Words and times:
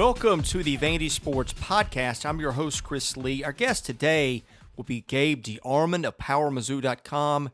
Welcome 0.00 0.42
to 0.44 0.62
the 0.62 0.78
Vandy 0.78 1.10
Sports 1.10 1.52
Podcast. 1.52 2.24
I'm 2.24 2.40
your 2.40 2.52
host, 2.52 2.82
Chris 2.82 3.18
Lee. 3.18 3.44
Our 3.44 3.52
guest 3.52 3.84
today 3.84 4.44
will 4.74 4.84
be 4.84 5.02
Gabe 5.02 5.42
DeArmond 5.42 6.06
of 6.06 6.16
PowerMizzou.com. 6.16 7.50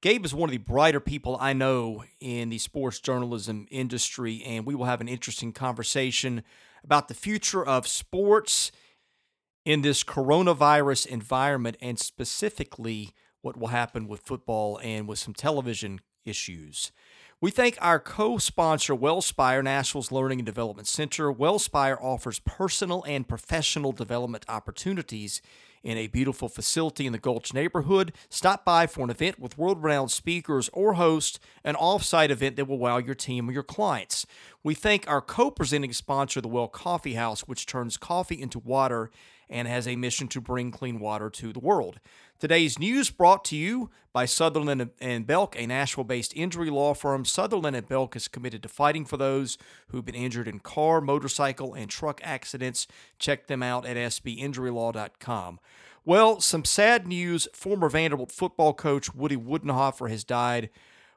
Gabe 0.00 0.24
is 0.24 0.32
one 0.32 0.48
of 0.48 0.52
the 0.52 0.58
brighter 0.58 1.00
people 1.00 1.36
I 1.40 1.52
know 1.52 2.04
in 2.20 2.50
the 2.50 2.58
sports 2.58 3.00
journalism 3.00 3.66
industry, 3.72 4.40
and 4.46 4.64
we 4.64 4.76
will 4.76 4.84
have 4.84 5.00
an 5.00 5.08
interesting 5.08 5.52
conversation 5.52 6.44
about 6.84 7.08
the 7.08 7.14
future 7.14 7.66
of 7.66 7.88
sports 7.88 8.70
in 9.64 9.82
this 9.82 10.04
coronavirus 10.04 11.08
environment 11.08 11.76
and 11.82 11.98
specifically 11.98 13.10
what 13.42 13.56
will 13.56 13.66
happen 13.66 14.06
with 14.06 14.20
football 14.20 14.78
and 14.80 15.08
with 15.08 15.18
some 15.18 15.34
television 15.34 15.98
issues. 16.24 16.92
We 17.42 17.50
thank 17.50 17.78
our 17.80 17.98
co 17.98 18.36
sponsor, 18.36 18.94
Wellspire, 18.94 19.62
Nashville's 19.62 20.12
Learning 20.12 20.40
and 20.40 20.46
Development 20.46 20.86
Center. 20.86 21.32
Wellspire 21.32 21.96
offers 21.98 22.38
personal 22.40 23.02
and 23.04 23.26
professional 23.26 23.92
development 23.92 24.44
opportunities 24.46 25.40
in 25.82 25.96
a 25.96 26.08
beautiful 26.08 26.50
facility 26.50 27.06
in 27.06 27.12
the 27.12 27.18
Gulch 27.18 27.54
neighborhood. 27.54 28.12
Stop 28.28 28.62
by 28.66 28.86
for 28.86 29.04
an 29.04 29.10
event 29.10 29.38
with 29.38 29.56
world 29.56 29.82
renowned 29.82 30.10
speakers 30.10 30.68
or 30.74 30.94
host 30.94 31.40
an 31.64 31.76
off 31.76 32.02
site 32.02 32.30
event 32.30 32.56
that 32.56 32.68
will 32.68 32.76
wow 32.76 32.98
your 32.98 33.14
team 33.14 33.48
or 33.48 33.52
your 33.52 33.62
clients. 33.62 34.26
We 34.62 34.74
thank 34.74 35.08
our 35.08 35.22
co 35.22 35.50
presenting 35.50 35.94
sponsor, 35.94 36.42
the 36.42 36.48
Well 36.48 36.68
Coffee 36.68 37.14
House, 37.14 37.48
which 37.48 37.64
turns 37.64 37.96
coffee 37.96 38.38
into 38.38 38.58
water 38.58 39.10
and 39.48 39.66
has 39.66 39.88
a 39.88 39.96
mission 39.96 40.28
to 40.28 40.42
bring 40.42 40.70
clean 40.70 41.00
water 41.00 41.30
to 41.30 41.54
the 41.54 41.58
world. 41.58 42.00
Today's 42.40 42.78
news 42.78 43.10
brought 43.10 43.44
to 43.44 43.56
you 43.56 43.90
by 44.14 44.24
Sutherland 44.24 44.88
and 44.98 45.26
Belk, 45.26 45.54
a 45.58 45.66
Nashville-based 45.66 46.34
injury 46.34 46.70
law 46.70 46.94
firm. 46.94 47.26
Sutherland 47.26 47.76
and 47.76 47.86
Belk 47.86 48.16
is 48.16 48.28
committed 48.28 48.62
to 48.62 48.68
fighting 48.70 49.04
for 49.04 49.18
those 49.18 49.58
who've 49.88 50.06
been 50.06 50.14
injured 50.14 50.48
in 50.48 50.58
car, 50.58 51.02
motorcycle, 51.02 51.74
and 51.74 51.90
truck 51.90 52.18
accidents. 52.24 52.86
Check 53.18 53.46
them 53.46 53.62
out 53.62 53.84
at 53.84 53.98
sbinjurylaw.com. 53.98 55.60
Well, 56.06 56.40
some 56.40 56.64
sad 56.64 57.06
news. 57.06 57.46
Former 57.52 57.90
Vanderbilt 57.90 58.32
football 58.32 58.72
coach 58.72 59.14
Woody 59.14 59.36
Widenhofer 59.36 60.08
has 60.08 60.24
died. 60.24 60.70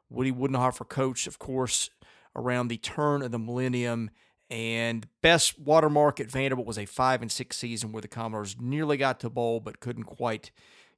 Woody 0.09 0.33
Widenhofer 0.33 0.89
coached, 0.89 1.25
of 1.25 1.39
course, 1.39 1.89
around 2.35 2.67
the 2.67 2.75
turn 2.75 3.21
of 3.21 3.31
the 3.31 3.39
millennium 3.39 4.09
and 4.49 5.07
best 5.21 5.57
watermark 5.57 6.19
at 6.19 6.29
Vanderbilt 6.29 6.67
was 6.67 6.77
a 6.77 6.85
five 6.85 7.21
and 7.21 7.31
six 7.31 7.55
season 7.55 7.93
where 7.93 8.01
the 8.01 8.09
Commodores 8.09 8.57
nearly 8.59 8.97
got 8.97 9.21
to 9.21 9.29
bowl 9.29 9.61
but 9.61 9.79
couldn't 9.79 10.03
quite 10.03 10.51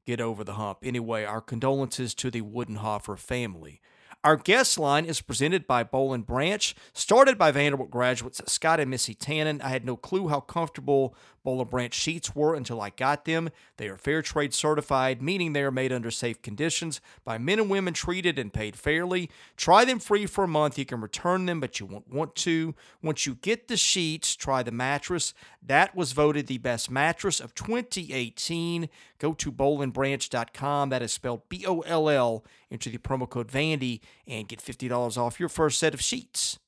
get 0.05 0.21
over 0.21 0.43
the 0.43 0.53
hump. 0.53 0.79
Anyway, 0.83 1.23
our 1.23 1.41
condolences 1.41 2.13
to 2.15 2.31
the 2.31 2.41
Widenhofer 2.41 3.17
family. 3.17 3.81
Our 4.25 4.37
guest 4.37 4.79
line 4.79 5.05
is 5.05 5.21
presented 5.21 5.67
by 5.67 5.83
Boll 5.83 6.11
and 6.11 6.25
Branch, 6.25 6.75
started 6.93 7.37
by 7.37 7.51
Vanderbilt 7.51 7.91
graduates 7.91 8.41
Scott 8.51 8.79
and 8.79 8.89
Missy 8.89 9.13
Tannen. 9.13 9.61
I 9.61 9.69
had 9.69 9.85
no 9.85 9.95
clue 9.95 10.29
how 10.29 10.39
comfortable 10.39 11.15
Boll 11.43 11.61
and 11.61 11.69
Branch 11.69 11.93
sheets 11.93 12.35
were 12.35 12.55
until 12.55 12.81
I 12.81 12.89
got 12.89 13.25
them. 13.25 13.51
They 13.77 13.87
are 13.87 13.97
fair 13.97 14.23
trade 14.23 14.51
certified, 14.51 15.21
meaning 15.21 15.53
they 15.53 15.61
are 15.61 15.69
made 15.69 15.93
under 15.93 16.09
safe 16.09 16.41
conditions 16.41 17.01
by 17.23 17.37
men 17.37 17.59
and 17.59 17.69
women 17.69 17.93
treated 17.93 18.39
and 18.39 18.51
paid 18.51 18.75
fairly. 18.75 19.29
Try 19.57 19.85
them 19.85 19.99
free 19.99 20.25
for 20.25 20.45
a 20.45 20.47
month. 20.47 20.79
You 20.79 20.85
can 20.85 21.01
return 21.01 21.45
them, 21.45 21.59
but 21.59 21.79
you 21.79 21.85
won't 21.85 22.11
want 22.11 22.33
to. 22.37 22.73
Once 23.03 23.27
you 23.27 23.35
get 23.35 23.67
the 23.67 23.77
sheets, 23.77 24.35
try 24.35 24.63
the 24.63 24.71
mattress. 24.71 25.35
That 25.61 25.95
was 25.95 26.13
voted 26.13 26.47
the 26.47 26.57
best 26.57 26.89
mattress 26.89 27.39
of 27.39 27.53
2018. 27.53 28.89
Go 29.19 29.33
to 29.33 29.51
bollandbranch.com. 29.51 30.89
That 30.89 31.03
is 31.03 31.13
spelled 31.13 31.47
B 31.47 31.63
O 31.67 31.81
L 31.81 32.09
L. 32.09 32.43
Enter 32.75 32.89
the 32.89 32.97
promo 32.97 33.29
code 33.29 33.47
Vandy 33.47 34.01
and 34.27 34.49
get 34.49 34.59
$50 34.59 35.17
off 35.17 35.39
your 35.39 35.47
first 35.47 35.79
set 35.79 35.93
of 35.93 36.01
sheets. 36.01 36.59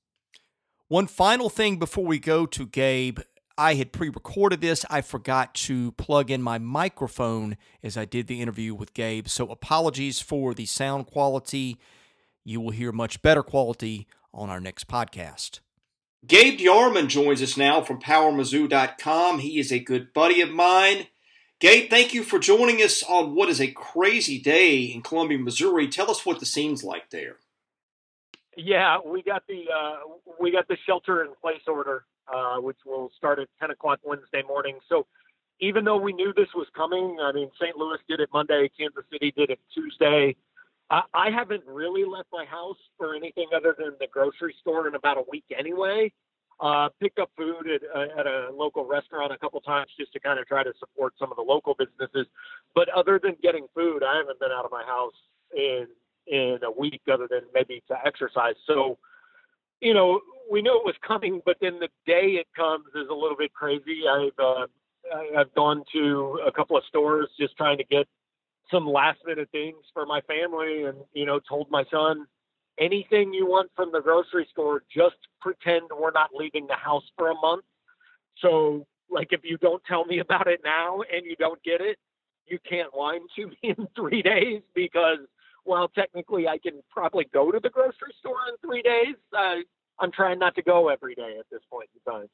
One 0.87 1.05
final 1.05 1.49
thing 1.49 1.79
before 1.79 2.05
we 2.05 2.17
go 2.17 2.45
to 2.45 2.65
Gabe. 2.65 3.19
I 3.57 3.73
had 3.73 3.91
pre 3.91 4.07
recorded 4.07 4.61
this. 4.61 4.85
I 4.89 5.01
forgot 5.01 5.53
to 5.55 5.91
plug 5.93 6.31
in 6.31 6.41
my 6.41 6.59
microphone 6.59 7.57
as 7.83 7.97
I 7.97 8.05
did 8.05 8.27
the 8.27 8.39
interview 8.39 8.73
with 8.73 8.93
Gabe. 8.93 9.27
So 9.27 9.49
apologies 9.49 10.21
for 10.21 10.53
the 10.53 10.65
sound 10.65 11.07
quality. 11.07 11.77
You 12.45 12.61
will 12.61 12.71
hear 12.71 12.93
much 12.93 13.21
better 13.21 13.43
quality 13.43 14.07
on 14.33 14.49
our 14.49 14.61
next 14.61 14.87
podcast. 14.87 15.59
Gabe 16.25 16.57
DeArmond 16.57 17.09
joins 17.09 17.41
us 17.41 17.57
now 17.57 17.81
from 17.81 17.99
PowerMizzou.com. 17.99 19.39
He 19.39 19.59
is 19.59 19.73
a 19.73 19.79
good 19.79 20.13
buddy 20.13 20.39
of 20.39 20.51
mine. 20.51 21.07
Gabe, 21.59 21.89
thank 21.89 22.13
you 22.13 22.21
for 22.21 22.37
joining 22.37 22.83
us 22.83 23.01
on 23.01 23.33
what 23.33 23.49
is 23.49 23.59
a 23.59 23.71
crazy 23.71 24.37
day 24.37 24.77
in 24.77 25.01
Columbia, 25.01 25.39
Missouri. 25.39 25.87
Tell 25.87 26.11
us 26.11 26.23
what 26.23 26.39
the 26.39 26.45
scene's 26.45 26.83
like 26.83 27.09
there. 27.09 27.37
Yeah, 28.55 28.99
we 29.03 29.23
got 29.23 29.43
the 29.47 29.65
uh, 29.71 29.97
we 30.39 30.51
got 30.51 30.67
the 30.67 30.77
shelter 30.85 31.23
in 31.23 31.29
place 31.41 31.61
order, 31.67 32.05
uh, 32.31 32.57
which 32.57 32.77
will 32.85 33.11
start 33.17 33.39
at 33.39 33.47
10 33.59 33.71
o'clock 33.71 33.99
Wednesday 34.03 34.43
morning. 34.47 34.77
So 34.87 35.07
even 35.59 35.83
though 35.83 35.97
we 35.97 36.13
knew 36.13 36.31
this 36.31 36.49
was 36.53 36.67
coming, 36.75 37.17
I 37.21 37.31
mean, 37.31 37.49
St. 37.59 37.75
Louis 37.75 37.97
did 38.07 38.19
it 38.19 38.29
Monday, 38.31 38.69
Kansas 38.77 39.03
City 39.11 39.33
did 39.35 39.49
it 39.49 39.59
Tuesday. 39.73 40.35
I, 40.91 41.01
I 41.13 41.29
haven't 41.31 41.63
really 41.65 42.05
left 42.05 42.29
my 42.31 42.45
house 42.45 42.77
for 42.97 43.15
anything 43.15 43.47
other 43.55 43.75
than 43.77 43.93
the 43.99 44.07
grocery 44.07 44.55
store 44.61 44.87
in 44.87 44.93
about 44.93 45.17
a 45.17 45.23
week 45.29 45.45
anyway. 45.57 46.11
Uh, 46.59 46.89
picked 46.99 47.19
up 47.19 47.29
food 47.37 47.67
at, 47.69 47.81
uh, 47.95 48.19
at 48.19 48.25
a 48.25 48.49
local 48.51 48.83
restaurant 48.83 49.31
a 49.31 49.37
couple 49.37 49.61
times 49.61 49.91
just 49.99 50.11
to 50.11 50.19
kind 50.19 50.39
of 50.39 50.47
try 50.47 50.63
to 50.63 50.73
support 50.79 51.13
some 51.19 51.29
of 51.29 51.35
the 51.35 51.43
local 51.43 51.75
businesses. 51.77 52.25
But 52.73 52.89
other 52.89 53.19
than 53.21 53.35
getting 53.43 53.67
food, 53.75 54.01
I 54.01 54.17
haven't 54.17 54.39
been 54.39 54.49
out 54.51 54.65
of 54.65 54.71
my 54.71 54.83
house 54.83 55.13
in 55.55 55.85
in 56.25 56.57
a 56.63 56.71
week 56.71 57.01
other 57.11 57.27
than 57.29 57.41
maybe 57.53 57.83
to 57.87 57.95
exercise. 58.05 58.55
So, 58.65 58.97
you 59.81 59.93
know, 59.93 60.19
we 60.51 60.61
knew 60.61 60.75
it 60.75 60.85
was 60.85 60.95
coming, 61.07 61.41
but 61.45 61.57
then 61.61 61.79
the 61.79 61.89
day 62.05 62.39
it 62.41 62.47
comes 62.55 62.85
is 62.95 63.07
a 63.09 63.13
little 63.13 63.37
bit 63.37 63.53
crazy. 63.53 64.01
I've 64.09 64.39
uh, 64.39 64.65
I've 65.37 65.53
gone 65.53 65.83
to 65.93 66.39
a 66.45 66.51
couple 66.51 66.75
of 66.75 66.83
stores 66.87 67.29
just 67.39 67.55
trying 67.55 67.77
to 67.77 67.83
get 67.83 68.07
some 68.71 68.85
last 68.85 69.19
minute 69.25 69.49
things 69.51 69.77
for 69.93 70.05
my 70.05 70.21
family, 70.21 70.85
and 70.85 70.97
you 71.13 71.25
know, 71.25 71.39
told 71.47 71.69
my 71.69 71.83
son 71.91 72.25
anything 72.79 73.33
you 73.33 73.47
want 73.47 73.71
from 73.75 73.91
the 73.91 74.01
grocery 74.01 74.47
store, 74.51 74.83
just 74.93 75.15
pretend 75.41 75.83
we're 75.97 76.11
not 76.11 76.29
leaving 76.33 76.67
the 76.67 76.75
house 76.75 77.03
for 77.17 77.29
a 77.29 77.35
month. 77.35 77.63
So, 78.39 78.85
like, 79.09 79.29
if 79.31 79.41
you 79.43 79.57
don't 79.57 79.83
tell 79.85 80.05
me 80.05 80.19
about 80.19 80.47
it 80.47 80.61
now 80.63 81.01
and 81.01 81.25
you 81.25 81.35
don't 81.35 81.61
get 81.63 81.81
it, 81.81 81.97
you 82.45 82.59
can't 82.67 82.89
whine 82.93 83.21
to 83.35 83.47
me 83.47 83.57
in 83.63 83.87
three 83.95 84.21
days 84.21 84.61
because 84.73 85.19
well, 85.67 85.89
technically 85.89 86.47
I 86.47 86.57
can 86.57 86.81
probably 86.89 87.27
go 87.31 87.51
to 87.51 87.59
the 87.59 87.69
grocery 87.69 88.13
store 88.19 88.37
in 88.49 88.55
three 88.67 88.81
days. 88.81 89.15
Uh, 89.37 89.57
I'm 89.99 90.11
trying 90.11 90.39
not 90.39 90.55
to 90.55 90.61
go 90.61 90.87
every 90.87 91.13
day 91.13 91.35
at 91.37 91.45
this 91.51 91.59
point 91.69 91.89
in 91.93 92.11
time. 92.11 92.27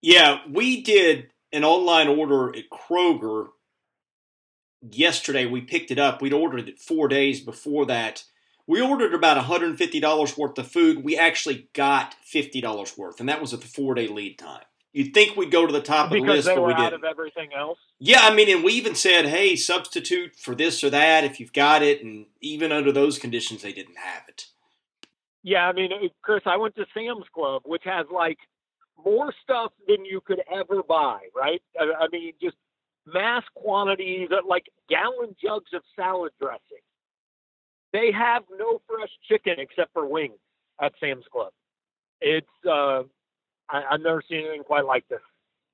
Yeah, 0.00 0.38
we 0.50 0.82
did 0.82 1.28
an 1.52 1.64
online 1.64 2.08
order 2.08 2.56
at 2.56 2.70
Kroger 2.70 3.48
yesterday. 4.80 5.44
We 5.44 5.60
picked 5.60 5.90
it 5.90 5.98
up. 5.98 6.22
We'd 6.22 6.32
ordered 6.32 6.68
it 6.68 6.78
four 6.78 7.08
days 7.08 7.40
before 7.40 7.84
that. 7.86 8.24
We 8.68 8.82
ordered 8.82 9.14
about 9.14 9.42
$150 9.42 10.36
worth 10.36 10.58
of 10.58 10.70
food. 10.70 11.02
We 11.02 11.16
actually 11.16 11.70
got 11.72 12.14
$50 12.32 12.98
worth, 12.98 13.18
and 13.18 13.28
that 13.28 13.40
was 13.40 13.54
at 13.54 13.62
the 13.62 13.66
four 13.66 13.94
day 13.94 14.08
lead 14.08 14.38
time. 14.38 14.62
You'd 14.92 15.14
think 15.14 15.36
we'd 15.36 15.50
go 15.50 15.66
to 15.66 15.72
the 15.72 15.80
top 15.80 16.10
because 16.10 16.46
of 16.46 16.54
the 16.54 16.60
list, 16.60 16.60
but 16.60 16.66
we 16.66 16.74
didn't. 16.74 16.94
of 16.94 17.04
everything 17.04 17.50
else. 17.56 17.78
Yeah, 17.98 18.20
I 18.22 18.34
mean, 18.34 18.54
and 18.54 18.62
we 18.62 18.72
even 18.72 18.94
said, 18.94 19.26
"Hey, 19.26 19.56
substitute 19.56 20.36
for 20.36 20.54
this 20.54 20.84
or 20.84 20.90
that 20.90 21.24
if 21.24 21.40
you've 21.40 21.52
got 21.52 21.82
it." 21.82 22.02
And 22.02 22.26
even 22.40 22.70
under 22.72 22.92
those 22.92 23.18
conditions, 23.18 23.62
they 23.62 23.72
didn't 23.72 23.96
have 23.96 24.24
it. 24.28 24.46
Yeah, 25.42 25.66
I 25.66 25.72
mean, 25.72 25.90
Chris, 26.22 26.42
I 26.46 26.56
went 26.56 26.74
to 26.76 26.86
Sam's 26.92 27.26
Club, 27.34 27.62
which 27.64 27.84
has 27.84 28.06
like 28.12 28.38
more 29.02 29.32
stuff 29.42 29.72
than 29.86 30.04
you 30.04 30.20
could 30.20 30.42
ever 30.52 30.82
buy. 30.82 31.20
Right? 31.34 31.62
I, 31.78 32.04
I 32.04 32.08
mean, 32.10 32.32
just 32.42 32.56
mass 33.06 33.44
quantities, 33.54 34.28
like 34.46 34.64
gallon 34.90 35.36
jugs 35.42 35.72
of 35.74 35.82
salad 35.96 36.32
dressing. 36.40 36.82
They 37.92 38.12
have 38.12 38.42
no 38.58 38.80
fresh 38.86 39.10
chicken 39.28 39.54
except 39.58 39.92
for 39.92 40.06
wings 40.06 40.38
at 40.80 40.92
Sam's 41.00 41.24
Club. 41.32 41.52
It's 42.20 42.46
uh, 42.66 43.02
I, 43.70 43.82
have 43.90 44.00
never 44.00 44.22
seen 44.28 44.40
anything 44.40 44.64
quite 44.64 44.84
like 44.84 45.08
this. 45.08 45.20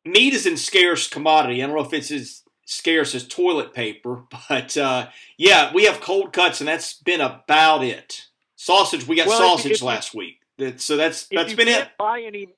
Meat 0.04 0.34
is 0.34 0.46
in 0.46 0.56
scarce 0.56 1.08
commodity. 1.08 1.62
I 1.62 1.66
don't 1.66 1.74
know 1.74 1.82
if 1.82 1.92
it's 1.92 2.10
as 2.10 2.42
scarce 2.66 3.14
as 3.14 3.26
toilet 3.26 3.72
paper, 3.72 4.24
but 4.48 4.76
uh, 4.76 5.08
yeah, 5.36 5.72
we 5.74 5.84
have 5.84 6.00
cold 6.00 6.32
cuts, 6.32 6.60
and 6.60 6.68
that's 6.68 6.94
been 6.94 7.20
about 7.20 7.82
it. 7.82 8.26
Sausage, 8.56 9.06
we 9.06 9.16
got 9.16 9.26
well, 9.26 9.56
sausage 9.56 9.82
last 9.82 10.14
week, 10.14 10.40
so 10.76 10.96
that's 10.96 11.26
that's 11.26 11.54
been 11.54 11.68
it. 11.68 11.88
Buy 11.98 12.22
any? 12.26 12.48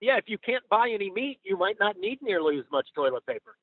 Yeah, 0.00 0.16
if 0.16 0.24
you 0.28 0.38
can't 0.38 0.62
buy 0.70 0.90
any 0.90 1.10
meat, 1.10 1.40
you 1.44 1.58
might 1.58 1.76
not 1.78 1.98
need 1.98 2.22
nearly 2.22 2.58
as 2.58 2.64
much 2.72 2.88
toilet 2.94 3.26
paper. 3.26 3.56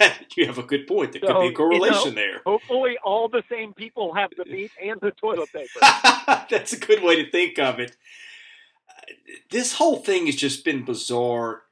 you 0.36 0.46
have 0.46 0.58
a 0.58 0.62
good 0.62 0.86
point. 0.86 1.12
There 1.12 1.20
so, 1.24 1.34
could 1.34 1.40
be 1.40 1.48
a 1.48 1.52
correlation 1.52 2.10
you 2.10 2.10
know, 2.10 2.14
there. 2.14 2.40
Hopefully, 2.46 2.96
all 3.04 3.28
the 3.28 3.42
same 3.50 3.74
people 3.74 4.14
have 4.14 4.30
the 4.36 4.44
meat 4.44 4.70
and 4.82 5.00
the 5.00 5.10
toilet 5.12 5.52
paper. 5.52 5.80
That's 6.50 6.72
a 6.72 6.78
good 6.78 7.02
way 7.02 7.22
to 7.22 7.30
think 7.30 7.58
of 7.58 7.78
it 7.78 7.96
this 9.50 9.74
whole 9.74 9.96
thing 9.96 10.26
has 10.26 10.36
just 10.36 10.64
been 10.64 10.84
bizarre. 10.84 11.62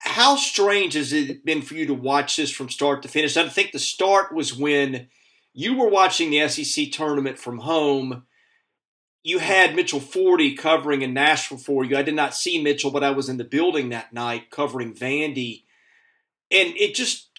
How 0.00 0.36
strange 0.36 0.94
has 0.94 1.12
it 1.12 1.44
been 1.44 1.62
for 1.62 1.74
you 1.74 1.86
to 1.86 1.94
watch 1.94 2.36
this 2.36 2.50
from 2.50 2.70
start 2.70 3.02
to 3.02 3.08
finish? 3.08 3.36
I 3.36 3.48
think 3.48 3.72
the 3.72 3.78
start 3.78 4.34
was 4.34 4.56
when 4.56 5.08
you 5.52 5.76
were 5.76 5.88
watching 5.88 6.30
the 6.30 6.48
SEC 6.48 6.90
tournament 6.90 7.38
from 7.38 7.58
home. 7.58 8.24
you 9.22 9.38
had 9.38 9.74
Mitchell 9.74 10.00
Forde 10.00 10.56
covering 10.56 11.02
in 11.02 11.12
Nashville 11.12 11.58
for 11.58 11.84
you. 11.84 11.96
I 11.96 12.02
did 12.02 12.14
not 12.14 12.34
see 12.34 12.62
Mitchell, 12.62 12.90
but 12.90 13.04
I 13.04 13.10
was 13.10 13.28
in 13.28 13.36
the 13.36 13.44
building 13.44 13.90
that 13.90 14.14
night 14.14 14.50
covering 14.50 14.94
Vandy, 14.94 15.64
and 16.50 16.74
it 16.76 16.94
just 16.94 17.29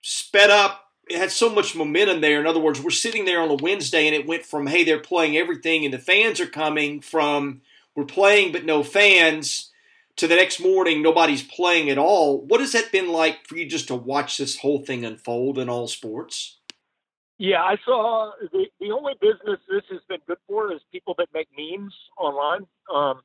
sped 0.00 0.50
up. 0.50 0.86
It 1.08 1.18
had 1.18 1.32
so 1.32 1.48
much 1.48 1.74
momentum 1.74 2.20
there. 2.20 2.40
In 2.40 2.46
other 2.46 2.60
words, 2.60 2.80
we're 2.80 2.90
sitting 2.90 3.24
there 3.24 3.40
on 3.40 3.50
a 3.50 3.54
Wednesday, 3.54 4.06
and 4.06 4.14
it 4.14 4.26
went 4.26 4.46
from 4.46 4.66
hey, 4.66 4.84
they're 4.84 5.00
playing 5.00 5.36
everything, 5.36 5.84
and 5.84 5.92
the 5.92 5.98
fans 5.98 6.40
are 6.40 6.46
coming, 6.46 7.00
from 7.00 7.62
we're 7.94 8.04
playing 8.04 8.52
but 8.52 8.64
no 8.64 8.82
fans, 8.84 9.70
to 10.16 10.28
the 10.28 10.36
next 10.36 10.60
morning 10.60 11.02
nobody's 11.02 11.42
playing 11.42 11.90
at 11.90 11.98
all. 11.98 12.42
What 12.42 12.60
has 12.60 12.72
that 12.72 12.92
been 12.92 13.10
like 13.10 13.46
for 13.46 13.56
you 13.56 13.66
just 13.66 13.88
to 13.88 13.94
watch 13.94 14.36
this 14.36 14.58
whole 14.58 14.84
thing 14.84 15.04
unfold 15.04 15.58
in 15.58 15.68
all 15.68 15.88
sports? 15.88 16.58
Yeah, 17.38 17.62
I 17.62 17.76
saw 17.86 18.32
the, 18.52 18.66
the 18.80 18.90
only 18.90 19.14
business 19.18 19.58
this 19.66 19.82
has 19.90 20.00
been 20.10 20.18
good 20.28 20.36
for 20.46 20.72
is 20.74 20.80
people 20.92 21.14
that 21.16 21.28
make 21.32 21.48
memes 21.56 21.94
online. 22.18 22.66
Um, 22.94 23.22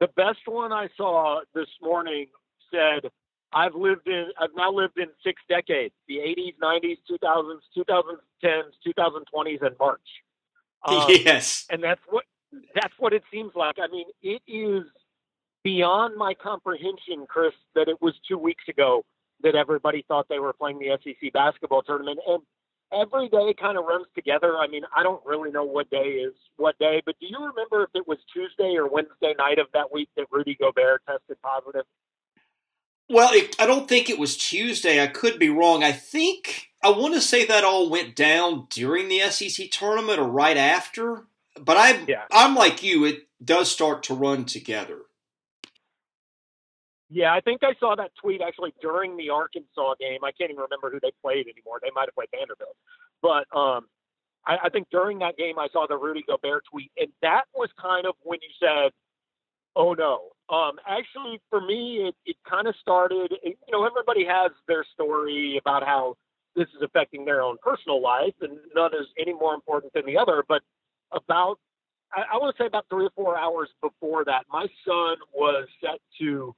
the 0.00 0.08
best 0.08 0.40
one 0.44 0.70
I 0.70 0.88
saw 0.98 1.40
this 1.54 1.68
morning 1.80 2.26
said, 2.70 3.10
I've 3.52 3.74
lived 3.74 4.06
in, 4.06 4.28
I've 4.40 4.54
now 4.56 4.70
lived 4.72 4.98
in 4.98 5.06
six 5.24 5.40
decades, 5.48 5.94
the 6.06 6.16
80s, 6.16 6.54
90s, 6.62 6.98
2000s, 7.10 7.58
2010s, 7.76 8.62
2020s, 8.86 9.66
and 9.66 9.76
March. 9.78 10.00
Um, 10.84 11.06
yes. 11.08 11.66
And 11.70 11.82
that's 11.82 12.00
what, 12.08 12.24
that's 12.72 12.94
what 13.00 13.12
it 13.12 13.24
seems 13.32 13.50
like. 13.56 13.78
I 13.82 13.88
mean, 13.88 14.06
it 14.22 14.40
is 14.46 14.84
beyond 15.64 16.16
my 16.16 16.34
comprehension, 16.34 17.26
Chris, 17.28 17.52
that 17.74 17.88
it 17.88 18.00
was 18.00 18.14
two 18.28 18.38
weeks 18.38 18.62
ago 18.68 19.04
that 19.42 19.56
everybody 19.56 20.04
thought 20.06 20.28
they 20.28 20.38
were 20.38 20.52
playing 20.52 20.78
the 20.78 20.96
SEC 21.02 21.32
basketball 21.32 21.82
tournament. 21.82 22.20
And 22.28 22.42
every 22.92 23.28
day 23.28 23.54
kind 23.58 23.76
of 23.76 23.84
runs 23.84 24.06
together. 24.14 24.56
I 24.56 24.66
mean, 24.66 24.82
I 24.96 25.02
don't 25.02 25.24
really 25.26 25.50
know 25.50 25.64
what 25.64 25.90
day 25.90 26.22
is 26.22 26.34
what 26.56 26.78
day, 26.78 27.02
but 27.04 27.16
do 27.20 27.26
you 27.26 27.38
remember 27.38 27.84
if 27.84 27.90
it 27.94 28.06
was 28.06 28.18
Tuesday 28.32 28.76
or 28.76 28.88
Wednesday 28.88 29.34
night 29.38 29.58
of 29.58 29.66
that 29.74 29.92
week 29.92 30.08
that 30.16 30.26
Rudy 30.30 30.56
Gobert 30.58 31.02
tested 31.06 31.36
positive? 31.42 31.84
Well, 33.08 33.30
it, 33.32 33.56
I 33.58 33.66
don't 33.66 33.88
think 33.88 34.10
it 34.10 34.18
was 34.18 34.36
Tuesday. 34.36 35.02
I 35.02 35.06
could 35.06 35.38
be 35.38 35.48
wrong. 35.48 35.82
I 35.82 35.92
think 35.92 36.68
I 36.82 36.90
want 36.90 37.14
to 37.14 37.20
say 37.20 37.46
that 37.46 37.64
all 37.64 37.90
went 37.90 38.14
down 38.14 38.66
during 38.70 39.08
the 39.08 39.20
SEC 39.30 39.70
tournament 39.70 40.18
or 40.18 40.28
right 40.28 40.56
after. 40.56 41.24
But 41.58 41.76
I, 41.76 42.04
yeah. 42.06 42.24
I'm 42.30 42.54
like 42.54 42.82
you. 42.82 43.04
It 43.04 43.26
does 43.42 43.70
start 43.70 44.02
to 44.04 44.14
run 44.14 44.44
together. 44.44 44.98
Yeah, 47.10 47.32
I 47.32 47.40
think 47.40 47.62
I 47.64 47.72
saw 47.80 47.96
that 47.96 48.10
tweet 48.20 48.42
actually 48.42 48.74
during 48.82 49.16
the 49.16 49.30
Arkansas 49.30 49.94
game. 49.98 50.22
I 50.24 50.32
can't 50.32 50.50
even 50.50 50.62
remember 50.62 50.90
who 50.90 51.00
they 51.00 51.12
played 51.22 51.46
anymore. 51.48 51.80
They 51.80 51.90
might 51.94 52.06
have 52.06 52.14
played 52.14 52.28
Vanderbilt, 52.36 52.76
but 53.22 53.48
um, 53.56 53.86
I, 54.46 54.58
I 54.64 54.68
think 54.68 54.88
during 54.90 55.20
that 55.20 55.38
game 55.38 55.58
I 55.58 55.68
saw 55.72 55.86
the 55.88 55.96
Rudy 55.96 56.22
Gobert 56.26 56.64
tweet, 56.70 56.92
and 56.98 57.08
that 57.22 57.44
was 57.54 57.70
kind 57.80 58.06
of 58.06 58.14
when 58.22 58.40
you 58.42 58.50
said, 58.60 58.92
"Oh 59.76 59.94
no." 59.94 60.30
Um, 60.50 60.78
actually, 60.88 61.40
for 61.50 61.60
me, 61.60 62.08
it, 62.08 62.14
it 62.24 62.36
kind 62.48 62.66
of 62.66 62.74
started. 62.80 63.32
You 63.42 63.54
know, 63.70 63.84
everybody 63.84 64.24
has 64.24 64.50
their 64.66 64.84
story 64.94 65.58
about 65.60 65.84
how 65.84 66.16
this 66.56 66.68
is 66.74 66.82
affecting 66.82 67.24
their 67.24 67.42
own 67.42 67.56
personal 67.62 68.02
life, 68.02 68.34
and 68.40 68.58
none 68.74 68.92
is 68.94 69.06
any 69.18 69.34
more 69.34 69.54
important 69.54 69.92
than 69.92 70.06
the 70.06 70.16
other. 70.16 70.42
But 70.48 70.62
about, 71.12 71.58
I, 72.12 72.22
I 72.32 72.36
want 72.38 72.56
to 72.56 72.62
say 72.62 72.66
about 72.66 72.86
three 72.88 73.06
or 73.06 73.10
four 73.14 73.38
hours 73.38 73.68
before 73.82 74.24
that, 74.24 74.44
my 74.50 74.66
son 74.86 75.16
was 75.34 75.68
set 75.82 76.00
to 76.20 76.54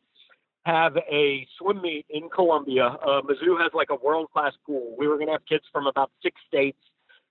have 0.65 0.97
a 0.97 1.47
swim 1.59 1.83
meet 1.83 2.07
in 2.11 2.29
Columbia. 2.29 2.85
Uh, 2.85 3.23
Mizzou 3.23 3.61
has 3.61 3.73
like 3.75 3.89
a 3.91 3.97
world 3.97 4.29
class 4.33 4.53
pool. 4.67 4.95
We 4.99 5.09
were 5.09 5.17
going 5.17 5.27
to 5.27 5.33
have 5.33 5.47
kids 5.47 5.65
from 5.73 5.87
about 5.87 6.11
six 6.23 6.41
states. 6.47 6.79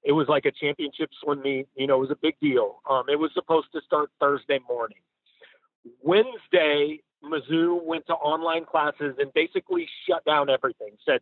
It 0.03 0.11
was 0.11 0.27
like 0.27 0.45
a 0.45 0.51
championship 0.51 1.09
swim 1.23 1.41
meet. 1.41 1.67
You 1.75 1.87
know, 1.87 1.95
it 1.95 2.01
was 2.01 2.11
a 2.11 2.17
big 2.21 2.35
deal. 2.41 2.81
Um, 2.89 3.03
it 3.07 3.19
was 3.19 3.31
supposed 3.33 3.67
to 3.73 3.81
start 3.85 4.09
Thursday 4.19 4.59
morning. 4.67 4.97
Wednesday, 6.01 7.01
Mizzou 7.23 7.83
went 7.83 8.07
to 8.07 8.13
online 8.13 8.65
classes 8.65 9.15
and 9.19 9.33
basically 9.33 9.87
shut 10.07 10.23
down 10.25 10.49
everything. 10.49 10.91
Said, 11.05 11.19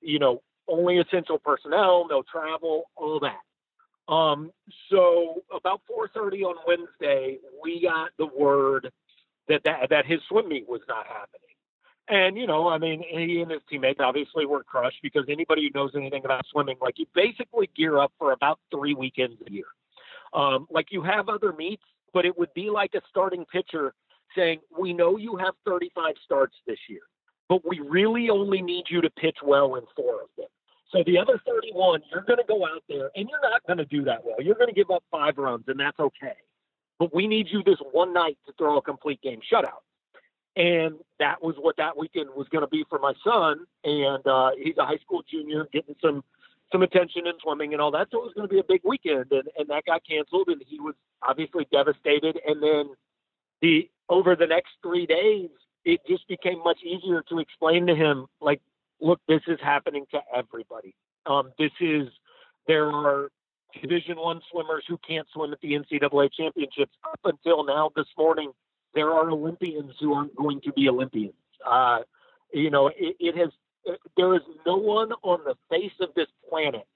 you 0.00 0.18
know, 0.18 0.42
only 0.68 0.98
essential 0.98 1.38
personnel, 1.38 2.06
no 2.08 2.22
travel, 2.22 2.84
all 2.96 3.20
that. 3.20 4.12
Um, 4.12 4.50
so 4.90 5.42
about 5.54 5.82
4:30 5.90 6.44
on 6.44 6.56
Wednesday, 6.66 7.38
we 7.62 7.82
got 7.82 8.10
the 8.18 8.26
word 8.26 8.90
that, 9.48 9.62
that 9.64 9.90
that 9.90 10.06
his 10.06 10.20
swim 10.28 10.48
meet 10.48 10.68
was 10.68 10.80
not 10.88 11.06
happening. 11.06 11.50
And, 12.08 12.36
you 12.36 12.48
know, 12.48 12.68
I 12.68 12.78
mean, 12.78 13.04
he 13.08 13.40
and 13.40 13.52
his 13.52 13.60
teammates 13.70 14.00
obviously 14.00 14.44
were 14.44 14.64
crushed 14.64 14.98
because 15.00 15.26
anybody 15.28 15.62
who 15.62 15.78
knows 15.78 15.92
anything 15.94 16.24
about 16.24 16.44
swimming, 16.50 16.76
like 16.80 16.98
you 16.98 17.06
basically 17.14 17.70
gear 17.76 17.98
up 17.98 18.12
for 18.18 18.32
about 18.32 18.58
three 18.72 18.94
weekends 18.94 19.36
a 19.46 19.52
year. 19.52 19.66
Um, 20.32 20.66
like 20.70 20.86
you 20.90 21.02
have 21.02 21.28
other 21.28 21.52
meets, 21.52 21.84
but 22.12 22.24
it 22.24 22.36
would 22.36 22.52
be 22.52 22.68
like 22.68 22.94
a 22.94 23.00
starting 23.08 23.44
pitcher 23.44 23.94
saying, 24.36 24.60
We 24.78 24.92
know 24.92 25.16
you 25.16 25.36
have 25.36 25.54
35 25.66 26.14
starts 26.24 26.56
this 26.66 26.78
year, 26.88 27.02
but 27.48 27.66
we 27.66 27.80
really 27.80 28.30
only 28.30 28.62
need 28.62 28.84
you 28.88 29.00
to 29.00 29.10
pitch 29.10 29.38
well 29.42 29.76
in 29.76 29.84
four 29.96 30.22
of 30.22 30.28
them. 30.36 30.46
So 30.92 31.04
the 31.06 31.18
other 31.18 31.40
31, 31.46 32.02
you're 32.10 32.22
going 32.22 32.38
to 32.38 32.44
go 32.46 32.64
out 32.66 32.82
there 32.88 33.10
and 33.14 33.28
you're 33.28 33.40
not 33.40 33.64
going 33.66 33.78
to 33.78 33.84
do 33.84 34.04
that 34.04 34.24
well. 34.24 34.36
You're 34.40 34.56
going 34.56 34.68
to 34.68 34.74
give 34.74 34.90
up 34.90 35.04
five 35.10 35.38
runs, 35.38 35.64
and 35.68 35.78
that's 35.78 35.98
okay. 36.00 36.34
But 36.98 37.14
we 37.14 37.26
need 37.26 37.46
you 37.50 37.62
this 37.62 37.78
one 37.92 38.12
night 38.12 38.38
to 38.46 38.52
throw 38.58 38.76
a 38.76 38.82
complete 38.82 39.22
game 39.22 39.40
shutout. 39.52 39.82
And 40.56 40.96
that 41.20 41.42
was 41.42 41.54
what 41.58 41.76
that 41.76 41.96
weekend 41.96 42.30
was 42.36 42.48
going 42.48 42.62
to 42.62 42.68
be 42.68 42.84
for 42.90 42.98
my 42.98 43.14
son. 43.24 43.60
And 43.84 44.26
uh, 44.26 44.50
he's 44.60 44.76
a 44.78 44.84
high 44.84 44.98
school 44.98 45.22
junior, 45.30 45.66
getting 45.72 45.94
some 46.02 46.24
some 46.72 46.82
attention 46.82 47.26
in 47.26 47.32
swimming 47.42 47.72
and 47.72 47.82
all 47.82 47.90
that. 47.90 48.08
So 48.10 48.18
it 48.18 48.24
was 48.24 48.32
going 48.34 48.48
to 48.48 48.52
be 48.52 48.60
a 48.60 48.64
big 48.64 48.82
weekend, 48.84 49.32
and, 49.32 49.48
and 49.58 49.68
that 49.68 49.84
got 49.86 50.02
canceled, 50.06 50.48
and 50.48 50.62
he 50.66 50.78
was 50.78 50.94
obviously 51.22 51.66
devastated. 51.72 52.38
And 52.46 52.62
then 52.62 52.90
the 53.60 53.90
over 54.10 54.36
the 54.36 54.46
next 54.46 54.72
three 54.82 55.06
days, 55.06 55.48
it 55.84 56.00
just 56.06 56.28
became 56.28 56.58
much 56.62 56.80
easier 56.84 57.22
to 57.30 57.38
explain 57.38 57.86
to 57.86 57.94
him, 57.94 58.26
like, 58.40 58.60
look, 59.00 59.20
this 59.28 59.40
is 59.46 59.58
happening 59.62 60.04
to 60.10 60.18
everybody. 60.36 60.94
Um, 61.24 61.52
this 61.58 61.70
is 61.80 62.08
there 62.66 62.90
are 62.90 63.30
Division 63.80 64.16
One 64.18 64.40
swimmers 64.50 64.84
who 64.88 64.98
can't 65.06 65.26
swim 65.32 65.52
at 65.52 65.60
the 65.60 65.72
NCAA 65.72 66.30
championships. 66.32 66.92
Up 67.04 67.20
until 67.24 67.64
now, 67.64 67.90
this 67.96 68.06
morning, 68.18 68.52
there 68.94 69.10
are 69.10 69.30
Olympians 69.30 69.92
who 70.00 70.12
aren't 70.12 70.34
going 70.34 70.60
to 70.62 70.72
be 70.72 70.88
Olympians. 70.88 71.34
Uh, 71.66 72.00
you 72.52 72.70
know, 72.70 72.88
it, 72.88 73.16
it 73.20 73.36
has. 73.36 73.50
There 74.16 74.34
is 74.34 74.42
no 74.66 74.76
one 74.76 75.12
on 75.22 75.40
the 75.44 75.54
face 75.70 75.92
of 76.00 76.10
this 76.14 76.26
planet 76.48 76.86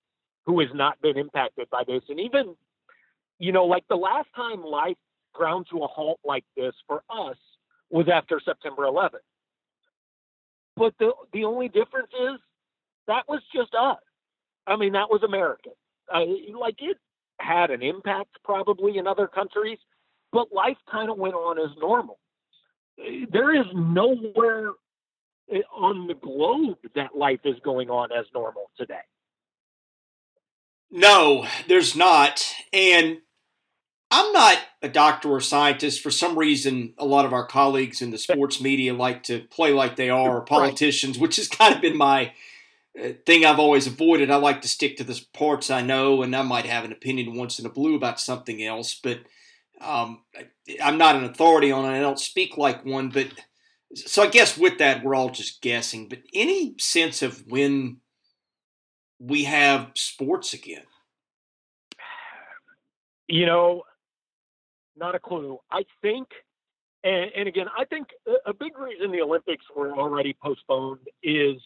who 0.45 0.61
has 0.61 0.69
not 0.75 1.01
been 1.01 1.17
impacted 1.17 1.71
by 1.71 1.83
this, 1.87 2.03
and 2.11 2.21
even, 2.21 2.57
you 3.39 3.53
know, 3.53 3.65
like 3.65 3.85
the 3.89 3.97
last 3.97 4.29
time 4.37 4.63
life 4.63 4.99
ground 5.35 5.67
to 5.71 5.83
a 5.83 5.87
halt 5.87 6.21
like 6.25 6.45
this 6.57 6.75
for 6.87 7.03
us 7.11 7.37
was 7.91 8.07
after 8.13 8.41
September 8.45 8.83
11th. 8.83 9.19
But 10.77 10.95
the 10.99 11.13
the 11.33 11.45
only 11.45 11.69
difference 11.69 12.11
is 12.13 12.41
that 13.07 13.29
was 13.29 13.41
just 13.55 13.75
us. 13.75 13.99
I 14.67 14.77
mean, 14.77 14.93
that 14.93 15.11
was 15.11 15.23
America. 15.23 15.71
Uh, 16.13 16.25
like 16.59 16.77
it 16.79 16.97
had 17.39 17.71
an 17.71 17.83
impact 17.83 18.39
probably 18.45 18.99
in 18.99 19.07
other 19.07 19.27
countries, 19.27 19.79
but 20.33 20.53
life 20.53 20.77
kind 20.91 21.11
of 21.11 21.19
went 21.19 21.35
on 21.35 21.59
as 21.59 21.77
normal. 21.79 22.19
There 22.97 23.55
is 23.55 23.67
nowhere 23.75 24.71
eh, 25.53 25.61
on 25.77 26.07
the 26.07 26.15
globe 26.15 26.79
that 26.95 27.17
life 27.17 27.41
is 27.45 27.57
going 27.65 27.91
on 27.91 28.11
as 28.13 28.27
normal 28.35 28.71
today. 28.77 29.03
No, 30.91 31.47
there's 31.67 31.97
not. 31.97 32.55
And 32.73 33.19
I'm 34.15 34.33
not 34.33 34.59
a 34.81 34.89
doctor 34.89 35.29
or 35.29 35.41
scientist. 35.41 36.01
For 36.01 36.13
some 36.13 36.39
reason, 36.39 36.95
a 36.99 37.05
lot 37.05 37.25
of 37.25 37.33
our 37.33 37.45
colleagues 37.45 38.01
in 38.01 38.13
the 38.13 38.19
sports 38.19 38.61
media 38.61 38.95
like 38.95 39.25
to 39.25 39.41
play 39.41 39.73
like 39.73 39.97
they 39.97 40.09
are 40.09 40.43
politicians, 40.43 41.17
right. 41.17 41.23
which 41.23 41.35
has 41.37 41.49
kind 41.49 41.75
of 41.75 41.81
been 41.81 41.97
my 41.97 42.33
uh, 42.97 43.09
thing 43.27 43.45
I've 43.45 43.59
always 43.59 43.89
avoided. 43.89 44.31
I 44.31 44.37
like 44.37 44.63
to 44.63 44.69
stick 44.69 44.99
to 44.99 45.05
the 45.05 45.21
parts 45.33 45.69
I 45.69 45.83
know, 45.83 46.23
and 46.23 46.37
I 46.37 46.43
might 46.43 46.65
have 46.67 46.85
an 46.85 46.93
opinion 46.93 47.35
once 47.35 47.59
in 47.59 47.67
a 47.67 47.71
blue 47.71 47.97
about 47.97 48.21
something 48.21 48.63
else. 48.63 48.95
But 49.03 49.19
um, 49.81 50.21
I'm 50.81 50.97
not 50.97 51.17
an 51.17 51.25
authority 51.25 51.73
on 51.73 51.85
it. 51.85 51.99
I 51.99 52.01
don't 52.01 52.21
speak 52.21 52.57
like 52.57 52.85
one, 52.85 53.09
but 53.09 53.27
so 53.97 54.23
I 54.23 54.29
guess 54.29 54.57
with 54.57 54.79
that, 54.79 55.03
we're 55.03 55.17
all 55.17 55.31
just 55.31 55.61
guessing. 55.61 56.09
But 56.09 56.21
any 56.33 56.77
sense 56.79 57.21
of 57.21 57.45
when 57.49 57.97
we 59.19 59.43
have 59.43 59.91
sports 59.95 60.55
again? 60.55 60.85
You 63.27 63.47
know, 63.47 63.83
not 64.97 65.15
a 65.15 65.19
clue. 65.19 65.59
I 65.71 65.85
think, 66.03 66.29
and, 67.03 67.31
and 67.37 67.49
again, 67.49 67.67
I 67.77 67.85
think 67.85 68.09
a 68.47 68.55
big 68.55 68.79
reason 68.79 69.13
the 69.13 69.23
Olympics 69.23 69.65
were 69.75 69.93
already 69.93 70.37
postponed 70.43 71.07
is. 71.23 71.57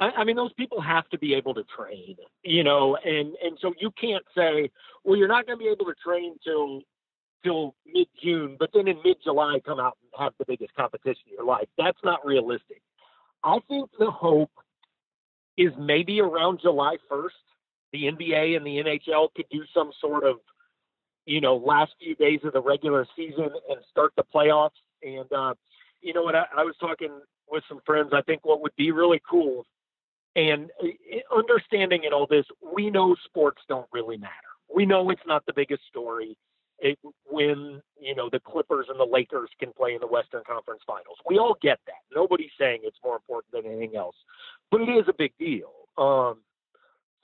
I, 0.00 0.24
mean, 0.24 0.34
those 0.34 0.52
people 0.54 0.80
have 0.80 1.08
to 1.10 1.18
be 1.18 1.34
able 1.34 1.54
to 1.54 1.62
train, 1.76 2.16
you 2.42 2.64
know, 2.64 2.96
and 2.96 3.34
and 3.40 3.56
so 3.60 3.72
you 3.78 3.92
can't 3.92 4.24
say, 4.36 4.68
well, 5.04 5.16
you're 5.16 5.28
not 5.28 5.46
going 5.46 5.56
to 5.56 5.62
be 5.64 5.70
able 5.70 5.84
to 5.84 5.94
train 6.04 6.34
till 6.42 6.80
till 7.44 7.74
mid 7.86 8.08
June, 8.20 8.56
but 8.58 8.70
then 8.74 8.88
in 8.88 8.96
mid 9.04 9.18
July 9.22 9.60
come 9.64 9.78
out 9.78 9.96
and 10.02 10.24
have 10.24 10.32
the 10.38 10.44
biggest 10.44 10.74
competition 10.74 11.22
of 11.26 11.32
your 11.32 11.44
life. 11.44 11.68
That's 11.78 11.98
not 12.02 12.26
realistic. 12.26 12.82
I 13.44 13.58
think 13.68 13.90
the 13.98 14.10
hope 14.10 14.50
is 15.56 15.72
maybe 15.78 16.20
around 16.20 16.60
July 16.62 16.96
1st, 17.10 17.28
the 17.92 18.04
NBA 18.04 18.56
and 18.56 18.66
the 18.66 18.82
NHL 18.82 19.28
could 19.34 19.46
do 19.50 19.62
some 19.74 19.90
sort 20.00 20.24
of 20.24 20.36
you 21.26 21.40
know, 21.40 21.56
last 21.56 21.92
few 22.00 22.14
days 22.14 22.40
of 22.44 22.52
the 22.52 22.62
regular 22.62 23.06
season 23.16 23.50
and 23.68 23.78
start 23.90 24.12
the 24.16 24.24
playoffs. 24.34 24.70
And, 25.02 25.30
uh, 25.32 25.54
you 26.00 26.12
know 26.12 26.22
what, 26.22 26.34
I, 26.34 26.44
I 26.56 26.64
was 26.64 26.74
talking 26.80 27.10
with 27.48 27.64
some 27.68 27.80
friends. 27.84 28.10
I 28.12 28.22
think 28.22 28.44
what 28.44 28.60
would 28.62 28.74
be 28.76 28.90
really 28.90 29.20
cool 29.28 29.66
and 30.34 30.70
uh, 30.82 31.36
understanding 31.36 32.04
in 32.04 32.12
all 32.12 32.26
this, 32.26 32.46
we 32.74 32.90
know 32.90 33.14
sports 33.24 33.62
don't 33.68 33.86
really 33.92 34.16
matter. 34.16 34.32
We 34.74 34.86
know 34.86 35.10
it's 35.10 35.20
not 35.26 35.44
the 35.46 35.52
biggest 35.52 35.82
story. 35.88 36.36
It, 36.78 36.98
when 37.30 37.80
you 38.00 38.14
know 38.14 38.28
the 38.32 38.40
Clippers 38.40 38.86
and 38.88 38.98
the 38.98 39.04
Lakers 39.04 39.50
can 39.60 39.72
play 39.72 39.94
in 39.94 40.00
the 40.00 40.06
Western 40.06 40.42
Conference 40.44 40.80
Finals, 40.86 41.18
we 41.28 41.38
all 41.38 41.56
get 41.62 41.78
that. 41.86 42.00
Nobody's 42.14 42.50
saying 42.58 42.80
it's 42.82 42.96
more 43.04 43.14
important 43.14 43.52
than 43.52 43.70
anything 43.70 43.96
else, 43.96 44.16
but 44.70 44.80
it 44.80 44.88
is 44.88 45.04
a 45.08 45.12
big 45.12 45.32
deal. 45.38 45.70
Um, 45.96 46.38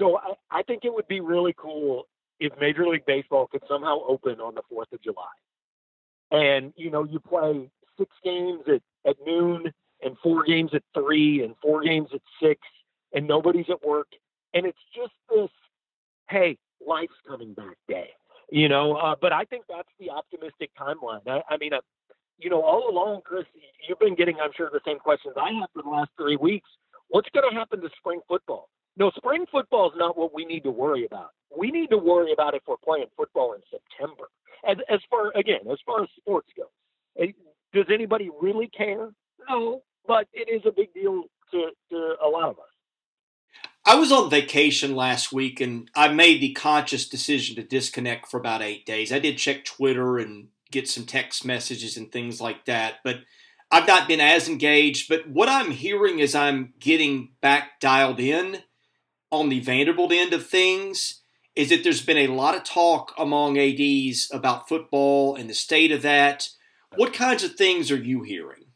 so 0.01 0.19
I, 0.19 0.59
I 0.59 0.63
think 0.63 0.85
it 0.85 0.95
would 0.95 1.09
be 1.09 1.21
really 1.21 1.55
cool 1.57 2.07
if 2.41 2.53
Major 2.61 2.87
League 2.87 3.07
Baseball 3.07 3.47
could 3.47 3.63
somehow 3.69 3.99
open 4.07 4.41
on 4.41 4.55
the 4.55 4.63
Fourth 4.69 4.93
of 4.93 5.03
July, 5.03 5.25
and 6.31 6.73
you 6.77 6.91
know 6.91 7.05
you 7.05 7.21
play 7.21 7.71
six 7.99 8.11
games 8.25 8.63
at, 8.67 8.83
at 9.09 9.17
noon 9.27 9.73
and 10.03 10.17
four 10.23 10.45
games 10.45 10.71
at 10.75 10.83
three 10.95 11.43
and 11.43 11.55
four 11.63 11.83
games 11.83 12.09
at 12.15 12.21
six, 12.43 12.61
and 13.13 13.27
nobody's 13.27 13.67
at 13.69 13.85
work, 13.85 14.09
and 14.55 14.67
it's 14.67 14.79
just 14.95 15.13
this, 15.29 15.51
hey, 16.31 16.57
life's 16.87 17.15
coming 17.27 17.55
back 17.55 17.77
day, 17.89 18.11
you 18.51 18.69
know. 18.69 18.95
Uh, 18.95 19.15
but 19.21 19.33
I 19.33 19.45
think 19.45 19.65
that's 19.69 19.89
the 19.99 20.11
optimistic 20.11 20.71
timeline. 20.79 21.27
I, 21.27 21.43
I 21.51 21.57
mean, 21.57 21.73
uh, 21.73 21.81
you 22.39 22.51
know, 22.51 22.63
all 22.63 22.89
along, 22.89 23.23
Chris, 23.25 23.45
you've 23.89 23.99
been 23.99 24.15
getting, 24.15 24.37
I'm 24.41 24.51
sure, 24.57 24.71
the 24.73 24.81
same 24.87 24.99
questions 24.99 25.35
I 25.37 25.53
have 25.61 25.69
for 25.75 25.83
the 25.83 25.89
last 25.89 26.11
three 26.17 26.37
weeks. 26.37 26.69
What's 27.09 27.29
going 27.31 27.51
to 27.51 27.57
happen 27.57 27.81
to 27.81 27.89
spring 27.99 28.21
football? 28.29 28.69
No, 28.97 29.11
spring 29.17 29.47
football 29.51 29.91
is 29.91 29.97
not 29.97 30.17
what 30.17 30.35
we 30.35 30.45
need 30.45 30.63
to 30.65 30.71
worry 30.71 31.05
about. 31.05 31.31
We 31.57 31.71
need 31.71 31.91
to 31.91 31.99
worry 31.99 32.33
about 32.33 32.55
if 32.55 32.63
we're 32.67 32.77
playing 32.77 33.07
football 33.17 33.55
in 33.55 33.61
September. 33.71 34.25
As, 34.69 34.77
as 34.93 35.01
far 35.09 35.31
again, 35.35 35.61
as 35.71 35.79
far 35.87 36.03
as 36.03 36.09
sports 36.19 36.49
go, 36.57 36.65
eh, 37.19 37.33
does 37.73 37.87
anybody 37.93 38.31
really 38.41 38.69
care? 38.69 39.11
No, 39.49 39.83
but 40.07 40.27
it 40.33 40.49
is 40.53 40.63
a 40.67 40.73
big 40.73 40.93
deal 40.93 41.25
to, 41.53 41.71
to 41.91 42.15
a 42.25 42.29
lot 42.29 42.51
of 42.51 42.59
us. 42.59 42.65
I 43.85 43.95
was 43.95 44.13
on 44.13 44.29
vacation 44.29 44.95
last 44.95 45.33
week 45.33 45.61
and 45.61 45.91
I 45.95 46.09
made 46.09 46.41
the 46.43 46.53
conscious 46.53 47.09
decision 47.09 47.57
to 47.57 47.63
disconnect 47.63 48.27
for 48.27 48.39
about 48.39 48.61
eight 48.63 48.85
days. 48.85 49.13
I 49.13 49.19
did 49.19 49.39
check 49.39 49.65
Twitter 49.65 50.19
and 50.19 50.49
get 50.71 50.89
some 50.89 51.07
text 51.07 51.45
messages 51.47 51.97
and 51.97 52.13
things 52.13 52.41
like 52.41 52.67
that, 52.67 52.97
but 53.03 53.21
I've 53.71 53.87
not 53.87 54.09
been 54.09 54.21
as 54.21 54.49
engaged. 54.49 55.09
But 55.09 55.29
what 55.29 55.49
I'm 55.49 55.71
hearing 55.71 56.19
is 56.19 56.35
I'm 56.35 56.75
getting 56.79 57.31
back 57.41 57.81
dialed 57.81 58.21
in 58.21 58.59
on 59.31 59.49
the 59.49 59.61
Vanderbilt 59.61 60.13
end 60.13 60.33
of 60.33 60.47
things 60.47 61.18
is 61.59 61.71
that 61.71 61.83
there's 61.83 62.07
been 62.07 62.17
a 62.17 62.29
lot 62.29 62.55
of 62.55 62.63
talk 62.63 63.13
among 63.19 63.59
ADs 63.59 64.31
about 64.33 64.69
football 64.69 65.35
and 65.35 65.51
the 65.51 65.55
state 65.55 65.91
of 65.91 66.03
that. 66.03 66.51
What 66.95 67.13
kinds 67.13 67.43
of 67.43 67.57
things 67.57 67.91
are 67.91 67.97
you 67.97 68.23
hearing? 68.23 68.67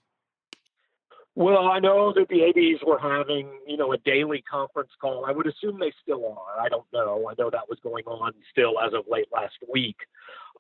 Well, 1.37 1.69
I 1.69 1.79
know 1.79 2.13
that 2.13 2.27
the 2.29 2.43
ADs 2.43 2.83
were 2.85 2.99
having, 2.99 3.49
you 3.69 3.77
know, 3.77 3.93
a 3.93 3.99
daily 3.99 4.43
conference 4.43 4.91
call. 5.01 5.25
I 5.25 5.31
would 5.31 5.47
assume 5.47 5.79
they 5.79 5.93
still 6.03 6.27
are. 6.27 6.61
I 6.61 6.69
don't 6.69 6.85
know. 6.93 7.31
I 7.31 7.35
know 7.41 7.51
that 7.51 7.69
was 7.69 7.79
going 7.85 8.05
on 8.05 8.33
still 8.51 8.81
as 8.81 8.93
of 8.95 9.05
late 9.09 9.29
last 9.33 9.55
week. 9.73 9.97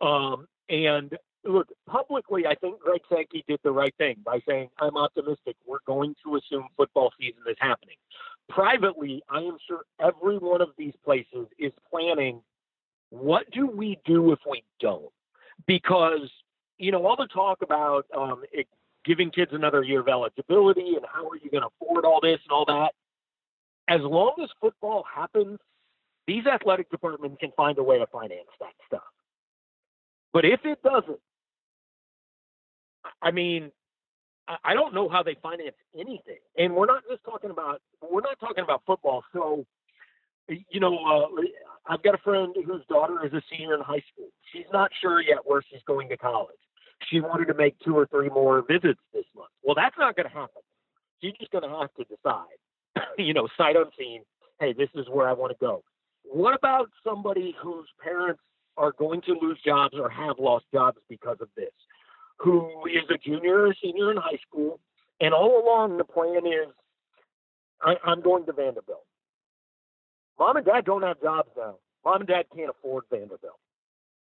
Um, 0.00 0.46
and 0.68 1.18
look, 1.44 1.68
publicly, 1.88 2.46
I 2.46 2.54
think 2.54 2.78
Greg 2.78 3.00
Sankey 3.12 3.44
did 3.48 3.58
the 3.64 3.72
right 3.72 3.94
thing 3.98 4.18
by 4.24 4.38
saying, 4.48 4.68
I'm 4.80 4.96
optimistic. 4.96 5.56
We're 5.66 5.78
going 5.86 6.14
to 6.24 6.36
assume 6.36 6.68
football 6.76 7.12
season 7.18 7.42
is 7.50 7.56
happening. 7.58 7.96
Privately, 8.48 9.22
I 9.30 9.38
am 9.38 9.56
sure 9.66 9.82
every 10.00 10.38
one 10.38 10.60
of 10.60 10.70
these 10.76 10.94
places 11.04 11.46
is 11.58 11.72
planning 11.90 12.42
what 13.12 13.50
do 13.50 13.66
we 13.66 13.98
do 14.06 14.32
if 14.32 14.38
we 14.48 14.64
don't? 14.80 15.12
Because, 15.66 16.30
you 16.78 16.90
know, 16.90 17.06
all 17.06 17.16
the 17.16 17.26
talk 17.26 17.60
about 17.60 18.06
um, 18.16 18.42
it, 18.52 18.66
giving 19.04 19.30
kids 19.30 19.52
another 19.52 19.82
year 19.82 20.00
of 20.00 20.08
eligibility 20.08 20.94
and 20.96 21.04
how 21.12 21.28
are 21.28 21.36
you 21.36 21.50
going 21.50 21.62
to 21.62 21.68
afford 21.68 22.06
all 22.06 22.20
this 22.22 22.38
and 22.44 22.52
all 22.52 22.64
that. 22.64 22.92
As 23.86 24.00
long 24.00 24.34
as 24.42 24.48
football 24.60 25.04
happens, 25.14 25.58
these 26.26 26.46
athletic 26.46 26.90
departments 26.90 27.36
can 27.38 27.52
find 27.56 27.76
a 27.78 27.82
way 27.82 27.98
to 27.98 28.06
finance 28.06 28.48
that 28.60 28.72
stuff. 28.86 29.02
But 30.32 30.46
if 30.46 30.60
it 30.64 30.82
doesn't, 30.82 31.20
I 33.20 33.30
mean, 33.30 33.72
I 34.64 34.74
don't 34.74 34.94
know 34.94 35.08
how 35.08 35.22
they 35.22 35.36
finance 35.42 35.76
anything. 35.94 36.38
And 36.56 36.74
we're 36.74 36.86
not 36.86 37.02
just 37.08 37.22
talking 37.24 37.50
about 37.50 37.80
we're 38.02 38.20
not 38.20 38.38
talking 38.40 38.64
about 38.64 38.82
football. 38.86 39.22
So, 39.32 39.64
you 40.48 40.80
know, 40.80 40.98
uh, 40.98 41.42
I've 41.86 42.02
got 42.02 42.14
a 42.14 42.18
friend 42.18 42.54
whose 42.66 42.82
daughter 42.88 43.24
is 43.24 43.32
a 43.32 43.42
senior 43.50 43.74
in 43.74 43.80
high 43.80 44.02
school. 44.12 44.28
She's 44.52 44.66
not 44.72 44.90
sure 45.00 45.20
yet 45.20 45.38
where 45.44 45.62
she's 45.70 45.82
going 45.86 46.08
to 46.10 46.16
college. 46.16 46.56
She 47.10 47.20
wanted 47.20 47.46
to 47.46 47.54
make 47.54 47.76
two 47.80 47.96
or 47.96 48.06
three 48.06 48.28
more 48.28 48.62
visits 48.62 49.00
this 49.12 49.24
month. 49.34 49.50
Well, 49.62 49.74
that's 49.74 49.96
not 49.98 50.16
going 50.16 50.28
to 50.28 50.34
happen. 50.34 50.62
She's 51.22 51.34
just 51.38 51.50
going 51.50 51.64
to 51.64 51.70
have 51.70 51.92
to 51.94 52.04
decide, 52.04 53.06
you 53.18 53.34
know, 53.34 53.48
sight 53.56 53.76
unseen. 53.76 54.22
Hey, 54.60 54.72
this 54.72 54.88
is 54.94 55.06
where 55.08 55.28
I 55.28 55.32
want 55.32 55.52
to 55.52 55.58
go. 55.60 55.82
What 56.24 56.54
about 56.54 56.90
somebody 57.04 57.54
whose 57.60 57.88
parents 58.02 58.40
are 58.76 58.92
going 58.92 59.20
to 59.22 59.34
lose 59.40 59.58
jobs 59.64 59.94
or 59.98 60.08
have 60.08 60.38
lost 60.38 60.66
jobs 60.72 60.98
because 61.08 61.38
of 61.40 61.48
this? 61.56 61.72
Who 62.42 62.68
is 62.86 63.04
a 63.10 63.18
junior 63.18 63.66
or 63.66 63.74
senior 63.82 64.10
in 64.10 64.16
high 64.16 64.38
school, 64.46 64.80
and 65.20 65.32
all 65.32 65.62
along 65.62 65.96
the 65.98 66.04
plan 66.04 66.46
is 66.46 66.68
I, 67.80 67.94
I'm 68.04 68.20
going 68.20 68.46
to 68.46 68.52
Vanderbilt. 68.52 69.04
Mom 70.38 70.56
and 70.56 70.66
dad 70.66 70.84
don't 70.84 71.02
have 71.02 71.20
jobs 71.20 71.50
now. 71.56 71.76
Mom 72.04 72.20
and 72.20 72.28
dad 72.28 72.46
can't 72.54 72.70
afford 72.70 73.04
Vanderbilt. 73.10 73.58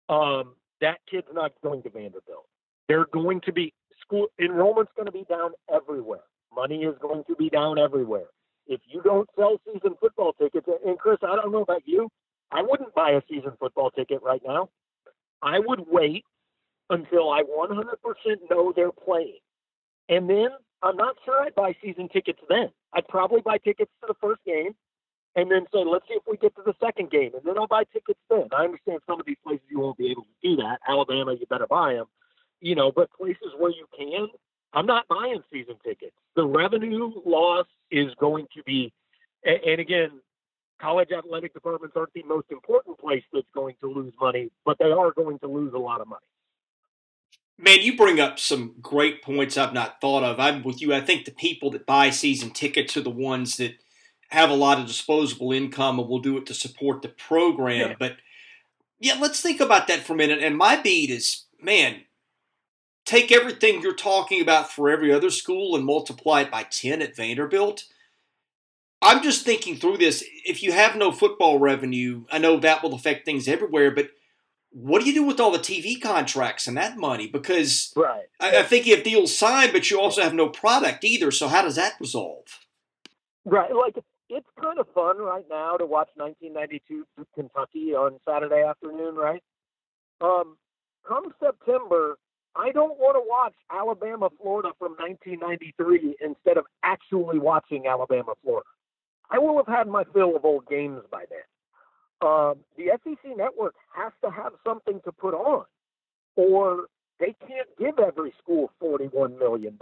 Um, 0.09 0.55
that 0.81 0.99
kid's 1.11 1.29
not 1.33 1.53
going 1.63 1.83
to 1.83 1.91
Vanderbilt. 1.91 2.47
They're 2.89 3.07
going 3.13 3.41
to 3.43 3.53
be 3.53 3.73
school 4.01 4.29
enrollment's 4.41 4.93
going 4.97 5.07
to 5.07 5.13
be 5.13 5.25
down 5.29 5.51
everywhere. 5.73 6.21
Money 6.55 6.83
is 6.85 6.95
going 7.01 7.25
to 7.29 7.37
be 7.37 7.51
down 7.51 7.79
everywhere. 7.79 8.27
If 8.67 8.81
you 8.87 9.03
don't 9.03 9.29
sell 9.37 9.61
season 9.65 9.95
football 10.01 10.33
tickets, 10.33 10.67
and 10.85 10.99
Chris, 10.99 11.19
I 11.23 11.37
don't 11.37 11.53
know 11.53 11.63
about 11.63 11.83
you, 11.87 12.09
I 12.51 12.63
wouldn't 12.63 12.95
buy 12.95 13.11
a 13.11 13.23
season 13.29 13.53
football 13.61 13.91
ticket 13.91 14.23
right 14.23 14.43
now. 14.47 14.71
I 15.43 15.59
would 15.59 15.85
wait 15.89 16.25
until 16.91 17.31
I 17.31 17.43
100% 17.43 18.51
know 18.51 18.73
they're 18.75 18.93
playing. 18.93 19.39
And 20.09 20.29
then 20.29 20.49
I'm 20.83 20.97
not 20.97 21.17
sure 21.25 21.43
I'd 21.43 21.55
buy 21.55 21.75
season 21.83 22.09
tickets 22.09 22.41
then. 22.49 22.71
I'd 22.93 23.09
probably 23.09 23.41
buy 23.41 23.59
tickets 23.59 23.91
to 24.01 24.07
the 24.09 24.15
first 24.21 24.43
game 24.45 24.75
and 25.37 25.51
then 25.51 25.67
say, 25.73 25.85
let's 25.85 26.07
see 26.09 26.15
if 26.15 26.23
we 26.27 26.37
get 26.37 26.55
to 26.57 26.63
the 26.65 26.75
second 26.81 27.11
game. 27.11 27.33
And 27.35 27.43
then 27.45 27.59
I'll 27.59 27.67
buy 27.67 27.85
tickets 27.93 28.21
then. 28.31 28.49
I 28.57 28.65
understand 28.65 29.01
some 29.07 29.21
of 29.21 29.27
these 29.27 29.37
places 29.45 29.65
you 29.71 29.81
won't 29.81 29.99
be 29.99 30.11
able 30.11 30.23
to 30.23 30.29
do 30.43 30.57
that. 30.57 30.79
Alabama, 30.89 31.35
you 31.35 31.47
better 31.47 31.67
buy 31.67 31.95
them. 31.95 32.07
You 32.61 32.75
know, 32.75 32.91
but 32.91 33.13
places 33.13 33.53
where 33.57 33.71
you 33.71 33.87
can, 33.97 34.29
I'm 34.73 34.87
not 34.87 35.07
buying 35.09 35.43
season 35.53 35.77
tickets. 35.85 36.17
The 36.35 36.47
revenue 36.47 37.13
loss 37.25 37.67
is 37.91 38.13
going 38.19 38.47
to 38.57 38.63
be, 38.65 38.93
and 39.45 39.81
again, 39.81 40.11
college 40.81 41.11
athletic 41.17 41.55
departments 41.55 41.95
aren't 41.97 42.13
the 42.15 42.23
most 42.25 42.47
important 42.51 42.99
place 42.99 43.23
that's 43.33 43.47
going 43.55 43.75
to 43.81 43.93
lose 43.93 44.13
money, 44.21 44.51
but 44.65 44.79
they 44.79 44.91
are 44.91 45.13
going 45.13 45.39
to 45.41 45.47
lose 45.47 45.73
a 45.75 45.79
lot 45.79 46.01
of 46.01 46.09
money. 46.09 46.27
Man, 47.59 47.81
you 47.81 47.97
bring 47.97 48.21
up 48.21 48.39
some 48.39 48.75
great 48.81 49.21
points 49.23 49.57
I've 49.57 49.73
not 49.73 50.01
thought 50.01 50.23
of. 50.23 50.39
I'm 50.39 50.63
with 50.63 50.81
you. 50.81 50.95
I 50.95 51.01
think 51.01 51.25
the 51.25 51.33
people 51.33 51.71
that 51.73 51.87
buy 51.87 52.11
season 52.11 52.51
tickets 52.51 52.97
are 52.97 53.03
the 53.03 53.11
ones 53.11 53.57
that 53.57 53.75
have 54.29 54.51
a 54.51 54.55
lot 54.55 54.79
of 54.79 54.87
disposable 54.87 55.53
income 55.53 55.99
and 55.99 56.09
will 56.09 56.21
do 56.21 56.37
it 56.37 56.47
to 56.47 56.55
support 56.55 57.03
the 57.03 57.09
program. 57.09 57.91
Yeah. 57.91 57.97
But 57.99 58.17
yeah, 59.01 59.17
let's 59.19 59.41
think 59.41 59.61
about 59.61 59.89
that 59.89 60.01
for 60.01 60.13
a 60.13 60.17
minute. 60.17 60.41
And 60.41 60.57
my 60.57 60.77
beat 60.77 61.11
is, 61.11 61.47
man, 61.61 62.03
take 63.05 63.33
everything 63.33 63.83
you're 63.83 63.95
talking 63.95 64.41
about 64.41 64.71
for 64.71 64.91
every 64.91 65.13
other 65.13 65.31
school 65.31 65.75
and 65.75 65.85
multiply 65.85 66.43
it 66.43 66.51
by 66.51 66.65
10 66.65 67.03
at 67.03 67.17
Vanderbilt. 67.17 67.85
I'm 69.01 69.23
just 69.23 69.45
thinking 69.45 69.77
through 69.77 69.99
this. 69.99 70.25
If 70.45 70.63
you 70.63 70.73
have 70.73 70.97
no 70.97 71.11
football 71.11 71.59
revenue, 71.59 72.25
I 72.31 72.39
know 72.39 72.59
that 72.59 72.83
will 72.83 72.95
affect 72.95 73.25
things 73.25 73.49
everywhere, 73.49 73.91
but 73.91 74.11
what 74.71 75.01
do 75.01 75.09
you 75.09 75.15
do 75.15 75.25
with 75.25 75.41
all 75.41 75.51
the 75.51 75.59
TV 75.59 76.01
contracts 76.01 76.67
and 76.67 76.77
that 76.77 76.97
money? 76.97 77.27
Because 77.27 77.93
right. 77.97 78.27
I, 78.41 78.59
I, 78.59 78.63
think 78.63 78.87
you 78.87 78.95
have 78.95 79.05
deals 79.05 79.37
signed, 79.37 79.73
but 79.73 79.91
you 79.91 80.01
also 80.01 80.23
have 80.23 80.35
no 80.35 80.49
product 80.49 81.05
either. 81.05 81.31
So 81.31 81.49
how 81.49 81.63
does 81.63 81.77
that 81.77 81.95
resolve? 82.01 82.45
Right. 83.45 83.75
Like 83.75 83.97
it's 84.29 84.47
kind 84.61 84.79
of 84.79 84.87
fun 84.95 85.19
right 85.19 85.45
now 85.49 85.77
to 85.77 85.87
watch 85.87 86.11
1992 86.17 87.07
Kentucky 87.35 87.95
on 87.95 88.19
Saturday 88.29 88.63
afternoon, 88.63 89.15
right? 89.15 89.43
Um, 90.21 90.57
come 91.07 91.33
September, 91.43 92.19
I 92.55 92.73
don't 92.73 92.99
want 92.99 93.17
to 93.17 93.27
watch 93.27 93.55
Alabama 93.71 94.29
Florida 94.41 94.71
from 94.79 94.93
1993 94.99 96.17
instead 96.21 96.59
of 96.59 96.67
actually 96.83 97.39
watching 97.39 97.87
Alabama 97.87 98.35
Florida. 98.43 98.69
I 99.31 99.39
will 99.39 99.57
have 99.57 99.67
had 99.67 99.87
my 99.87 100.05
fill 100.13 100.37
of 100.37 100.45
old 100.45 100.67
games 100.69 101.03
by 101.11 101.25
then 101.31 101.41
um, 102.21 102.57
the 102.77 102.91
SEC 103.05 103.37
network 103.37 103.75
has 103.95 104.13
to 104.25 104.31
have 104.31 104.53
something 104.65 105.01
to 105.05 105.13
put 105.13 105.35
on, 105.35 105.65
or 106.37 106.87
they 107.21 107.35
can't 107.47 107.69
give 107.79 107.99
every 107.99 108.33
school 108.43 108.71
$41 108.83 109.39
million. 109.39 109.79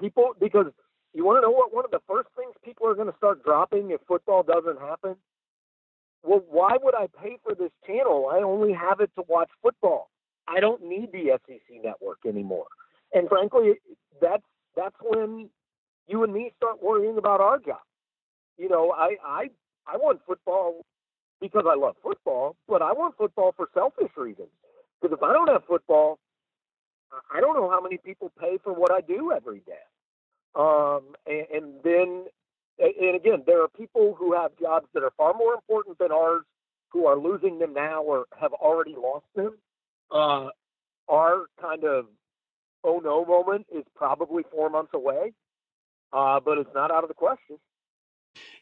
People, 0.00 0.30
because 0.40 0.66
you 1.14 1.24
want 1.24 1.38
to 1.38 1.42
know 1.42 1.50
what 1.50 1.74
one 1.74 1.84
of 1.84 1.90
the 1.90 2.00
first 2.08 2.28
things 2.36 2.54
people 2.64 2.86
are 2.86 2.94
going 2.94 3.10
to 3.10 3.16
start 3.16 3.44
dropping 3.44 3.90
if 3.90 4.00
football 4.06 4.42
doesn't 4.42 4.80
happen? 4.80 5.16
well, 6.22 6.42
why 6.48 6.76
would 6.80 6.94
I 6.94 7.06
pay 7.22 7.38
for 7.42 7.54
this 7.54 7.72
channel? 7.86 8.30
I 8.32 8.38
only 8.38 8.72
have 8.72 9.00
it 9.00 9.10
to 9.16 9.24
watch 9.28 9.50
football. 9.62 10.10
I 10.46 10.60
don't 10.60 10.82
need 10.84 11.12
the 11.12 11.38
SEC 11.46 11.82
network 11.82 12.18
anymore. 12.26 12.66
And 13.12 13.28
frankly, 13.28 13.74
that's 14.20 14.42
that's 14.76 14.96
when 15.00 15.50
you 16.06 16.24
and 16.24 16.32
me 16.32 16.52
start 16.56 16.82
worrying 16.82 17.18
about 17.18 17.40
our 17.40 17.58
job. 17.58 17.80
You 18.56 18.68
know, 18.68 18.92
I 18.96 19.16
I 19.24 19.50
I 19.86 19.96
want 19.96 20.20
football 20.26 20.84
because 21.42 21.64
I 21.68 21.74
love 21.74 21.96
football, 22.02 22.56
but 22.68 22.80
I 22.80 22.92
want 22.92 23.18
football 23.18 23.52
for 23.54 23.68
selfish 23.74 24.12
reasons. 24.16 24.48
Because 25.00 25.18
if 25.18 25.22
I 25.22 25.32
don't 25.32 25.48
have 25.48 25.64
football, 25.66 26.18
I 27.30 27.40
don't 27.40 27.56
know 27.56 27.68
how 27.68 27.80
many 27.82 27.98
people 27.98 28.32
pay 28.40 28.58
for 28.62 28.72
what 28.72 28.92
I 28.92 29.00
do 29.00 29.32
every 29.32 29.60
day. 29.60 29.84
Um, 30.54 31.14
and, 31.26 31.46
and 31.52 31.74
then, 31.82 32.24
and 32.78 33.16
again, 33.16 33.42
there 33.46 33.62
are 33.62 33.68
people 33.68 34.14
who 34.18 34.34
have 34.34 34.52
jobs 34.58 34.86
that 34.94 35.02
are 35.02 35.12
far 35.18 35.34
more 35.34 35.54
important 35.54 35.98
than 35.98 36.12
ours 36.12 36.44
who 36.90 37.06
are 37.06 37.18
losing 37.18 37.58
them 37.58 37.74
now 37.74 38.02
or 38.02 38.26
have 38.40 38.52
already 38.52 38.94
lost 38.96 39.26
them. 39.34 39.58
Uh, 40.10 40.48
our 41.08 41.46
kind 41.60 41.84
of 41.84 42.06
oh 42.84 43.00
no 43.02 43.24
moment 43.24 43.66
is 43.74 43.84
probably 43.96 44.44
four 44.50 44.70
months 44.70 44.92
away, 44.94 45.32
uh, 46.12 46.38
but 46.40 46.58
it's 46.58 46.70
not 46.74 46.90
out 46.90 47.02
of 47.02 47.08
the 47.08 47.14
question. 47.14 47.58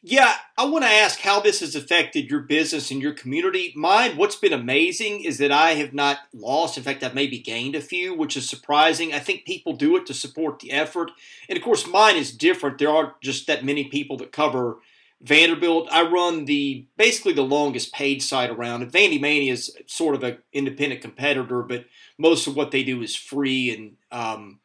Yeah, 0.03 0.35
I 0.57 0.65
want 0.65 0.85
to 0.85 0.91
ask 0.91 1.21
how 1.21 1.41
this 1.41 1.61
has 1.61 1.75
affected 1.75 2.31
your 2.31 2.41
business 2.41 2.91
and 2.91 3.03
your 3.03 3.13
community. 3.13 3.75
Mine, 3.77 4.17
what's 4.17 4.37
been 4.37 4.55
amazing 4.55 5.25
is 5.25 5.37
that 5.39 5.53
I 5.53 5.73
have 5.73 5.93
not 5.93 6.21
lost. 6.33 6.79
In 6.79 6.83
fact, 6.83 7.03
I've 7.03 7.15
maybe 7.15 7.39
gained 7.39 7.75
a 7.75 7.83
few, 7.83 8.15
which 8.15 8.35
is 8.35 8.49
surprising. 8.49 9.13
I 9.13 9.19
think 9.19 9.45
people 9.45 9.75
do 9.75 9.97
it 9.97 10.07
to 10.07 10.15
support 10.15 10.61
the 10.61 10.73
effort. 10.73 11.11
And 11.51 11.59
of 11.59 11.63
course, 11.63 11.87
mine 11.87 12.17
is 12.17 12.33
different. 12.33 12.79
There 12.79 12.89
aren't 12.89 13.21
just 13.21 13.47
that 13.47 13.63
many 13.63 13.85
people 13.85 14.17
that 14.19 14.33
cover 14.33 14.79
Vanderbilt. 15.21 15.89
I 15.93 16.09
run 16.09 16.47
the 16.47 16.87
basically 16.97 17.35
the 17.35 17.43
longest 17.43 17.93
paid 17.93 18.23
site 18.23 18.49
around. 18.49 18.81
And 18.81 18.91
Vandy 18.91 19.21
Mania 19.21 19.53
is 19.53 19.77
sort 19.87 20.15
of 20.15 20.23
an 20.23 20.39
independent 20.55 21.03
competitor, 21.03 21.63
but 21.63 21.85
most 22.17 22.47
of 22.47 22.57
what 22.57 22.71
they 22.71 22.83
do 22.85 23.03
is 23.03 23.15
free 23.15 23.71
and 23.75 23.97
um, 24.11 24.61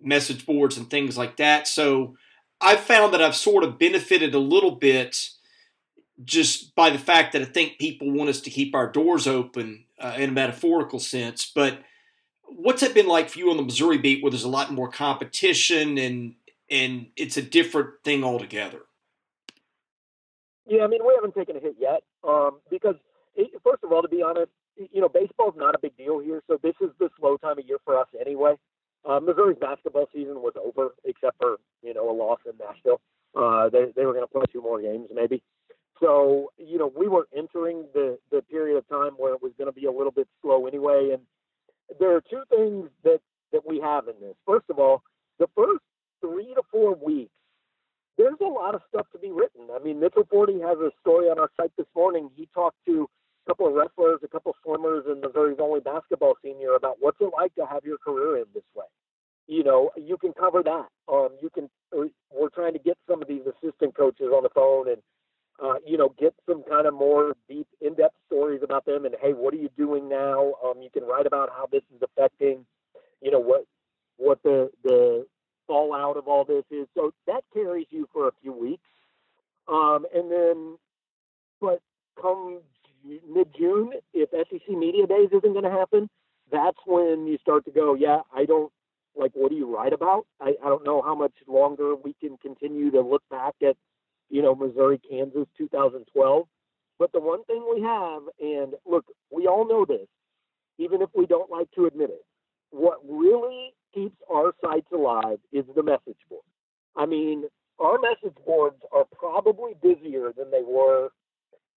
message 0.00 0.46
boards 0.46 0.78
and 0.78 0.88
things 0.88 1.18
like 1.18 1.36
that. 1.36 1.68
So 1.68 2.16
I've 2.64 2.80
found 2.80 3.12
that 3.12 3.22
I've 3.22 3.36
sort 3.36 3.62
of 3.62 3.78
benefited 3.78 4.34
a 4.34 4.38
little 4.38 4.70
bit 4.70 5.28
just 6.24 6.74
by 6.74 6.88
the 6.88 6.98
fact 6.98 7.34
that 7.34 7.42
I 7.42 7.44
think 7.44 7.78
people 7.78 8.10
want 8.10 8.30
us 8.30 8.40
to 8.40 8.50
keep 8.50 8.74
our 8.74 8.90
doors 8.90 9.26
open 9.26 9.84
uh, 10.00 10.14
in 10.16 10.30
a 10.30 10.32
metaphorical 10.32 10.98
sense. 10.98 11.50
But 11.54 11.80
what's 12.44 12.82
it 12.82 12.94
been 12.94 13.06
like 13.06 13.28
for 13.28 13.38
you 13.38 13.50
on 13.50 13.58
the 13.58 13.62
Missouri 13.62 13.98
beat, 13.98 14.22
where 14.22 14.30
there's 14.30 14.44
a 14.44 14.48
lot 14.48 14.72
more 14.72 14.90
competition 14.90 15.98
and 15.98 16.34
and 16.70 17.08
it's 17.16 17.36
a 17.36 17.42
different 17.42 17.90
thing 18.02 18.24
altogether? 18.24 18.80
Yeah, 20.66 20.84
I 20.84 20.86
mean 20.86 21.04
we 21.04 21.12
haven't 21.14 21.34
taken 21.34 21.56
a 21.56 21.60
hit 21.60 21.76
yet 21.78 22.02
um, 22.26 22.60
because 22.70 22.96
it, 23.34 23.50
first 23.62 23.84
of 23.84 23.92
all, 23.92 24.00
to 24.00 24.08
be 24.08 24.22
honest, 24.22 24.50
you 24.76 25.02
know 25.02 25.08
baseball's 25.08 25.54
not 25.56 25.74
a 25.74 25.78
big 25.78 25.96
deal 25.98 26.18
here, 26.18 26.42
so 26.46 26.58
this 26.62 26.74
is 26.80 26.90
the 26.98 27.10
slow 27.18 27.36
time 27.36 27.58
of 27.58 27.66
year 27.66 27.78
for 27.84 27.98
us 27.98 28.08
anyway. 28.18 28.54
Uh, 29.06 29.20
Missouri's 29.20 29.58
basketball 29.60 30.08
season 30.14 30.36
was 30.40 30.54
over, 30.62 30.94
except 31.04 31.36
for 31.38 31.56
you 31.82 31.92
know 31.94 32.10
a 32.10 32.14
loss 32.14 32.40
in 32.46 32.52
Nashville. 32.58 33.00
Uh, 33.34 33.68
they 33.68 33.92
they 33.94 34.06
were 34.06 34.12
going 34.12 34.24
to 34.24 34.32
play 34.32 34.44
two 34.52 34.62
more 34.62 34.80
games 34.80 35.08
maybe. 35.14 35.42
So 36.00 36.52
you 36.56 36.78
know 36.78 36.90
we 36.96 37.08
were 37.08 37.26
entering 37.36 37.84
the 37.92 38.18
the 38.30 38.42
period 38.42 38.76
of 38.76 38.88
time 38.88 39.12
where 39.16 39.34
it 39.34 39.42
was 39.42 39.52
going 39.58 39.72
to 39.72 39.78
be 39.78 39.86
a 39.86 39.92
little 39.92 40.12
bit 40.12 40.28
slow 40.42 40.66
anyway. 40.66 41.10
And 41.12 41.22
there 42.00 42.16
are 42.16 42.22
two 42.22 42.42
things 42.50 42.88
that 43.04 43.20
that 43.52 43.66
we 43.66 43.80
have 43.80 44.08
in 44.08 44.14
this. 44.20 44.34
First 44.46 44.66
of 44.70 44.78
all, 44.78 45.02
the 45.38 45.48
first 45.54 45.82
three 46.20 46.54
to 46.54 46.62
four 46.70 46.94
weeks, 46.94 47.32
there's 48.16 48.38
a 48.40 48.44
lot 48.44 48.74
of 48.74 48.82
stuff 48.88 49.06
to 49.12 49.18
be 49.18 49.30
written. 49.30 49.68
I 49.74 49.82
mean, 49.82 50.00
Mitchell 50.00 50.26
Forde 50.32 50.60
has 50.66 50.78
a 50.78 50.90
story 51.00 51.26
on 51.26 51.38
our 51.38 51.50
site 51.56 51.72
this 51.76 51.86
morning. 51.94 52.30
He 52.36 52.48
talked 52.54 52.78
to 52.86 53.08
couple 53.46 53.66
of 53.66 53.74
wrestlers, 53.74 54.20
a 54.24 54.28
couple 54.28 54.50
of 54.50 54.56
swimmers, 54.64 55.04
and 55.06 55.20
Missouri's 55.20 55.58
only 55.60 55.80
basketball 55.80 56.34
senior 56.42 56.74
about 56.74 56.96
what's 57.00 57.20
it 57.20 57.30
like 57.36 57.54
to 57.56 57.66
have 57.66 57.84
your 57.84 57.98
career 57.98 58.38
in 58.38 58.44
this 58.54 58.64
way. 58.74 58.86
You 59.46 59.62
know, 59.62 59.90
you 59.96 60.16
can 60.16 60.32
cover 60.32 60.62
that. 60.62 60.86
Um, 61.12 61.30
you 61.42 61.50
can. 61.50 61.68
We're 61.92 62.48
trying 62.48 62.72
to 62.72 62.78
get 62.78 62.96
some 63.08 63.22
of 63.22 63.28
these 63.28 63.42
assistant 63.42 63.94
coaches 63.94 64.28
on 64.34 64.42
the 64.42 64.48
phone 64.48 64.88
and, 64.88 65.02
uh, 65.62 65.74
you 65.86 65.96
know, 65.98 66.14
get 66.18 66.34
some 66.48 66.64
kind 66.64 66.86
of 66.86 66.94
more 66.94 67.36
deep, 67.48 67.66
in-depth 67.80 68.16
stories 68.26 68.62
about 68.62 68.86
them. 68.86 69.04
And 69.04 69.14
hey, 69.20 69.32
what 69.32 69.54
are 69.54 69.58
you 69.58 69.68
doing 69.76 70.08
now? 70.08 70.54
Um, 70.64 70.80
you 70.80 70.88
can 70.90 71.04
write 71.04 71.26
about 71.26 71.50
how 71.50 71.68
this 71.70 71.82
is 71.94 72.02
affecting, 72.02 72.64
you 73.20 73.30
know, 73.30 73.40
what 73.40 73.66
what 74.16 74.42
the 74.42 74.70
the 74.82 75.26
fallout 75.66 76.16
of 76.16 76.26
all 76.26 76.44
this 76.44 76.64
is. 76.70 76.86
So 76.94 77.12
that 77.26 77.44
carries 77.52 77.86
you 77.90 78.08
for 78.12 78.28
a 78.28 78.32
few 78.42 78.52
weeks. 78.52 78.88
Um, 79.68 80.06
and 80.14 80.30
then, 80.30 80.78
but 81.60 81.80
come 82.20 82.60
mid 83.04 83.48
June, 83.58 83.92
if 84.12 84.30
SEC 84.30 84.68
Media 84.68 85.06
Days 85.06 85.28
isn't 85.32 85.52
going 85.52 85.64
to 85.64 85.70
happen, 85.70 86.08
that's 86.50 86.78
when 86.86 87.26
you 87.26 87.38
start 87.40 87.64
to 87.66 87.70
go, 87.70 87.94
yeah, 87.94 88.20
I 88.34 88.44
don't 88.44 88.72
like 89.16 89.32
what 89.34 89.50
do 89.50 89.56
you 89.56 89.74
write 89.74 89.92
about? 89.92 90.26
I, 90.40 90.54
I 90.62 90.68
don't 90.68 90.84
know 90.84 91.02
how 91.02 91.14
much 91.14 91.32
longer 91.46 91.94
we 91.94 92.14
can 92.20 92.36
continue 92.38 92.90
to 92.90 93.00
look 93.00 93.22
back 93.30 93.54
at, 93.62 93.76
you 94.28 94.42
know, 94.42 94.54
Missouri, 94.54 95.00
Kansas 95.08 95.46
2012. 95.56 96.46
But 96.98 97.12
the 97.12 97.20
one 97.20 97.44
thing 97.44 97.64
we 97.72 97.82
have, 97.82 98.22
and 98.40 98.74
look, 98.86 99.04
we 99.30 99.46
all 99.46 99.66
know 99.68 99.84
this, 99.84 100.06
even 100.78 101.02
if 101.02 101.10
we 101.14 101.26
don't 101.26 101.50
like 101.50 101.70
to 101.72 101.86
admit 101.86 102.10
it, 102.10 102.24
what 102.70 102.98
really 103.08 103.72
keeps 103.94 104.16
our 104.32 104.52
sites 104.64 104.88
alive 104.92 105.38
is 105.52 105.64
the 105.76 105.82
message 105.82 106.18
board. 106.28 106.42
I 106.96 107.06
mean, 107.06 107.44
our 107.78 107.98
message 107.98 108.36
boards 108.44 108.80
are 108.92 109.04
probably 109.16 109.74
busier 109.80 110.32
than 110.36 110.50
they 110.50 110.62
were 110.66 111.10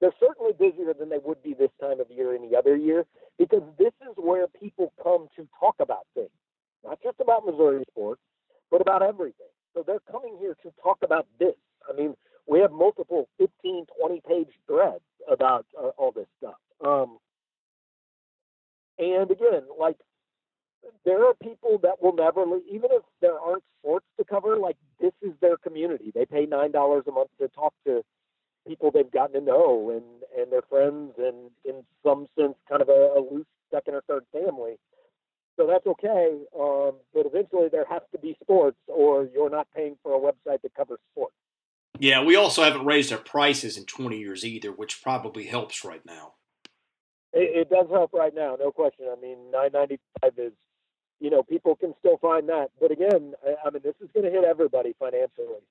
they're 0.02 0.14
certainly 0.20 0.52
busier 0.54 0.94
than 0.94 1.10
they 1.10 1.20
would 1.24 1.42
be 1.42 1.54
this 1.54 1.72
time 1.80 2.00
of 2.00 2.10
year 2.10 2.36
any 2.36 2.56
other 2.56 2.76
year 2.76 3.06
because 3.38 3.64
this 3.78 3.94
is 4.02 4.14
where 4.18 4.48
people 4.48 4.94
come 5.02 5.28
to 5.36 5.48
talk 5.60 5.76
about 5.80 6.06
things, 6.14 6.30
not 6.84 7.00
just 7.02 7.20
about 7.20 7.46
Missouri 7.46 7.84
sports, 7.90 8.22
but 8.70 8.82
about 8.82 9.02
everything. 9.02 9.48
So 9.74 9.84
they're 9.86 10.02
coming 10.12 10.38
here 10.40 10.56
to 10.64 10.72
talk 10.82 11.00
about 11.04 11.28
this. 11.40 11.56
I 11.90 11.96
mean, 11.96 12.16
we 12.48 12.60
have 12.60 12.72
multiple 12.72 13.28
15, 13.38 13.86
20 14.00 14.22
page 14.28 14.50
threads 14.68 15.04
about 15.30 15.66
uh, 15.78 15.90
all 15.98 16.12
this 16.12 16.28
stuff. 16.38 16.56
Um, 16.86 17.18
and 18.98 19.30
again, 19.32 19.64
like 19.80 19.98
there 21.04 21.26
are 21.26 21.34
people 21.42 21.80
that 21.84 22.02
will 22.02 22.16
never 22.16 22.46
leave, 22.46 22.64
even 22.72 22.90
if 22.92 23.02
there 23.22 23.40
aren't 23.40 23.64
sports 23.80 24.06
to 24.18 24.26
cover. 24.26 24.58
Like 24.58 24.78
this 25.00 25.14
is 25.22 25.32
their 25.42 25.58
community. 25.58 26.12
They 26.14 26.26
pay 26.26 26.46
nine 26.46 26.72
dollars 26.72 27.04
a 27.08 27.12
month 27.12 27.30
to 27.40 27.48
talk 27.50 27.74
to 27.86 28.04
people 28.68 28.92
they've 28.92 29.12
gotten 29.12 29.40
to 29.40 29.46
know 29.46 29.90
and 29.92 30.04
and 30.38 30.52
their 30.52 30.62
friends 30.64 31.14
and 31.18 31.52
in 31.64 31.84
some 32.04 32.28
sense 32.38 32.56
kind 32.70 32.82
of 32.82 32.90
a, 32.90 33.14
a 33.18 33.22
loose 33.32 33.46
second 33.72 33.96
or 33.96 34.02
third 34.08 34.26
family. 34.32 34.76
So 35.58 35.68
that's 35.68 35.88
okay, 35.88 36.38
um, 36.60 36.96
but 37.14 37.26
eventually 37.26 37.70
there 37.72 37.86
has 37.90 38.02
to 38.12 38.20
be 38.20 38.36
sports, 38.44 38.78
or 38.88 39.30
you're 39.34 39.50
not 39.50 39.68
paying 39.74 39.96
for 40.04 40.14
a 40.14 40.20
website 40.20 40.62
that 40.64 40.76
covers 40.76 41.00
sports. 41.14 41.34
Yeah, 41.98 42.24
we 42.24 42.36
also 42.36 42.62
haven't 42.62 42.86
raised 42.86 43.14
our 43.14 43.20
prices 43.20 43.78
in 43.78 43.86
20 43.86 44.18
years 44.20 44.44
either, 44.44 44.74
which 44.74 45.02
probably 45.02 45.46
helps 45.46 45.86
right 45.86 46.06
now. 46.06 46.34
It, 47.32 47.56
it 47.56 47.70
does 47.70 47.88
help 47.90 48.12
right 48.12 48.36
now, 48.36 48.58
no 48.60 48.72
question. 48.72 49.06
I 49.10 49.20
mean, 49.22 49.38
9.95 49.54 49.98
is, 50.38 50.52
you 51.22 51.30
know, 51.30 51.42
people 51.42 51.78
can 51.78 51.94
still 52.00 52.18
find 52.18 52.50
that, 52.50 52.72
but 52.82 52.92
again, 52.92 53.34
I, 53.46 53.68
I 53.68 53.70
mean, 53.70 53.82
this 53.82 53.96
is 54.02 54.10
going 54.14 54.26
to 54.26 54.32
hit 54.32 54.44
everybody 54.44 54.94
financially 55.00 55.64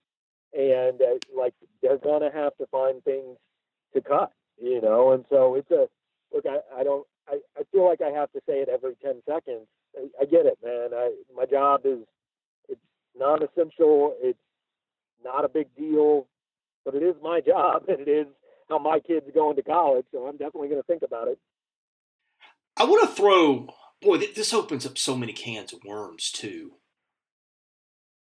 and 0.54 1.00
uh, 1.00 1.18
like 1.36 1.54
they're 1.82 1.98
gonna 1.98 2.30
have 2.32 2.56
to 2.56 2.66
find 2.66 3.02
things 3.04 3.36
to 3.94 4.00
cut, 4.00 4.32
you 4.60 4.80
know. 4.80 5.12
And 5.12 5.24
so 5.30 5.54
it's 5.54 5.70
a 5.70 5.86
look. 6.32 6.44
I, 6.46 6.80
I 6.80 6.84
don't. 6.84 7.06
I, 7.28 7.38
I 7.58 7.62
feel 7.72 7.86
like 7.86 8.00
I 8.02 8.10
have 8.10 8.30
to 8.32 8.40
say 8.46 8.54
it 8.54 8.68
every 8.68 8.94
ten 9.02 9.22
seconds. 9.26 9.66
I, 9.96 10.22
I 10.22 10.24
get 10.24 10.46
it, 10.46 10.58
man. 10.62 10.90
I 10.94 11.12
my 11.34 11.46
job 11.46 11.82
is 11.84 11.98
it's 12.68 12.80
non-essential. 13.18 14.14
It's 14.20 14.38
not 15.24 15.44
a 15.44 15.48
big 15.48 15.74
deal, 15.76 16.26
but 16.84 16.94
it 16.94 17.02
is 17.02 17.14
my 17.22 17.40
job, 17.40 17.84
and 17.88 18.00
it 18.00 18.08
is 18.08 18.26
how 18.68 18.78
my 18.78 19.00
kids 19.00 19.26
going 19.34 19.56
to 19.56 19.62
college. 19.62 20.06
So 20.12 20.26
I'm 20.26 20.36
definitely 20.36 20.68
going 20.68 20.80
to 20.80 20.86
think 20.86 21.02
about 21.02 21.28
it. 21.28 21.38
I 22.76 22.84
want 22.84 23.08
to 23.08 23.14
throw. 23.14 23.68
Boy, 24.02 24.18
this 24.18 24.52
opens 24.52 24.84
up 24.84 24.98
so 24.98 25.16
many 25.16 25.32
cans 25.32 25.72
of 25.72 25.80
worms 25.84 26.30
too. 26.30 26.72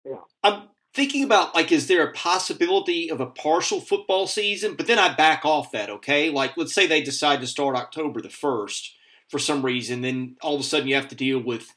Yeah. 0.05 0.17
I'm 0.43 0.67
thinking 0.93 1.23
about 1.23 1.55
like 1.55 1.71
is 1.71 1.87
there 1.87 2.05
a 2.07 2.13
possibility 2.13 3.09
of 3.09 3.19
a 3.19 3.25
partial 3.25 3.81
football 3.81 4.27
season? 4.27 4.75
But 4.75 4.87
then 4.87 4.99
i 4.99 5.13
back 5.13 5.45
off 5.45 5.71
that 5.71 5.89
okay? 5.89 6.29
Like 6.29 6.55
let's 6.57 6.73
say 6.73 6.87
they 6.87 7.01
decide 7.01 7.41
to 7.41 7.47
start 7.47 7.75
october 7.75 8.21
the 8.21 8.29
1st 8.29 8.89
for 9.29 9.39
some 9.39 9.63
reason 9.63 10.01
then 10.01 10.35
all 10.41 10.55
of 10.55 10.61
a 10.61 10.63
sudden 10.63 10.87
you 10.87 10.95
have 10.95 11.07
to 11.07 11.15
deal 11.15 11.39
with 11.39 11.73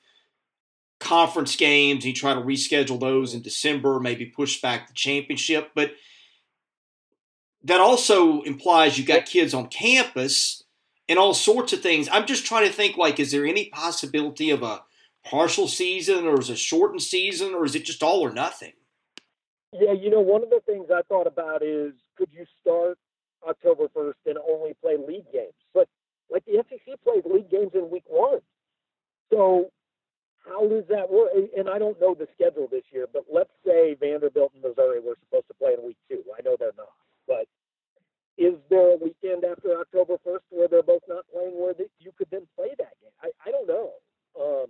conference 0.99 1.57
games 1.57 2.05
and 2.05 2.07
you 2.07 2.13
try 2.13 2.35
to 2.35 2.41
reschedule 2.41 2.99
those 3.01 3.35
in 3.35 3.43
december 3.43 4.01
maybe 4.01 4.27
push 4.27 4.61
back 4.61 4.89
the 4.89 4.95
championship. 4.95 5.71
But 5.75 5.93
that 7.65 7.81
also 7.81 8.43
implies 8.43 8.99
you 8.99 9.05
got 9.05 9.27
kids 9.27 9.53
on 9.53 9.69
campus 9.69 10.63
and 11.09 11.19
all 11.19 11.35
sorts 11.35 11.73
of 11.73 11.81
things. 11.81 12.09
I'm 12.11 12.27
just 12.27 12.47
trying 12.47 12.67
to 12.67 12.73
think 12.73 12.97
like 12.97 13.19
is 13.19 13.33
there 13.33 13.47
any 13.47 13.71
possibility 13.71 14.51
of 14.51 14.63
a 14.63 14.83
partial 15.25 15.67
season 15.67 16.27
or 16.27 16.39
is 16.39 16.51
a 16.51 16.57
shortened 16.57 17.03
season 17.03 17.55
or 17.55 17.65
is 17.65 17.75
it 17.75 17.85
just 17.85 18.03
all 18.03 18.21
or 18.21 18.33
nothing 18.33 18.73
yeah, 19.81 19.93
you 19.93 20.11
know, 20.11 20.21
one 20.21 20.43
of 20.43 20.51
the 20.51 20.61
things 20.67 20.87
I 20.91 21.03
thought 21.03 21.27
about 21.27 21.63
is 21.63 21.93
could 22.17 22.29
you 22.33 22.45
start 22.61 22.99
October 23.47 23.89
1st 23.95 24.15
and 24.27 24.39
only 24.39 24.75
play 24.81 24.97
league 24.97 25.31
games. 25.33 25.55
But 25.75 25.89
like 26.31 26.45
the 26.45 26.63
SEC 26.69 26.95
plays 27.05 27.23
league 27.25 27.51
games 27.51 27.73
in 27.75 27.91
week 27.91 28.05
one. 28.07 28.41
So 29.31 29.71
how 30.45 30.67
does 30.69 30.85
that 30.89 31.11
work? 31.11 31.31
And 31.57 31.69
I 31.69 31.79
don't 31.79 32.01
know 32.01 32.15
the 32.15 32.29
schedule 32.35 32.69
this 32.71 32.85
year, 32.93 33.07
but 33.13 33.25
let's 33.33 33.51
say 33.65 33.97
Vanderbilt 33.99 34.53
and 34.55 34.63
Missouri 34.63 35.01
were 35.01 35.17
supposed 35.25 35.49
to 35.49 35.55
play 35.55 35.75
in 35.79 35.85
week 35.85 35.99
two. 36.09 36.23
I 36.37 36.43
know 36.43 36.57
they're 36.59 36.77
not, 36.77 36.95
but 37.27 37.47
is 38.39 38.55
there 38.69 38.95
a 38.95 38.97
weekend 38.97 39.45
after 39.45 39.79
October 39.81 40.17
1st 40.27 40.45
where 40.51 40.69
they're 40.69 40.83
both 40.83 41.03
not 41.09 41.25
playing 41.33 41.55
where 41.55 41.75
you 41.99 42.13
could 42.17 42.29
then 42.31 42.47
play 42.57 42.69
that 42.79 42.93
game? 43.01 43.15
I, 43.23 43.31
I 43.47 43.51
don't 43.51 43.67
know. 43.67 43.93
Um, 44.39 44.67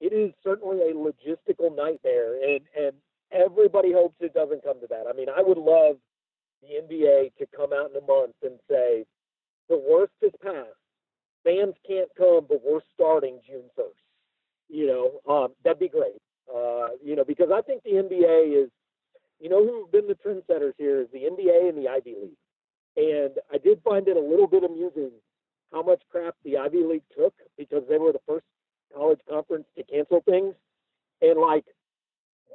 it 0.00 0.12
is 0.12 0.32
certainly 0.44 0.78
a 0.80 0.94
logistical 0.94 1.74
nightmare, 1.74 2.36
and 2.42 2.60
and 2.76 2.92
everybody 3.32 3.92
hopes 3.92 4.16
doesn't 4.40 4.64
come 4.64 4.80
to 4.80 4.86
that. 4.88 5.04
I 5.08 5.12
mean, 5.12 5.28
I 5.28 5.42
would 5.42 5.58
love 5.58 5.96
the 6.62 6.80
NBA 6.80 7.36
to 7.38 7.46
come 7.54 7.72
out 7.72 7.90
in 7.90 7.96
a 7.96 8.06
month 8.06 8.36
and 8.42 8.58
say 8.68 9.04
the 9.68 9.78
worst 9.78 10.12
is 10.22 10.32
past. 10.42 10.80
Fans 11.44 11.74
can't 11.86 12.08
come, 12.16 12.46
but 12.48 12.60
we're 12.64 12.80
starting 12.94 13.40
June 13.46 13.68
first. 13.76 14.00
You 14.68 14.86
know, 14.86 15.32
um, 15.32 15.48
that'd 15.64 15.78
be 15.78 15.88
great. 15.88 16.20
Uh, 16.48 16.88
you 17.04 17.16
know, 17.16 17.24
because 17.24 17.48
I 17.52 17.60
think 17.62 17.82
the 17.82 17.92
NBA 17.92 18.64
is, 18.64 18.70
you 19.40 19.48
know, 19.48 19.64
who've 19.64 19.90
been 19.90 20.06
the 20.06 20.14
trendsetters 20.14 20.74
here 20.76 21.00
is 21.00 21.08
the 21.12 21.20
NBA 21.20 21.68
and 21.68 21.78
the 21.78 21.88
Ivy 21.88 22.14
League. 22.20 22.40
And 22.96 23.32
I 23.52 23.58
did 23.58 23.82
find 23.82 24.06
it 24.08 24.16
a 24.16 24.20
little 24.20 24.46
bit 24.46 24.64
amusing 24.64 25.12
how 25.72 25.82
much 25.82 26.02
crap 26.10 26.34
the 26.44 26.58
Ivy 26.58 26.82
League 26.84 27.04
took 27.16 27.34
because 27.56 27.84
they 27.88 27.98
were 27.98 28.12
the 28.12 28.20
first 28.26 28.44
college 28.94 29.20
conference 29.28 29.66
to 29.76 29.84
cancel 29.84 30.20
things. 30.22 30.54
And 31.22 31.38
like 31.38 31.64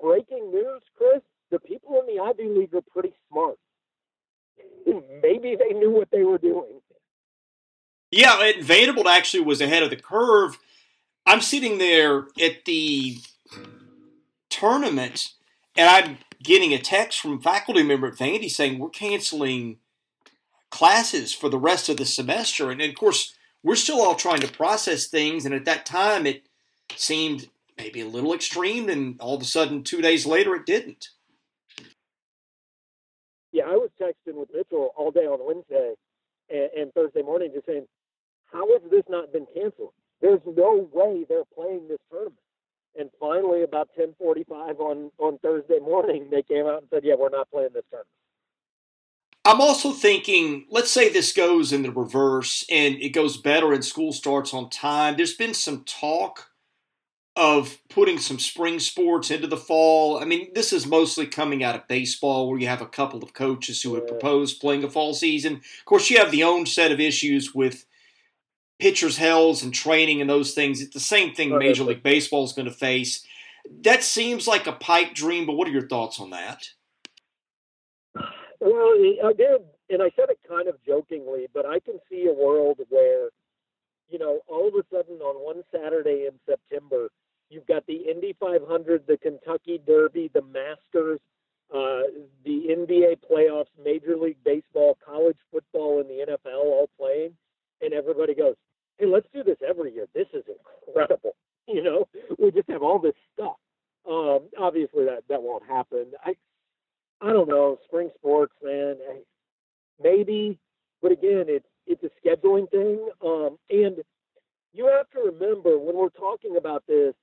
breaking 0.01 0.51
news, 0.51 0.81
Chris, 0.97 1.21
the 1.51 1.59
people 1.59 2.01
in 2.01 2.15
the 2.15 2.21
Ivy 2.21 2.49
League 2.49 2.73
are 2.73 2.81
pretty 2.81 3.13
smart. 3.29 3.57
Maybe 4.85 5.55
they 5.55 5.73
knew 5.73 5.91
what 5.91 6.09
they 6.11 6.23
were 6.23 6.37
doing. 6.37 6.81
Yeah, 8.11 8.51
Vanderbilt 8.65 9.07
actually 9.07 9.43
was 9.43 9.61
ahead 9.61 9.83
of 9.83 9.89
the 9.89 9.95
curve. 9.95 10.57
I'm 11.25 11.41
sitting 11.41 11.77
there 11.77 12.27
at 12.41 12.65
the 12.65 13.17
tournament, 14.49 15.33
and 15.75 15.89
I'm 15.89 16.17
getting 16.43 16.73
a 16.73 16.79
text 16.79 17.19
from 17.19 17.37
a 17.37 17.41
faculty 17.41 17.83
member 17.83 18.07
at 18.07 18.15
Vandy 18.15 18.49
saying 18.49 18.79
we're 18.79 18.89
canceling 18.89 19.77
classes 20.69 21.33
for 21.33 21.49
the 21.49 21.57
rest 21.57 21.89
of 21.89 21.97
the 21.97 22.05
semester. 22.05 22.69
And, 22.69 22.81
of 22.81 22.95
course, 22.95 23.33
we're 23.63 23.75
still 23.75 24.01
all 24.01 24.15
trying 24.15 24.41
to 24.41 24.51
process 24.51 25.07
things. 25.07 25.45
And 25.45 25.55
at 25.55 25.65
that 25.65 25.85
time, 25.85 26.25
it 26.25 26.47
seemed 26.95 27.49
maybe 27.77 28.01
a 28.01 28.07
little 28.07 28.33
extreme. 28.33 28.89
And 28.89 29.19
all 29.19 29.35
of 29.35 29.41
a 29.41 29.45
sudden, 29.45 29.83
two 29.83 30.01
days 30.01 30.25
later, 30.25 30.55
it 30.55 30.65
didn't. 30.65 31.09
Yeah, 33.51 33.63
I 33.67 33.75
was 33.75 33.89
texting 33.99 34.35
with 34.35 34.49
Mitchell 34.53 34.91
all 34.97 35.11
day 35.11 35.25
on 35.25 35.39
Wednesday 35.41 35.93
and, 36.49 36.69
and 36.77 36.93
Thursday 36.93 37.21
morning 37.21 37.51
just 37.53 37.65
saying, 37.65 37.87
how 38.55 38.67
has 38.71 38.89
this 38.89 39.03
not 39.09 39.33
been 39.33 39.45
canceled? 39.53 39.93
There's 40.21 40.39
no 40.45 40.87
way 40.93 41.25
they're 41.27 41.43
playing 41.53 41.87
this 41.89 41.99
tournament. 42.09 42.39
And 42.97 43.09
finally, 43.19 43.63
about 43.63 43.89
10:45 43.97 44.79
on 44.79 45.11
on 45.19 45.37
Thursday 45.39 45.79
morning, 45.79 46.29
they 46.29 46.41
came 46.41 46.65
out 46.65 46.81
and 46.81 46.89
said, 46.89 47.03
"Yeah, 47.03 47.15
we're 47.15 47.29
not 47.29 47.51
playing 47.51 47.73
this 47.73 47.83
tournament." 47.91 48.09
I'm 49.43 49.61
also 49.61 49.91
thinking, 49.91 50.65
let's 50.71 50.89
say 50.89 51.09
this 51.09 51.31
goes 51.31 51.71
in 51.71 51.83
the 51.83 51.91
reverse 51.91 52.65
and 52.69 52.95
it 52.95 53.09
goes 53.09 53.37
better 53.37 53.73
and 53.73 53.85
school 53.85 54.11
starts 54.11 54.53
on 54.53 54.71
time. 54.71 55.17
There's 55.17 55.35
been 55.35 55.53
some 55.53 55.83
talk 55.83 56.49
of 57.35 57.77
putting 57.89 58.17
some 58.17 58.39
spring 58.39 58.79
sports 58.79 59.29
into 59.29 59.45
the 59.45 59.57
fall. 59.57 60.17
I 60.17 60.25
mean, 60.25 60.51
this 60.55 60.73
is 60.73 60.87
mostly 60.87 61.27
coming 61.27 61.63
out 61.63 61.75
of 61.75 61.87
baseball 61.87 62.49
where 62.49 62.57
you 62.57 62.67
have 62.67 62.81
a 62.81 62.87
couple 62.87 63.21
of 63.21 63.33
coaches 63.33 63.83
who 63.83 63.93
have 63.95 64.07
proposed 64.07 64.61
playing 64.61 64.83
a 64.83 64.89
fall 64.89 65.13
season. 65.13 65.55
Of 65.55 65.85
course, 65.85 66.09
you 66.09 66.17
have 66.17 66.31
the 66.31 66.43
own 66.43 66.65
set 66.65 66.91
of 66.91 66.99
issues 66.99 67.53
with 67.53 67.85
pitchers' 68.79 69.17
health 69.17 69.63
and 69.63 69.73
training 69.73 70.21
and 70.21 70.29
those 70.29 70.53
things. 70.53 70.81
It's 70.81 70.93
the 70.93 70.99
same 70.99 71.33
thing 71.33 71.57
Major 71.57 71.83
League 71.83 72.03
Baseball 72.03 72.43
is 72.43 72.53
going 72.53 72.67
to 72.67 72.73
face. 72.73 73.25
That 73.81 74.03
seems 74.03 74.47
like 74.47 74.67
a 74.67 74.73
pipe 74.73 75.13
dream, 75.13 75.45
but 75.45 75.53
what 75.53 75.67
are 75.67 75.71
your 75.71 75.87
thoughts 75.87 76.19
on 76.19 76.29
that? 76.31 76.63
Well, 78.59 78.93
I 79.25 79.33
did, 79.33 79.61
and 79.89 80.01
I 80.01 80.09
said 80.15 80.29
it 80.29 80.39
kind 80.47 80.67
of 80.67 80.75
jokingly, 80.85 81.47
but 81.53 81.65
I 81.65 81.79
can 81.79 81.99
see 82.09 82.27
a 82.27 82.33
world 82.33 82.79
where, 82.89 83.29
you 84.09 84.19
know, 84.19 84.41
all 84.47 84.67
of 84.67 84.73
a 84.75 84.83
sudden 84.91 85.17
on 85.17 85.35
one 85.35 85.63
Saturday 85.71 86.27
in 86.27 86.33
September, 86.47 87.09
you've 87.49 87.67
got 87.67 87.85
the 87.85 88.09
Indy 88.09 88.35
500, 88.39 89.07
the 89.07 89.17
Kentucky 89.17 89.81
Derby, 89.85 90.31
the 90.33 90.41
Masters, 90.41 91.19
uh, 91.73 92.03
the 92.43 92.67
NBA 92.69 93.17
playoffs, 93.29 93.65
Major 93.83 94.15
League 94.17 94.43
Baseball, 94.43 94.97
college 95.05 95.37
football, 95.51 95.99
and 95.99 96.09
the 96.09 96.25
NFL 96.25 96.63
all 96.63 96.89
playing, 96.97 97.33
and 97.81 97.93
everybody 97.93 98.35
goes, 98.35 98.55
"Hey, 98.97 99.05
let's 99.05 99.27
do 99.33 99.43
this 99.43 99.57
every 99.67 99.93
year. 99.93 100.07
This 100.13 100.27
is 100.33 100.43
incredible." 100.87 101.35
You 101.67 101.81
know, 101.81 102.07
we 102.37 102.51
just 102.51 102.69
have 102.69 102.83
all 102.83 102.99
this 102.99 103.15
stuff. 103.33 103.55
Um, 104.07 104.49
obviously, 104.55 105.05
that 105.05 105.23
that 105.29 105.41
won't 105.41 105.65
happen. 105.65 106.11
I 106.23 106.35
I 107.21 107.33
don't 107.33 107.49
know, 107.49 107.79
spring 107.85 108.11
sports, 108.15 108.53
man. 108.63 108.97
Maybe, 109.99 110.59
but 111.01 111.11
again, 111.11 111.45
it's 111.47 111.65
it's 111.87 112.03
a 112.03 112.09
scheduling 112.21 112.69
thing. 112.69 113.09
Um, 113.23 113.57
and 113.69 113.97
you 114.73 114.87
have 114.87 115.09
to 115.11 115.31
remember 115.31 115.79
when 115.79 115.95
we're 115.95 116.09
talking 116.09 116.57
about 116.57 116.83
this, 116.87 117.13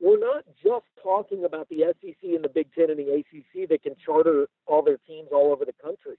we're 0.00 0.20
not 0.20 0.44
just 0.62 0.84
talking 1.02 1.44
about 1.44 1.68
the 1.68 1.92
SEC 2.00 2.16
and 2.22 2.44
the 2.44 2.48
Big 2.48 2.72
Ten 2.74 2.90
and 2.90 2.98
the 2.98 3.12
ACC 3.14 3.68
that 3.70 3.82
can 3.82 3.94
charter 4.04 4.46
all 4.66 4.82
their 4.82 4.98
teams 5.08 5.28
all 5.32 5.50
over 5.52 5.64
the 5.64 5.74
country. 5.82 6.16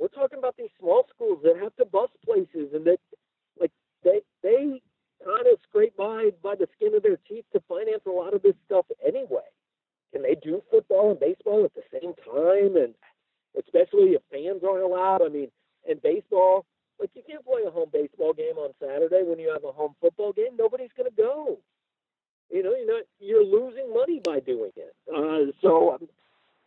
We're 0.00 0.08
talking 0.08 0.38
about 0.38 0.56
these 0.56 0.72
small 0.80 1.04
schools 1.14 1.40
that 1.44 1.56
have 1.62 1.76
to 1.76 1.84
bus 1.84 2.10
places 2.24 2.72
and 2.72 2.84
that, 2.86 2.98
like, 3.60 3.72
they 4.02 4.22
they 4.42 4.80
kind 5.24 5.46
of 5.52 5.58
scrape 5.68 5.96
by 5.96 6.30
by 6.42 6.54
the 6.54 6.66
skin 6.76 6.94
of 6.94 7.02
their 7.02 7.18
teeth 7.28 7.44
to 7.52 7.60
finance 7.68 8.02
a 8.06 8.10
lot 8.10 8.32
of 8.34 8.42
this 8.42 8.54
stuff 8.66 8.86
anyway 9.06 9.44
can 10.12 10.22
they 10.22 10.34
do 10.34 10.62
football 10.70 11.10
and 11.10 11.20
baseball 11.20 11.64
at 11.64 11.74
the 11.74 11.82
same 11.92 12.14
time? 12.24 12.76
And 12.76 12.94
especially 13.58 14.18
if 14.18 14.22
fans 14.30 14.62
aren't 14.66 14.84
allowed. 14.84 15.22
I 15.22 15.28
mean, 15.28 15.48
in 15.88 15.98
baseball, 16.02 16.66
like 16.98 17.10
you 17.14 17.22
can't 17.26 17.44
play 17.44 17.62
a 17.66 17.70
home 17.70 17.90
baseball 17.92 18.32
game 18.32 18.58
on 18.58 18.70
Saturday 18.80 19.22
when 19.24 19.38
you 19.38 19.50
have 19.52 19.64
a 19.64 19.72
home 19.72 19.94
football 20.00 20.32
game. 20.32 20.56
Nobody's 20.58 20.90
going 20.96 21.10
to 21.10 21.16
go. 21.16 21.58
You 22.50 22.62
know, 22.62 22.74
you're 22.74 22.86
not 22.86 23.04
you're 23.20 23.44
losing 23.44 23.92
money 23.94 24.20
by 24.24 24.40
doing 24.40 24.72
it. 24.76 24.94
Uh, 25.08 25.52
so, 25.62 25.92
um, 25.94 26.08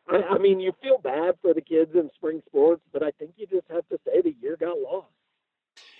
I, 0.10 0.36
I 0.36 0.38
mean, 0.38 0.60
you 0.60 0.74
feel 0.82 0.98
bad 0.98 1.36
for 1.42 1.54
the 1.54 1.62
kids 1.62 1.92
in 1.96 2.10
spring 2.16 2.42
sports, 2.48 2.82
but 2.92 3.04
I 3.04 3.12
think 3.12 3.32
you 3.38 3.48
just 3.48 3.70
have 3.70 3.88
to 3.89 4.00
say 4.06 4.22
the 4.22 4.36
year 4.42 4.58
got 4.60 4.78
lost. 4.80 5.08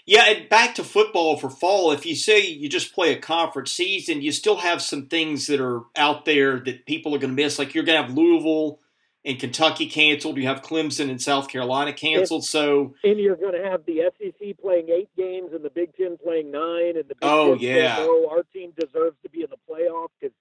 Yeah, 0.06 0.26
and 0.28 0.50
back 0.50 0.76
to 0.76 0.84
football 0.84 1.38
for 1.38 1.50
fall. 1.50 1.92
If 1.94 2.06
you 2.06 2.16
say 2.16 2.46
you 2.46 2.68
just 2.68 2.94
play 2.94 3.14
a 3.14 3.20
conference 3.20 3.72
season, 3.72 4.22
you 4.22 4.34
still 4.34 4.58
have 4.58 4.82
some 4.82 5.08
things 5.08 5.48
that 5.48 5.62
are 5.62 5.84
out 5.96 6.26
there 6.26 6.60
that 6.60 6.86
people 6.86 7.16
are 7.16 7.20
going 7.20 7.36
to 7.36 7.42
miss. 7.42 7.58
Like 7.58 7.74
you're 7.74 7.86
going 7.86 7.98
to 7.98 8.08
have 8.08 8.18
Louisville 8.18 8.80
and 9.24 9.40
Kentucky 9.40 9.88
canceled. 9.88 10.38
You 10.38 10.48
have 10.48 10.62
Clemson 10.62 11.10
and 11.10 11.22
South 11.22 11.48
Carolina 11.48 11.94
canceled. 11.94 12.42
And, 12.42 12.48
so 12.48 12.94
and 13.06 13.18
you're 13.18 13.38
going 13.38 13.54
to 13.54 13.64
have 13.64 13.86
the 13.86 14.12
SEC 14.20 14.58
playing 14.62 14.90
eight 14.90 15.10
games 15.16 15.52
and 15.54 15.64
the 15.64 15.70
Big 15.70 15.96
Ten 15.96 16.18
playing 16.18 16.52
nine, 16.52 16.98
and 16.98 17.08
the 17.08 17.16
Big 17.16 17.18
oh 17.22 17.56
Ten 17.56 17.64
yeah, 17.64 17.96
saying, 17.96 18.28
our 18.30 18.44
team 18.54 18.74
deserves 18.78 19.16
to 19.24 19.30
be 19.30 19.42
in 19.42 19.48
the 19.50 19.58
playoff 19.70 20.10
because 20.20 20.36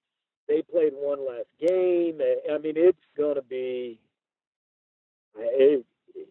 they 0.48 0.62
played 0.62 0.92
one 0.94 1.26
last 1.26 1.48
game. 1.60 2.20
I 2.52 2.58
mean, 2.58 2.74
it's 2.76 2.98
going 3.16 3.36
to 3.36 3.42
be. 3.42 4.00
It, 5.36 5.84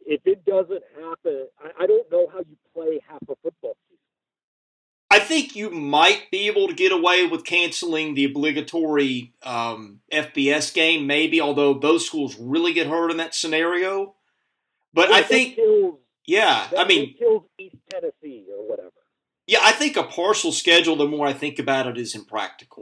if 0.06 0.22
it 0.26 0.46
doesn't 0.46 0.84
happen, 0.96 1.48
I, 1.60 1.84
I 1.84 1.88
don't 1.88 2.12
know 2.12 2.28
how 2.32 2.40
you 2.40 2.58
play 2.74 3.00
half 3.08 3.22
a 3.24 3.36
football 3.42 3.76
season. 3.88 3.98
I 5.10 5.20
think 5.20 5.56
you 5.56 5.70
might 5.70 6.32
be 6.32 6.48
able 6.48 6.68
to 6.68 6.74
get 6.74 6.92
away 6.92 7.26
with 7.26 7.44
canceling 7.44 8.14
the 8.14 8.26
obligatory 8.26 9.34
um, 9.44 10.00
FCS 10.12 10.74
game, 10.74 11.06
maybe. 11.08 11.42
Although 11.42 11.74
those 11.74 12.06
schools 12.06 12.38
really 12.40 12.74
get 12.74 12.88
hurt 12.88 13.12
in 13.12 13.18
that 13.18 13.36
scenario, 13.36 14.16
but 14.94 15.10
yeah, 15.10 15.16
I 15.16 15.22
think, 15.24 15.56
kills, 15.56 15.96
yeah, 16.26 16.68
I 16.78 16.86
mean, 16.86 17.16
kills 17.18 17.44
East 17.60 17.76
Tennessee 17.90 18.46
or 18.58 18.70
whatever. 18.70 18.92
Yeah, 19.48 19.60
I 19.64 19.74
think 19.74 19.98
a 19.98 20.04
partial 20.04 20.54
schedule. 20.54 20.96
The 20.96 21.08
more 21.08 21.28
I 21.28 21.34
think 21.34 21.60
about 21.60 21.88
it, 21.88 21.98
is 21.98 22.16
impractical. 22.16 22.81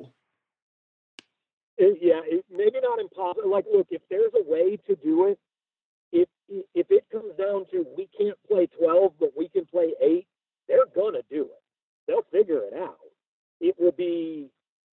It, 1.82 1.98
yeah, 2.02 2.22
it, 2.26 2.46
maybe 2.52 2.80
not 2.84 3.00
impossible. 3.00 3.50
Like, 3.50 3.66
look, 3.74 3.88
if 3.90 4.02
there's 4.10 4.34
a 4.36 4.44
way 4.44 4.78
to 4.88 4.96
do 4.98 5.28
it, 5.28 5.40
if 6.12 6.28
if 6.48 6.88
it 6.90 7.06
comes 7.12 7.34
down 7.38 7.66
to 7.72 7.86
we 7.96 8.10
can't 8.18 8.38
play 8.48 8.68
12 8.80 9.14
but 9.20 9.30
we 9.38 9.48
can 9.50 9.66
play 9.66 9.94
8 10.02 10.26
they're 10.68 10.86
to 10.86 11.24
do 11.30 11.44
it. 11.44 11.62
They'll 12.08 12.26
figure 12.32 12.62
it 12.64 12.74
out. 12.80 12.98
It 13.60 13.76
will 13.80 13.92
be 13.92 14.50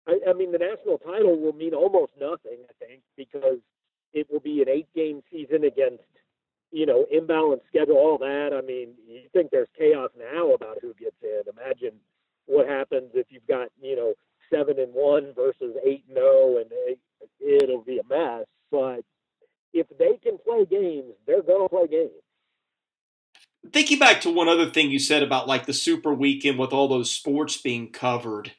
I, 0.08 0.20
I, 0.30 0.34
mean 0.34 0.52
the 0.52 0.58
national 0.58 0.98
title 1.00 1.40
will 1.40 1.54
mean 1.54 1.74
almost 1.74 2.12
nothing 2.20 2.60
i 2.70 2.86
think 2.86 3.02
because 3.18 3.60
it 4.14 4.28
will 4.32 4.40
be 4.40 4.62
an 4.62 4.70
eight 4.70 4.88
game 4.96 5.22
season 5.32 5.64
against 5.64 6.04
you 6.72 6.86
know 6.86 7.06
imbalanced 7.14 7.68
schedule 7.68 7.98
all 7.98 8.18
that. 8.18 8.52
I 8.54 8.66
mean 8.66 8.90
you 9.08 9.22
think 9.34 9.52
there's 9.52 9.70
chaos 9.78 10.12
now 10.18 10.52
about 10.52 10.80
who 10.82 10.94
gets 10.94 11.18
in. 11.24 11.42
Imagine 11.58 11.98
what 12.46 12.68
happens 12.68 13.12
if 13.14 13.28
you've 13.30 13.48
got 13.48 13.70
you 13.82 13.96
know 13.96 14.14
seven 14.54 14.80
and 14.80 14.94
one 14.94 15.34
versus 15.36 15.76
eight 15.86 16.04
and 16.08 16.18
zero 16.18 16.58
and 16.58 16.68
it, 16.72 17.00
it'll 17.40 17.82
be 17.82 18.00
a 18.00 18.08
mess 18.10 18.46
but 18.72 19.02
if 19.76 19.88
they 20.00 20.18
can 20.24 20.38
play 20.38 20.66
games, 20.66 21.14
they're 21.28 21.44
going 21.44 21.66
to 21.66 21.70
play 21.70 21.88
games. 21.88 22.12
thinking 23.74 24.00
back 24.00 24.22
to 24.22 24.30
one 24.30 24.48
other 24.48 24.70
thing 24.70 24.90
you 24.90 25.00
said 25.00 25.22
about 25.22 25.48
like 25.48 25.66
the 25.66 25.74
super 25.74 26.14
weekend 26.14 26.58
with 26.58 26.72
all 26.72 26.88
those 26.88 27.12
sports 27.12 27.58
being 27.58 27.92
covered 27.92 28.54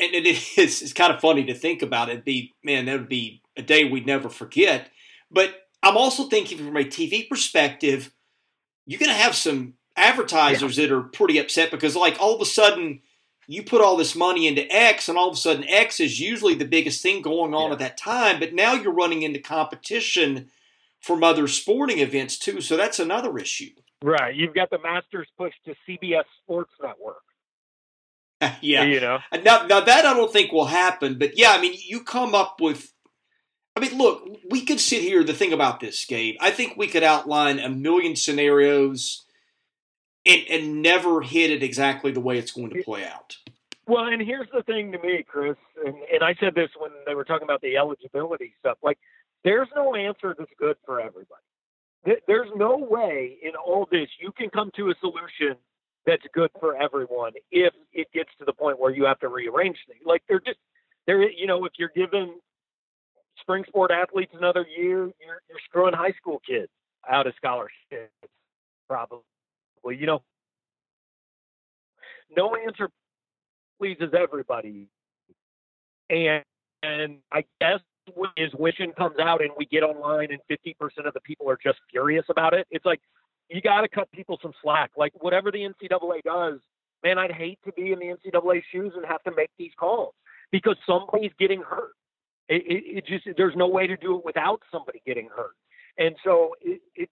and 0.00 0.14
it 0.14 0.26
is 0.26 0.82
it's 0.82 0.92
kind 0.92 1.12
of 1.12 1.20
funny 1.20 1.44
to 1.44 1.54
think 1.54 1.82
about 1.82 2.08
It'd 2.08 2.24
be 2.24 2.54
man 2.64 2.86
that 2.86 2.98
would 2.98 3.08
be 3.08 3.42
a 3.56 3.62
day 3.62 3.84
we'd 3.84 4.06
never 4.06 4.28
forget 4.28 4.90
but 5.30 5.54
i'm 5.82 5.96
also 5.96 6.24
thinking 6.24 6.58
from 6.58 6.76
a 6.76 6.84
tv 6.84 7.28
perspective 7.28 8.10
you're 8.86 8.98
going 9.00 9.10
to 9.10 9.22
have 9.22 9.34
some 9.34 9.74
advertisers 9.96 10.78
yeah. 10.78 10.86
that 10.86 10.94
are 10.94 11.02
pretty 11.02 11.38
upset 11.38 11.70
because 11.70 11.94
like 11.94 12.16
all 12.20 12.34
of 12.34 12.40
a 12.40 12.46
sudden 12.46 13.00
you 13.46 13.62
put 13.62 13.80
all 13.80 13.96
this 13.96 14.16
money 14.16 14.46
into 14.46 14.70
x 14.72 15.08
and 15.08 15.16
all 15.16 15.28
of 15.28 15.34
a 15.34 15.38
sudden 15.38 15.64
x 15.68 16.00
is 16.00 16.20
usually 16.20 16.54
the 16.54 16.64
biggest 16.64 17.02
thing 17.02 17.22
going 17.22 17.54
on 17.54 17.68
yeah. 17.68 17.72
at 17.72 17.78
that 17.78 17.96
time 17.96 18.38
but 18.40 18.54
now 18.54 18.74
you're 18.74 18.92
running 18.92 19.22
into 19.22 19.38
competition 19.38 20.50
from 21.00 21.22
other 21.22 21.46
sporting 21.46 21.98
events 21.98 22.38
too 22.38 22.60
so 22.60 22.76
that's 22.76 22.98
another 22.98 23.38
issue 23.38 23.70
Right. 24.02 24.34
You've 24.34 24.54
got 24.54 24.70
the 24.70 24.78
Masters 24.78 25.28
push 25.38 25.54
to 25.64 25.74
CBS 25.88 26.24
Sports 26.42 26.72
Network. 26.82 27.22
yeah. 28.60 28.84
You 28.84 29.00
know. 29.00 29.18
Now, 29.32 29.66
now 29.66 29.80
that 29.80 30.04
I 30.04 30.14
don't 30.14 30.32
think 30.32 30.52
will 30.52 30.66
happen, 30.66 31.18
but 31.18 31.38
yeah, 31.38 31.52
I 31.52 31.60
mean, 31.60 31.74
you 31.86 32.02
come 32.04 32.34
up 32.34 32.60
with. 32.60 32.92
I 33.74 33.80
mean, 33.80 33.98
look, 33.98 34.26
we 34.48 34.64
could 34.64 34.80
sit 34.80 35.02
here. 35.02 35.22
The 35.22 35.34
thing 35.34 35.52
about 35.52 35.80
this, 35.80 36.04
Gabe, 36.06 36.36
I 36.40 36.50
think 36.50 36.76
we 36.76 36.86
could 36.86 37.02
outline 37.02 37.58
a 37.58 37.68
million 37.68 38.16
scenarios, 38.16 39.25
and 40.26 40.42
and 40.50 40.82
never 40.82 41.22
hit 41.22 41.50
it 41.50 41.62
exactly 41.62 42.12
the 42.12 42.20
way 42.20 42.38
it's 42.38 42.52
going 42.52 42.70
to 42.70 42.82
play 42.82 43.04
out. 43.04 43.36
Well, 43.86 44.06
and 44.06 44.20
here's 44.20 44.48
the 44.52 44.62
thing 44.64 44.90
to 44.92 44.98
me, 44.98 45.24
Chris, 45.26 45.56
and, 45.84 45.94
and 46.12 46.22
I 46.22 46.34
said 46.40 46.56
this 46.56 46.70
when 46.76 46.90
they 47.06 47.14
were 47.14 47.24
talking 47.24 47.44
about 47.44 47.60
the 47.60 47.76
eligibility 47.76 48.52
stuff. 48.58 48.78
Like, 48.82 48.98
there's 49.44 49.68
no 49.76 49.94
answer 49.94 50.34
that's 50.36 50.50
good 50.58 50.76
for 50.84 51.00
everybody 51.00 51.42
there's 52.26 52.48
no 52.56 52.76
way 52.76 53.36
in 53.42 53.52
all 53.56 53.88
this 53.90 54.08
you 54.20 54.32
can 54.32 54.48
come 54.50 54.70
to 54.76 54.90
a 54.90 54.94
solution 55.00 55.56
that's 56.06 56.22
good 56.32 56.50
for 56.60 56.76
everyone 56.76 57.32
if 57.50 57.74
it 57.92 58.06
gets 58.12 58.30
to 58.38 58.44
the 58.44 58.52
point 58.52 58.78
where 58.78 58.94
you 58.94 59.04
have 59.04 59.18
to 59.18 59.28
rearrange 59.28 59.76
things. 59.88 60.00
Like 60.04 60.22
they're 60.28 60.40
just 60.40 60.58
they're 61.06 61.28
you 61.30 61.46
know 61.46 61.64
if 61.64 61.72
you're 61.78 61.90
giving 61.94 62.38
spring 63.40 63.64
sport 63.66 63.90
athletes 63.90 64.32
another 64.36 64.64
year, 64.76 65.04
you're 65.04 65.42
you're 65.48 65.58
screwing 65.64 65.94
high 65.94 66.12
school 66.12 66.40
kids 66.48 66.70
out 67.08 67.26
of 67.26 67.34
scholarships 67.36 68.12
probably. 68.88 69.18
You 69.94 70.06
know, 70.06 70.22
no 72.36 72.54
answer 72.56 72.88
pleases 73.78 74.12
everybody, 74.14 74.88
and 76.10 76.44
and 76.82 77.18
I 77.32 77.44
guess 77.60 77.80
his 78.36 78.50
wishing 78.54 78.92
comes 78.92 79.16
out 79.18 79.42
and 79.42 79.50
we 79.56 79.66
get 79.66 79.82
online 79.82 80.28
and 80.30 80.40
50% 80.50 81.06
of 81.06 81.14
the 81.14 81.20
people 81.20 81.50
are 81.50 81.58
just 81.62 81.78
furious 81.90 82.24
about 82.28 82.54
it, 82.54 82.66
it's 82.70 82.84
like 82.84 83.00
you 83.48 83.60
got 83.60 83.82
to 83.82 83.88
cut 83.88 84.10
people 84.12 84.38
some 84.42 84.52
slack. 84.62 84.90
Like 84.96 85.12
whatever 85.20 85.50
the 85.50 85.58
NCAA 85.58 86.22
does, 86.24 86.60
man, 87.02 87.18
I'd 87.18 87.32
hate 87.32 87.58
to 87.64 87.72
be 87.72 87.92
in 87.92 87.98
the 87.98 88.06
NCAA 88.06 88.62
shoes 88.72 88.92
and 88.96 89.04
have 89.06 89.22
to 89.24 89.32
make 89.36 89.50
these 89.58 89.72
calls 89.78 90.14
because 90.50 90.76
somebody's 90.86 91.32
getting 91.38 91.62
hurt. 91.62 91.92
It, 92.48 92.62
it, 92.66 92.98
it 92.98 93.06
just 93.06 93.36
there's 93.36 93.56
no 93.56 93.66
way 93.66 93.86
to 93.86 93.96
do 93.96 94.18
it 94.18 94.24
without 94.24 94.60
somebody 94.70 95.02
getting 95.04 95.28
hurt, 95.34 95.56
and 95.98 96.14
so 96.22 96.54
it, 96.60 96.80
it 96.94 97.10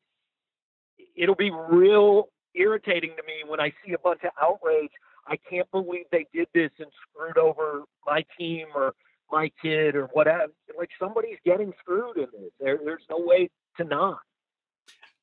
it'll 1.17 1.35
be 1.35 1.51
real 1.51 2.29
irritating 2.55 3.11
to 3.17 3.23
me 3.23 3.43
when 3.47 3.61
I 3.61 3.73
see 3.85 3.93
a 3.93 3.99
bunch 3.99 4.21
of 4.25 4.31
outrage. 4.41 4.91
I 5.27 5.37
can't 5.37 5.71
believe 5.71 6.05
they 6.13 6.27
did 6.35 6.49
this 6.55 6.71
and 6.79 6.89
screwed 7.09 7.39
over 7.39 7.83
my 8.07 8.25
team 8.39 8.67
or 8.75 8.95
my 9.31 9.51
kid 9.63 9.97
or 9.97 10.07
whatever. 10.13 10.53
Like 10.77 10.91
somebody's 10.99 11.39
getting 11.45 11.73
screwed 11.81 12.17
in 12.17 12.27
this. 12.33 12.53
There, 12.61 12.79
there's 12.85 13.03
no 13.09 13.19
way 13.19 13.51
to 13.79 13.85
not. 13.85 14.19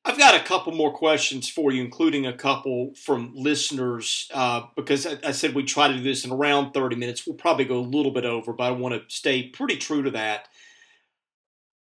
I've 0.04 0.18
got 0.18 0.34
a 0.34 0.42
couple 0.42 0.72
more 0.72 0.92
questions 0.92 1.48
for 1.48 1.70
you, 1.70 1.80
including 1.82 2.26
a 2.26 2.32
couple 2.32 2.92
from 2.94 3.32
listeners, 3.34 4.28
uh, 4.34 4.62
because 4.74 5.06
I, 5.06 5.18
I, 5.24 5.30
said 5.30 5.54
we 5.54 5.62
try 5.62 5.86
to 5.86 5.94
do 5.94 6.02
this 6.02 6.24
in 6.24 6.32
around 6.32 6.72
30 6.72 6.96
minutes. 6.96 7.24
We'll 7.24 7.36
probably 7.36 7.66
go 7.66 7.78
a 7.78 7.80
little 7.80 8.10
bit 8.10 8.24
over, 8.24 8.52
but 8.52 8.64
I 8.64 8.70
want 8.72 8.94
to 8.94 9.14
stay 9.14 9.44
pretty 9.44 9.76
true 9.76 10.02
to 10.02 10.10
that. 10.10 10.48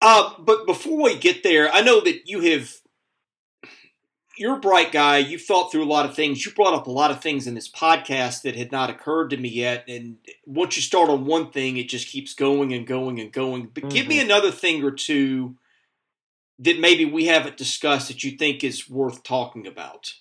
Uh, 0.02 0.32
but 0.40 0.66
before 0.66 1.00
we 1.00 1.16
get 1.16 1.44
there, 1.44 1.72
I 1.72 1.80
know 1.80 2.00
that 2.00 2.22
you 2.26 2.40
have 2.40 2.72
you're 4.38 4.56
a 4.56 4.60
bright 4.60 4.92
guy. 4.92 5.18
You've 5.18 5.42
thought 5.42 5.70
through 5.70 5.84
a 5.84 5.86
lot 5.86 6.06
of 6.06 6.14
things. 6.14 6.44
You 6.44 6.52
brought 6.52 6.74
up 6.74 6.86
a 6.86 6.90
lot 6.90 7.10
of 7.10 7.20
things 7.20 7.46
in 7.46 7.54
this 7.54 7.70
podcast 7.70 8.42
that 8.42 8.56
had 8.56 8.72
not 8.72 8.90
occurred 8.90 9.30
to 9.30 9.36
me 9.36 9.48
yet. 9.48 9.84
And 9.88 10.18
once 10.46 10.76
you 10.76 10.82
start 10.82 11.10
on 11.10 11.24
one 11.24 11.50
thing, 11.50 11.76
it 11.76 11.88
just 11.88 12.08
keeps 12.08 12.34
going 12.34 12.72
and 12.72 12.86
going 12.86 13.20
and 13.20 13.32
going. 13.32 13.70
But 13.72 13.84
mm-hmm. 13.84 13.94
give 13.94 14.06
me 14.06 14.18
mm-hmm. 14.18 14.26
another 14.26 14.50
thing 14.50 14.82
or 14.84 14.90
two 14.90 15.56
that 16.58 16.80
maybe 16.80 17.04
we 17.04 17.26
haven't 17.26 17.56
discussed 17.56 18.08
that 18.08 18.24
you 18.24 18.32
think 18.32 18.64
is 18.64 18.88
worth 18.88 19.22
talking 19.22 19.66
about. 19.66 20.12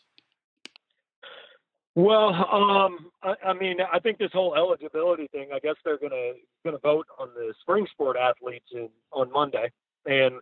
Well, 1.95 2.30
um, 2.30 3.10
I, 3.23 3.34
I, 3.43 3.53
mean, 3.53 3.77
I 3.91 3.99
think 3.99 4.19
this 4.19 4.32
whole 4.32 4.56
eligibility 4.56 5.27
thing. 5.32 5.49
I 5.51 5.58
guess 5.58 5.73
they're 5.84 5.97
gonna 5.97 6.34
gonna 6.63 6.77
vote 6.77 7.08
on 7.17 7.30
the 7.34 7.56
spring 7.62 7.88
sport 7.91 8.17
athletes 8.17 8.67
in, 8.71 8.89
on 9.12 9.32
Monday, 9.32 9.71
and 10.06 10.36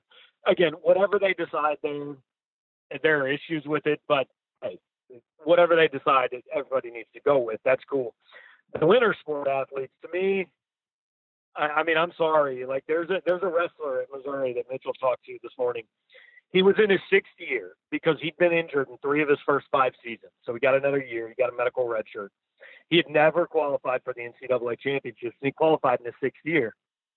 again, 0.46 0.74
whatever 0.82 1.18
they 1.18 1.34
decide, 1.34 1.78
then 1.82 2.18
there 3.04 3.22
are 3.22 3.28
issues 3.28 3.64
with 3.66 3.86
it, 3.86 4.00
but 4.08 4.28
hey, 4.62 4.80
whatever 5.44 5.76
they 5.76 5.88
decide, 5.88 6.30
everybody 6.54 6.92
needs 6.92 7.10
to 7.14 7.22
go 7.22 7.40
with. 7.40 7.60
That's 7.66 7.84
cool. 7.90 8.14
The 8.80 8.86
winter 8.86 9.16
sport 9.20 9.48
athletes, 9.48 9.94
to 10.02 10.10
me, 10.12 10.48
I, 11.56 11.68
I 11.68 11.84
mean, 11.84 11.98
I'm 11.98 12.12
sorry. 12.18 12.66
Like 12.66 12.84
there's 12.88 13.10
a 13.10 13.22
there's 13.26 13.44
a 13.44 13.48
wrestler 13.48 14.02
at 14.02 14.08
Missouri 14.14 14.54
that 14.54 14.66
Mitchell 14.72 14.94
talked 14.94 15.26
to 15.26 15.38
this 15.42 15.54
morning. 15.58 15.84
He 16.52 16.62
was 16.62 16.76
in 16.82 16.90
his 16.90 17.00
sixth 17.10 17.34
year 17.38 17.74
because 17.92 18.16
he'd 18.22 18.38
been 18.38 18.54
injured 18.54 18.88
in 18.90 18.98
three 18.98 19.22
of 19.22 19.30
his 19.30 19.40
first 19.46 19.68
five 19.72 19.94
seasons. 20.04 20.32
So 20.46 20.54
he 20.54 20.60
got 20.60 20.76
another 20.76 21.04
year. 21.04 21.28
He 21.28 21.36
got 21.36 21.54
a 21.54 21.56
medical 21.56 21.88
red 21.88 22.06
shirt. 22.12 22.32
He 22.90 22.98
had 22.98 23.10
never 23.10 23.46
qualified 23.46 24.02
for 24.04 24.14
the 24.14 24.22
NCAA 24.22 24.80
championships. 24.80 25.36
And 25.42 25.48
he 25.48 25.52
qualified 25.52 26.00
in 26.00 26.06
his 26.06 26.16
sixth 26.22 26.42
year, 26.46 26.76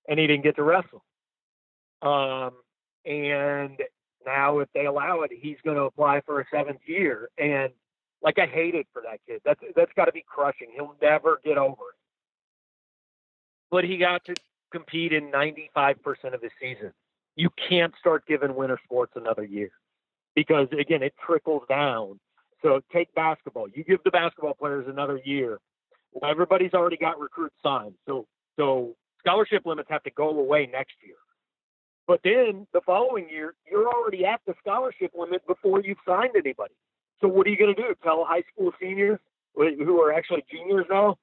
and 0.09 0.19
he 0.19 0.27
didn't 0.27 0.45
get 0.45 0.57
to 0.57 0.63
wrestle. 0.63 1.05
Um, 2.03 2.53
and 3.05 3.79
now 4.27 4.59
if 4.59 4.69
they 4.75 4.87
allow 4.87 5.23
it, 5.23 5.31
he's 5.33 5.57
going 5.65 5.77
to 5.77 5.85
apply 5.85 6.23
for 6.27 6.41
a 6.41 6.45
seventh 6.53 6.81
year. 6.87 7.29
And 7.39 7.73
like 8.23 8.39
I 8.39 8.47
hate 8.47 8.75
it 8.75 8.87
for 8.93 9.03
that 9.03 9.21
kid. 9.27 9.41
That's 9.45 9.61
that's 9.77 9.93
got 9.95 10.07
to 10.07 10.13
be 10.13 10.25
crushing. 10.27 10.69
He'll 10.75 10.97
never 11.01 11.41
get 11.45 11.59
over 11.59 11.73
it. 11.73 11.99
But 13.71 13.85
he 13.85 13.99
got 13.99 14.25
to 14.25 14.35
compete 14.73 15.13
in 15.13 15.31
95% 15.31 15.97
of 16.35 16.43
his 16.43 16.53
season. 16.61 16.93
You 17.37 17.51
can't 17.69 17.95
start 18.01 18.27
giving 18.27 18.55
winter 18.55 18.79
sports 18.85 19.13
another 19.15 19.45
year 19.45 19.71
because 20.35 20.69
again, 20.79 21.03
it 21.03 21.15
trickles 21.25 21.63
down. 21.69 22.19
So 22.63 22.81
take 22.93 23.15
basketball. 23.15 23.69
You 23.69 23.85
give 23.85 24.03
the 24.05 24.11
basketball 24.11 24.55
players 24.55 24.87
another 24.89 25.21
year. 25.25 25.59
Well, 26.13 26.31
everybody's 26.31 26.75
already 26.75 26.97
got 26.97 27.21
recruits 27.21 27.55
signed. 27.63 27.95
So 28.07 28.27
so 28.57 28.97
scholarship 29.21 29.65
limits 29.65 29.89
have 29.91 30.03
to 30.05 30.11
go 30.11 30.31
away 30.31 30.67
next 30.67 30.95
year. 31.05 31.17
But 32.09 32.21
then 32.25 32.67
the 32.73 32.81
following 32.81 33.29
year, 33.29 33.55
you're 33.71 33.87
already 33.87 34.25
at 34.25 34.41
the 34.47 34.55
scholarship 34.61 35.13
limit 35.17 35.47
before 35.47 35.83
you've 35.83 35.99
signed 36.07 36.33
anybody. 36.35 36.75
So 37.21 37.29
what 37.29 37.47
are 37.47 37.51
you 37.51 37.59
going 37.59 37.75
to 37.75 37.81
do? 37.81 37.95
Tell 38.03 38.25
high 38.25 38.45
school 38.53 38.73
seniors 38.81 39.21
who 39.55 40.01
are 40.01 40.13
actually 40.13 40.45
juniors 40.51 40.87
now, 40.89 41.19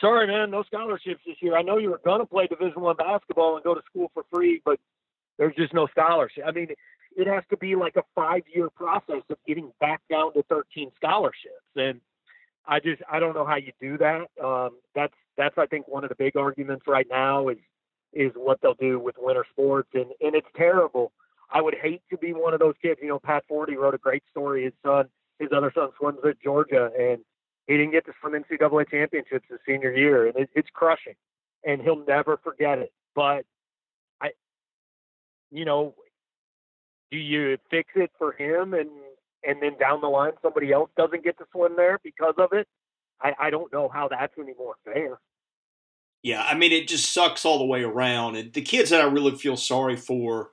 sorry, 0.00 0.26
man, 0.26 0.50
no 0.50 0.62
scholarships 0.62 1.20
this 1.26 1.36
year. 1.40 1.56
I 1.56 1.62
know 1.62 1.78
you 1.78 1.90
were 1.90 2.00
going 2.04 2.20
to 2.20 2.26
play 2.26 2.46
Division 2.46 2.80
One 2.80 2.96
basketball 2.96 3.56
and 3.56 3.64
go 3.64 3.74
to 3.74 3.82
school 3.90 4.10
for 4.14 4.22
free, 4.32 4.62
but 4.64 4.78
there's 5.38 5.54
just 5.56 5.74
no 5.74 5.86
scholarship. 5.88 6.44
I 6.46 6.52
mean, 6.52 6.68
it 7.16 7.26
has 7.26 7.42
to 7.50 7.56
be 7.56 7.74
like 7.74 7.96
a 7.96 8.02
five-year 8.14 8.70
process 8.70 9.22
of 9.30 9.36
getting 9.46 9.72
back 9.80 10.00
down 10.10 10.32
to 10.34 10.42
13 10.44 10.92
scholarships, 10.96 11.54
and 11.74 12.00
I 12.66 12.78
just 12.78 13.02
I 13.10 13.18
don't 13.18 13.34
know 13.34 13.46
how 13.46 13.56
you 13.56 13.72
do 13.80 13.98
that. 13.98 14.26
Um, 14.42 14.70
that's 14.94 15.14
that's 15.36 15.56
I 15.58 15.66
think 15.66 15.88
one 15.88 16.04
of 16.04 16.10
the 16.10 16.14
big 16.14 16.36
arguments 16.36 16.84
right 16.86 17.06
now 17.10 17.48
is 17.48 17.58
is 18.12 18.32
what 18.34 18.60
they'll 18.60 18.74
do 18.74 18.98
with 18.98 19.16
winter 19.18 19.44
sports, 19.50 19.88
and 19.94 20.06
and 20.20 20.34
it's 20.34 20.48
terrible. 20.56 21.12
I 21.52 21.60
would 21.60 21.74
hate 21.74 22.02
to 22.10 22.16
be 22.16 22.32
one 22.32 22.54
of 22.54 22.60
those 22.60 22.74
kids. 22.80 23.00
You 23.02 23.08
know, 23.08 23.18
Pat 23.18 23.44
Forde 23.50 23.76
wrote 23.76 23.94
a 23.94 23.98
great 23.98 24.22
story. 24.30 24.64
His 24.64 24.72
son, 24.84 25.08
his 25.38 25.48
other 25.54 25.72
son, 25.74 25.90
swims 25.98 26.18
at 26.26 26.40
Georgia, 26.42 26.90
and 26.98 27.18
he 27.66 27.76
didn't 27.76 27.92
get 27.92 28.04
to 28.06 28.12
swim 28.20 28.32
NCAA 28.32 28.90
championships 28.90 29.46
his 29.48 29.58
senior 29.66 29.92
year, 29.92 30.26
and 30.26 30.36
it, 30.36 30.50
it's 30.54 30.68
crushing. 30.72 31.14
And 31.64 31.82
he'll 31.82 32.04
never 32.06 32.38
forget 32.42 32.78
it. 32.78 32.92
But 33.14 33.44
I, 34.20 34.30
you 35.50 35.64
know, 35.64 35.94
do 37.10 37.18
you 37.18 37.58
fix 37.70 37.90
it 37.96 38.10
for 38.18 38.32
him, 38.32 38.74
and 38.74 38.90
and 39.42 39.62
then 39.62 39.76
down 39.78 40.00
the 40.00 40.08
line 40.08 40.32
somebody 40.42 40.72
else 40.72 40.90
doesn't 40.96 41.24
get 41.24 41.38
to 41.38 41.44
swim 41.52 41.74
there 41.76 41.98
because 42.02 42.34
of 42.38 42.52
it? 42.52 42.66
I, 43.22 43.34
I 43.38 43.50
don't 43.50 43.72
know 43.72 43.88
how 43.88 44.08
that's 44.08 44.32
any 44.38 44.54
more 44.58 44.74
fair. 44.84 45.18
Yeah, 46.22 46.44
I 46.46 46.54
mean, 46.54 46.72
it 46.72 46.88
just 46.88 47.12
sucks 47.12 47.44
all 47.44 47.58
the 47.58 47.64
way 47.64 47.82
around. 47.82 48.36
And 48.36 48.52
the 48.52 48.62
kids 48.62 48.90
that 48.90 49.00
I 49.00 49.04
really 49.04 49.36
feel 49.36 49.56
sorry 49.56 49.96
for, 49.96 50.50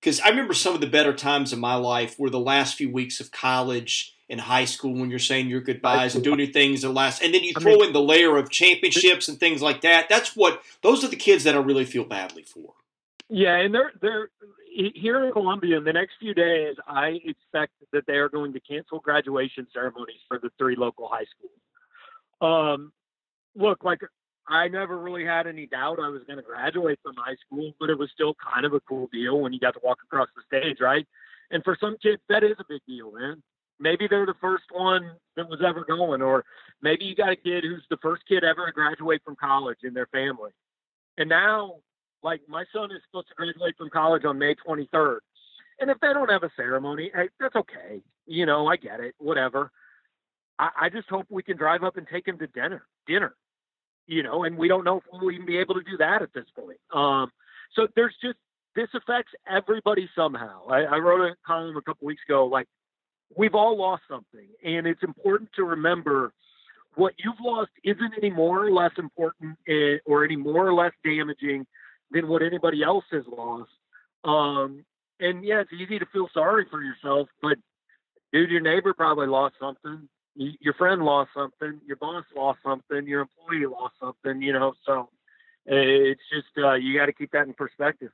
because 0.00 0.20
I 0.20 0.28
remember 0.28 0.54
some 0.54 0.74
of 0.74 0.80
the 0.80 0.86
better 0.86 1.12
times 1.12 1.52
in 1.52 1.58
my 1.58 1.74
life 1.74 2.18
were 2.18 2.30
the 2.30 2.38
last 2.38 2.76
few 2.76 2.90
weeks 2.90 3.20
of 3.20 3.32
college 3.32 4.16
and 4.28 4.40
high 4.40 4.64
school 4.64 4.94
when 4.94 5.10
you're 5.10 5.18
saying 5.18 5.48
your 5.48 5.60
goodbyes 5.60 6.14
and 6.14 6.22
doing 6.22 6.38
your 6.38 6.52
things 6.52 6.82
the 6.82 6.90
last, 6.90 7.20
and 7.22 7.34
then 7.34 7.42
you 7.42 7.52
throw 7.52 7.72
I 7.72 7.76
mean, 7.76 7.86
in 7.88 7.92
the 7.92 8.00
layer 8.00 8.36
of 8.36 8.48
championships 8.48 9.26
and 9.26 9.40
things 9.40 9.60
like 9.60 9.80
that. 9.80 10.08
That's 10.08 10.36
what 10.36 10.62
those 10.82 11.02
are 11.02 11.08
the 11.08 11.16
kids 11.16 11.42
that 11.42 11.56
I 11.56 11.58
really 11.58 11.84
feel 11.84 12.04
badly 12.04 12.44
for. 12.44 12.74
Yeah, 13.28 13.56
and 13.56 13.74
they're 13.74 13.92
they're 14.00 14.28
here 14.94 15.24
in 15.24 15.32
Columbia, 15.32 15.78
in 15.78 15.84
the 15.84 15.92
next 15.92 16.12
few 16.20 16.34
days, 16.34 16.76
I 16.86 17.18
expect 17.24 17.72
that 17.92 18.06
they 18.06 18.14
are 18.14 18.28
going 18.28 18.52
to 18.52 18.60
cancel 18.60 19.00
graduation 19.00 19.66
ceremonies 19.72 20.20
for 20.28 20.38
the 20.38 20.50
three 20.58 20.76
local 20.76 21.08
high 21.08 21.24
schools. 21.36 21.52
Um, 22.40 22.92
look, 23.54 23.84
like 23.84 24.00
I 24.50 24.66
never 24.68 24.98
really 24.98 25.24
had 25.24 25.46
any 25.46 25.66
doubt 25.66 26.00
I 26.00 26.08
was 26.08 26.22
going 26.26 26.38
to 26.38 26.42
graduate 26.42 26.98
from 27.02 27.14
high 27.16 27.36
school, 27.46 27.72
but 27.78 27.88
it 27.88 27.98
was 27.98 28.10
still 28.12 28.34
kind 28.34 28.66
of 28.66 28.72
a 28.72 28.80
cool 28.80 29.08
deal 29.12 29.40
when 29.40 29.52
you 29.52 29.60
got 29.60 29.74
to 29.74 29.80
walk 29.82 29.98
across 30.02 30.28
the 30.34 30.42
stage, 30.46 30.78
right? 30.80 31.06
And 31.52 31.62
for 31.62 31.76
some 31.80 31.96
kids, 32.02 32.20
that 32.28 32.42
is 32.42 32.56
a 32.58 32.64
big 32.68 32.80
deal, 32.86 33.12
man. 33.12 33.42
Maybe 33.78 34.08
they're 34.08 34.26
the 34.26 34.34
first 34.40 34.64
one 34.72 35.12
that 35.36 35.48
was 35.48 35.60
ever 35.66 35.84
going, 35.84 36.20
or 36.20 36.44
maybe 36.82 37.04
you 37.04 37.14
got 37.14 37.30
a 37.30 37.36
kid 37.36 37.64
who's 37.64 37.84
the 37.90 37.96
first 38.02 38.22
kid 38.28 38.44
ever 38.44 38.66
to 38.66 38.72
graduate 38.72 39.22
from 39.24 39.36
college 39.36 39.78
in 39.84 39.94
their 39.94 40.06
family. 40.06 40.50
And 41.16 41.28
now, 41.28 41.76
like, 42.22 42.40
my 42.48 42.64
son 42.72 42.90
is 42.90 43.00
supposed 43.06 43.28
to 43.28 43.34
graduate 43.34 43.76
from 43.78 43.88
college 43.88 44.24
on 44.24 44.38
May 44.38 44.54
23rd. 44.66 45.18
And 45.78 45.90
if 45.90 45.98
they 46.00 46.12
don't 46.12 46.28
have 46.28 46.42
a 46.42 46.50
ceremony, 46.56 47.10
hey, 47.14 47.28
that's 47.38 47.56
okay. 47.56 48.02
You 48.26 48.46
know, 48.46 48.66
I 48.66 48.76
get 48.76 49.00
it, 49.00 49.14
whatever. 49.18 49.70
I, 50.58 50.70
I 50.82 50.88
just 50.90 51.08
hope 51.08 51.26
we 51.30 51.42
can 51.42 51.56
drive 51.56 51.84
up 51.84 51.96
and 51.96 52.06
take 52.06 52.28
him 52.28 52.38
to 52.38 52.46
dinner. 52.48 52.84
Dinner, 53.06 53.34
you 54.10 54.24
know, 54.24 54.42
and 54.42 54.58
we 54.58 54.66
don't 54.66 54.84
know 54.84 54.98
if 54.98 55.04
we'll 55.12 55.30
even 55.30 55.46
be 55.46 55.58
able 55.58 55.74
to 55.74 55.82
do 55.82 55.96
that 55.98 56.20
at 56.20 56.32
this 56.34 56.46
point. 56.58 56.78
Um, 56.92 57.30
so 57.76 57.86
there's 57.94 58.14
just 58.20 58.36
this 58.74 58.88
affects 58.92 59.32
everybody 59.48 60.10
somehow. 60.16 60.66
I, 60.68 60.82
I 60.82 60.96
wrote 60.98 61.30
a 61.30 61.36
column 61.46 61.76
a 61.76 61.82
couple 61.82 62.06
weeks 62.06 62.22
ago, 62.28 62.46
like 62.46 62.66
we've 63.36 63.54
all 63.54 63.78
lost 63.78 64.02
something, 64.08 64.48
and 64.64 64.86
it's 64.86 65.02
important 65.04 65.50
to 65.56 65.64
remember 65.64 66.32
what 66.96 67.14
you've 67.18 67.40
lost 67.40 67.70
isn't 67.84 68.12
any 68.18 68.30
more 68.30 68.66
or 68.66 68.72
less 68.72 68.90
important 68.98 69.56
eh, 69.68 69.98
or 70.04 70.24
any 70.24 70.36
more 70.36 70.66
or 70.66 70.74
less 70.74 70.92
damaging 71.04 71.64
than 72.10 72.26
what 72.26 72.42
anybody 72.42 72.82
else 72.82 73.04
has 73.12 73.22
lost. 73.30 73.70
Um, 74.24 74.84
and 75.20 75.44
yeah, 75.44 75.60
it's 75.60 75.72
easy 75.72 76.00
to 76.00 76.06
feel 76.12 76.28
sorry 76.34 76.66
for 76.68 76.82
yourself, 76.82 77.28
but 77.40 77.58
dude, 78.32 78.50
your 78.50 78.60
neighbor 78.60 78.92
probably 78.92 79.28
lost 79.28 79.54
something 79.60 80.08
your 80.34 80.74
friend 80.74 81.02
lost 81.02 81.30
something, 81.34 81.80
your 81.86 81.96
boss 81.96 82.24
lost 82.36 82.60
something, 82.64 83.06
your 83.06 83.22
employee 83.22 83.66
lost 83.66 83.94
something, 84.00 84.40
you 84.42 84.52
know. 84.52 84.74
So 84.86 85.08
it's 85.66 86.22
just 86.32 86.46
uh, 86.58 86.74
you 86.74 86.98
got 86.98 87.06
to 87.06 87.12
keep 87.12 87.32
that 87.32 87.46
in 87.46 87.54
perspective. 87.54 88.10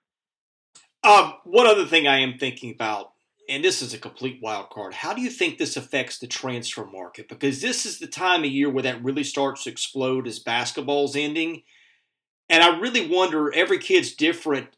Um, 1.03 1.35
one 1.45 1.67
other 1.67 1.87
thing 1.87 2.09
I 2.09 2.19
am 2.19 2.39
thinking 2.39 2.73
about, 2.73 3.13
and 3.49 3.63
this 3.63 3.81
is 3.81 3.95
a 3.95 3.99
complete 3.99 4.41
wild 4.43 4.71
card. 4.71 4.95
How 4.95 5.15
do 5.15 5.21
you 5.21 5.31
think 5.31 5.59
this 5.59 5.77
affects 5.77 6.19
the 6.19 6.27
transfer 6.27 6.85
market? 6.85 7.29
Because 7.29 7.61
this 7.61 7.87
is 7.87 7.99
the 7.99 8.09
time 8.09 8.41
of 8.41 8.51
year 8.51 8.69
where 8.69 8.83
that 8.83 9.05
really 9.05 9.25
starts 9.25 9.65
to 9.65 9.71
explode 9.71 10.27
as 10.27 10.39
basketball's 10.39 11.15
ending, 11.15 11.63
and 12.49 12.63
I 12.63 12.79
really 12.79 13.09
wonder. 13.09 13.53
Every 13.55 13.79
kid's 13.79 14.15
different. 14.15 14.69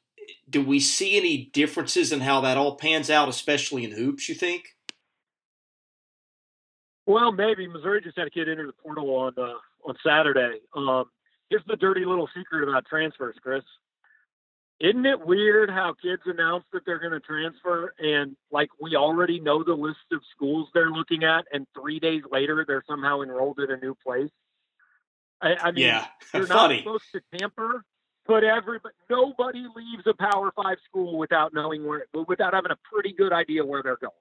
Do 0.50 0.62
we 0.62 0.80
see 0.80 1.16
any 1.16 1.50
differences 1.52 2.12
in 2.12 2.20
how 2.20 2.40
that 2.42 2.56
all 2.56 2.76
pans 2.76 3.10
out, 3.10 3.28
especially 3.28 3.84
in 3.84 3.92
hoops? 3.92 4.28
You 4.28 4.34
think? 4.34 4.76
Well, 7.08 7.32
maybe 7.32 7.66
Missouri 7.66 8.02
just 8.02 8.18
had 8.18 8.26
a 8.26 8.30
kid 8.30 8.50
enter 8.50 8.66
the 8.66 8.74
portal 8.74 9.08
on 9.14 9.32
uh, 9.38 9.54
on 9.82 9.96
Saturday. 10.06 10.60
Um, 10.76 11.04
here's 11.48 11.64
the 11.66 11.76
dirty 11.76 12.04
little 12.04 12.28
secret 12.36 12.68
about 12.68 12.84
transfers, 12.84 13.34
Chris. 13.42 13.62
Isn't 14.78 15.06
it 15.06 15.26
weird 15.26 15.70
how 15.70 15.94
kids 16.00 16.20
announce 16.26 16.64
that 16.74 16.82
they're 16.84 16.98
going 16.98 17.12
to 17.12 17.20
transfer 17.20 17.94
and 17.98 18.36
like 18.52 18.68
we 18.78 18.94
already 18.94 19.40
know 19.40 19.64
the 19.64 19.72
list 19.72 20.04
of 20.12 20.20
schools 20.36 20.68
they're 20.74 20.90
looking 20.90 21.24
at, 21.24 21.46
and 21.50 21.66
three 21.74 21.98
days 21.98 22.24
later 22.30 22.62
they're 22.68 22.84
somehow 22.86 23.22
enrolled 23.22 23.58
at 23.58 23.70
a 23.70 23.78
new 23.78 23.96
place? 24.06 24.30
I, 25.40 25.54
I 25.54 25.70
mean, 25.70 25.86
yeah, 25.86 26.04
you're 26.34 26.46
not 26.46 26.76
supposed 26.76 27.04
to 27.14 27.22
tamper, 27.38 27.84
but 28.26 28.44
everybody, 28.44 28.94
nobody 29.08 29.64
leaves 29.74 30.06
a 30.06 30.12
Power 30.12 30.52
Five 30.54 30.76
school 30.84 31.16
without 31.16 31.54
knowing 31.54 31.86
where, 31.86 32.04
without 32.28 32.52
having 32.52 32.70
a 32.70 32.78
pretty 32.92 33.14
good 33.14 33.32
idea 33.32 33.64
where 33.64 33.82
they're 33.82 33.96
going. 33.96 34.12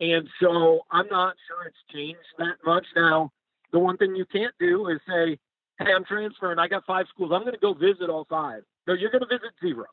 And 0.00 0.28
so 0.40 0.80
I'm 0.90 1.06
not 1.08 1.36
sure 1.46 1.66
it's 1.66 1.76
changed 1.92 2.18
that 2.38 2.56
much. 2.64 2.86
Now, 2.96 3.30
the 3.72 3.78
one 3.78 3.96
thing 3.98 4.16
you 4.16 4.24
can't 4.24 4.54
do 4.58 4.88
is 4.88 4.98
say, 5.06 5.38
hey, 5.78 5.92
I'm 5.94 6.04
transferring. 6.04 6.58
I 6.58 6.68
got 6.68 6.84
five 6.86 7.06
schools. 7.12 7.32
I'm 7.34 7.42
going 7.42 7.52
to 7.52 7.58
go 7.58 7.74
visit 7.74 8.08
all 8.08 8.26
five. 8.28 8.62
No, 8.86 8.94
you're 8.94 9.10
going 9.10 9.22
to 9.22 9.26
visit 9.26 9.50
zero. 9.60 9.84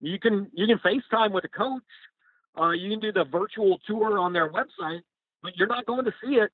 You 0.00 0.18
can 0.18 0.48
you 0.52 0.66
can 0.66 0.78
FaceTime 0.78 1.32
with 1.32 1.44
a 1.44 1.48
coach. 1.48 1.82
Uh, 2.58 2.70
you 2.70 2.88
can 2.90 3.00
do 3.00 3.12
the 3.12 3.24
virtual 3.24 3.78
tour 3.86 4.18
on 4.18 4.32
their 4.32 4.50
website, 4.50 5.02
but 5.42 5.56
you're 5.56 5.68
not 5.68 5.86
going 5.86 6.04
to 6.04 6.14
see 6.24 6.34
it. 6.34 6.50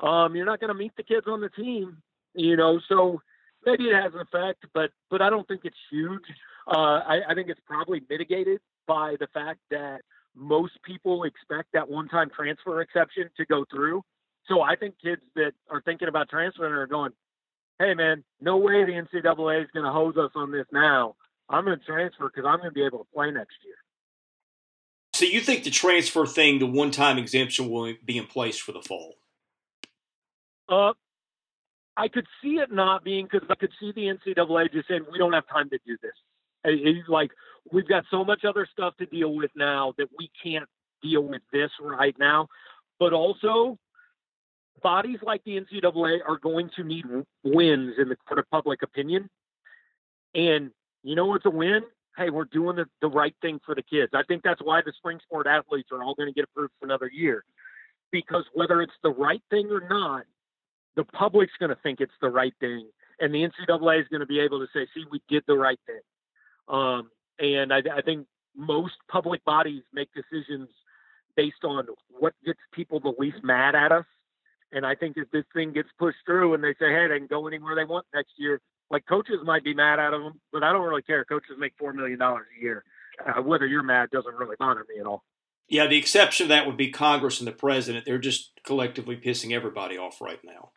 Um, 0.00 0.34
you're 0.34 0.46
not 0.46 0.60
going 0.60 0.68
to 0.68 0.74
meet 0.74 0.92
the 0.96 1.02
kids 1.02 1.26
on 1.28 1.40
the 1.40 1.48
team. 1.48 1.98
You 2.34 2.56
know, 2.56 2.80
so 2.88 3.22
maybe 3.64 3.84
it 3.84 3.94
has 3.94 4.12
an 4.14 4.20
effect, 4.20 4.66
but 4.74 4.90
but 5.10 5.22
I 5.22 5.30
don't 5.30 5.46
think 5.46 5.62
it's 5.64 5.76
huge. 5.90 6.22
Uh, 6.66 7.00
I, 7.06 7.20
I 7.30 7.34
think 7.34 7.48
it's 7.48 7.60
probably 7.66 8.02
mitigated 8.08 8.60
by 8.86 9.16
the 9.18 9.28
fact 9.28 9.60
that 9.70 10.02
most 10.34 10.72
people 10.84 11.24
expect 11.24 11.72
that 11.72 11.88
one-time 11.88 12.30
transfer 12.34 12.80
exception 12.80 13.30
to 13.36 13.44
go 13.46 13.64
through. 13.70 14.02
So 14.48 14.60
I 14.60 14.76
think 14.76 14.94
kids 15.02 15.22
that 15.36 15.52
are 15.70 15.82
thinking 15.82 16.08
about 16.08 16.28
transferring 16.28 16.72
are 16.72 16.86
going, 16.86 17.12
"Hey, 17.78 17.94
man, 17.94 18.24
no 18.40 18.56
way 18.56 18.84
the 18.84 18.92
NCAA 18.92 19.62
is 19.62 19.70
going 19.72 19.84
to 19.84 19.92
hose 19.92 20.16
us 20.16 20.32
on 20.34 20.50
this 20.50 20.66
now. 20.72 21.16
I'm 21.48 21.64
going 21.64 21.78
to 21.78 21.84
transfer 21.84 22.28
because 22.28 22.46
I'm 22.46 22.58
going 22.58 22.70
to 22.70 22.74
be 22.74 22.84
able 22.84 22.98
to 22.98 23.10
play 23.14 23.30
next 23.30 23.56
year." 23.64 23.76
So 25.14 25.26
you 25.26 25.40
think 25.40 25.64
the 25.64 25.70
transfer 25.70 26.26
thing, 26.26 26.58
the 26.58 26.66
one-time 26.66 27.18
exemption, 27.18 27.68
will 27.68 27.94
be 28.04 28.18
in 28.18 28.26
place 28.26 28.58
for 28.58 28.72
the 28.72 28.80
fall? 28.80 29.14
Uh, 30.68 30.94
I 31.96 32.08
could 32.08 32.26
see 32.42 32.56
it 32.56 32.72
not 32.72 33.04
being 33.04 33.28
because 33.30 33.46
I 33.50 33.54
could 33.54 33.72
see 33.78 33.92
the 33.92 34.08
NCAA 34.08 34.72
just 34.72 34.88
saying 34.88 35.04
we 35.12 35.18
don't 35.18 35.34
have 35.34 35.46
time 35.46 35.68
to 35.70 35.78
do 35.86 35.98
this. 36.00 36.12
Like 37.08 37.30
we've 37.70 37.88
got 37.88 38.04
so 38.10 38.24
much 38.24 38.44
other 38.44 38.66
stuff 38.70 38.96
to 38.98 39.06
deal 39.06 39.34
with 39.34 39.50
now 39.54 39.94
that 39.98 40.08
we 40.18 40.30
can't 40.42 40.68
deal 41.02 41.22
with 41.22 41.42
this 41.52 41.70
right 41.80 42.16
now. 42.18 42.48
But 42.98 43.12
also, 43.12 43.78
bodies 44.82 45.18
like 45.22 45.42
the 45.44 45.60
NCAA 45.60 46.20
are 46.26 46.38
going 46.38 46.70
to 46.76 46.84
need 46.84 47.04
wins 47.44 47.94
in 47.98 48.08
the 48.08 48.16
court 48.16 48.38
of 48.38 48.50
public 48.50 48.82
opinion. 48.82 49.28
And 50.34 50.70
you 51.02 51.14
know 51.14 51.26
what's 51.26 51.46
a 51.46 51.50
win? 51.50 51.82
Hey, 52.16 52.30
we're 52.30 52.44
doing 52.44 52.76
the, 52.76 52.86
the 53.00 53.08
right 53.08 53.34
thing 53.40 53.58
for 53.64 53.74
the 53.74 53.82
kids. 53.82 54.12
I 54.14 54.22
think 54.22 54.42
that's 54.42 54.60
why 54.62 54.82
the 54.84 54.92
spring 54.96 55.18
sport 55.22 55.46
athletes 55.46 55.88
are 55.92 56.02
all 56.02 56.14
going 56.14 56.28
to 56.28 56.34
get 56.34 56.44
approved 56.44 56.72
for 56.78 56.86
another 56.86 57.10
year. 57.12 57.44
Because 58.10 58.44
whether 58.52 58.82
it's 58.82 58.92
the 59.02 59.10
right 59.10 59.42
thing 59.50 59.70
or 59.70 59.86
not, 59.88 60.24
the 60.94 61.04
public's 61.04 61.54
going 61.58 61.70
to 61.70 61.78
think 61.82 62.00
it's 62.00 62.12
the 62.20 62.28
right 62.28 62.52
thing. 62.60 62.88
And 63.18 63.34
the 63.34 63.48
NCAA 63.48 64.00
is 64.02 64.08
going 64.08 64.20
to 64.20 64.26
be 64.26 64.40
able 64.40 64.60
to 64.60 64.66
say, 64.74 64.86
see, 64.94 65.04
we 65.10 65.22
did 65.28 65.42
the 65.46 65.56
right 65.56 65.78
thing. 65.86 66.00
Um, 66.68 67.10
and 67.38 67.72
I, 67.72 67.78
I 67.96 68.02
think 68.02 68.26
most 68.56 68.94
public 69.10 69.44
bodies 69.44 69.82
make 69.92 70.08
decisions 70.14 70.68
based 71.36 71.64
on 71.64 71.86
what 72.18 72.34
gets 72.44 72.60
people 72.72 73.00
the 73.00 73.14
least 73.18 73.42
mad 73.42 73.74
at 73.74 73.92
us. 73.92 74.04
And 74.72 74.86
I 74.86 74.94
think 74.94 75.16
if 75.16 75.30
this 75.30 75.44
thing 75.52 75.72
gets 75.72 75.88
pushed 75.98 76.18
through 76.24 76.54
and 76.54 76.64
they 76.64 76.72
say, 76.78 76.90
hey, 76.92 77.06
they 77.08 77.18
can 77.18 77.26
go 77.26 77.46
anywhere 77.46 77.74
they 77.74 77.84
want 77.84 78.06
next 78.14 78.32
year, 78.38 78.60
like 78.90 79.06
coaches 79.06 79.38
might 79.44 79.64
be 79.64 79.74
mad 79.74 79.98
at 79.98 80.10
them, 80.10 80.40
but 80.52 80.62
I 80.62 80.72
don't 80.72 80.86
really 80.86 81.02
care. 81.02 81.24
Coaches 81.24 81.56
make 81.58 81.76
$4 81.78 81.94
million 81.94 82.20
a 82.20 82.36
year. 82.60 82.84
Uh, 83.24 83.42
whether 83.42 83.66
you're 83.66 83.82
mad 83.82 84.10
doesn't 84.10 84.34
really 84.34 84.56
bother 84.58 84.84
me 84.88 85.00
at 85.00 85.06
all. 85.06 85.24
Yeah, 85.68 85.86
the 85.86 85.96
exception 85.96 86.44
to 86.44 86.48
that 86.48 86.66
would 86.66 86.76
be 86.76 86.90
Congress 86.90 87.38
and 87.38 87.46
the 87.46 87.52
president. 87.52 88.04
They're 88.04 88.18
just 88.18 88.52
collectively 88.64 89.16
pissing 89.16 89.52
everybody 89.52 89.96
off 89.96 90.20
right 90.20 90.40
now. 90.44 90.70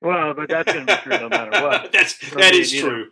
Well, 0.00 0.34
but 0.34 0.48
that's 0.48 0.72
going 0.72 0.86
to 0.86 0.94
be 0.94 1.02
true 1.02 1.18
no 1.18 1.28
matter 1.28 1.50
what. 1.62 1.92
that's 1.92 2.18
that 2.30 2.54
is 2.54 2.72
true. 2.72 3.10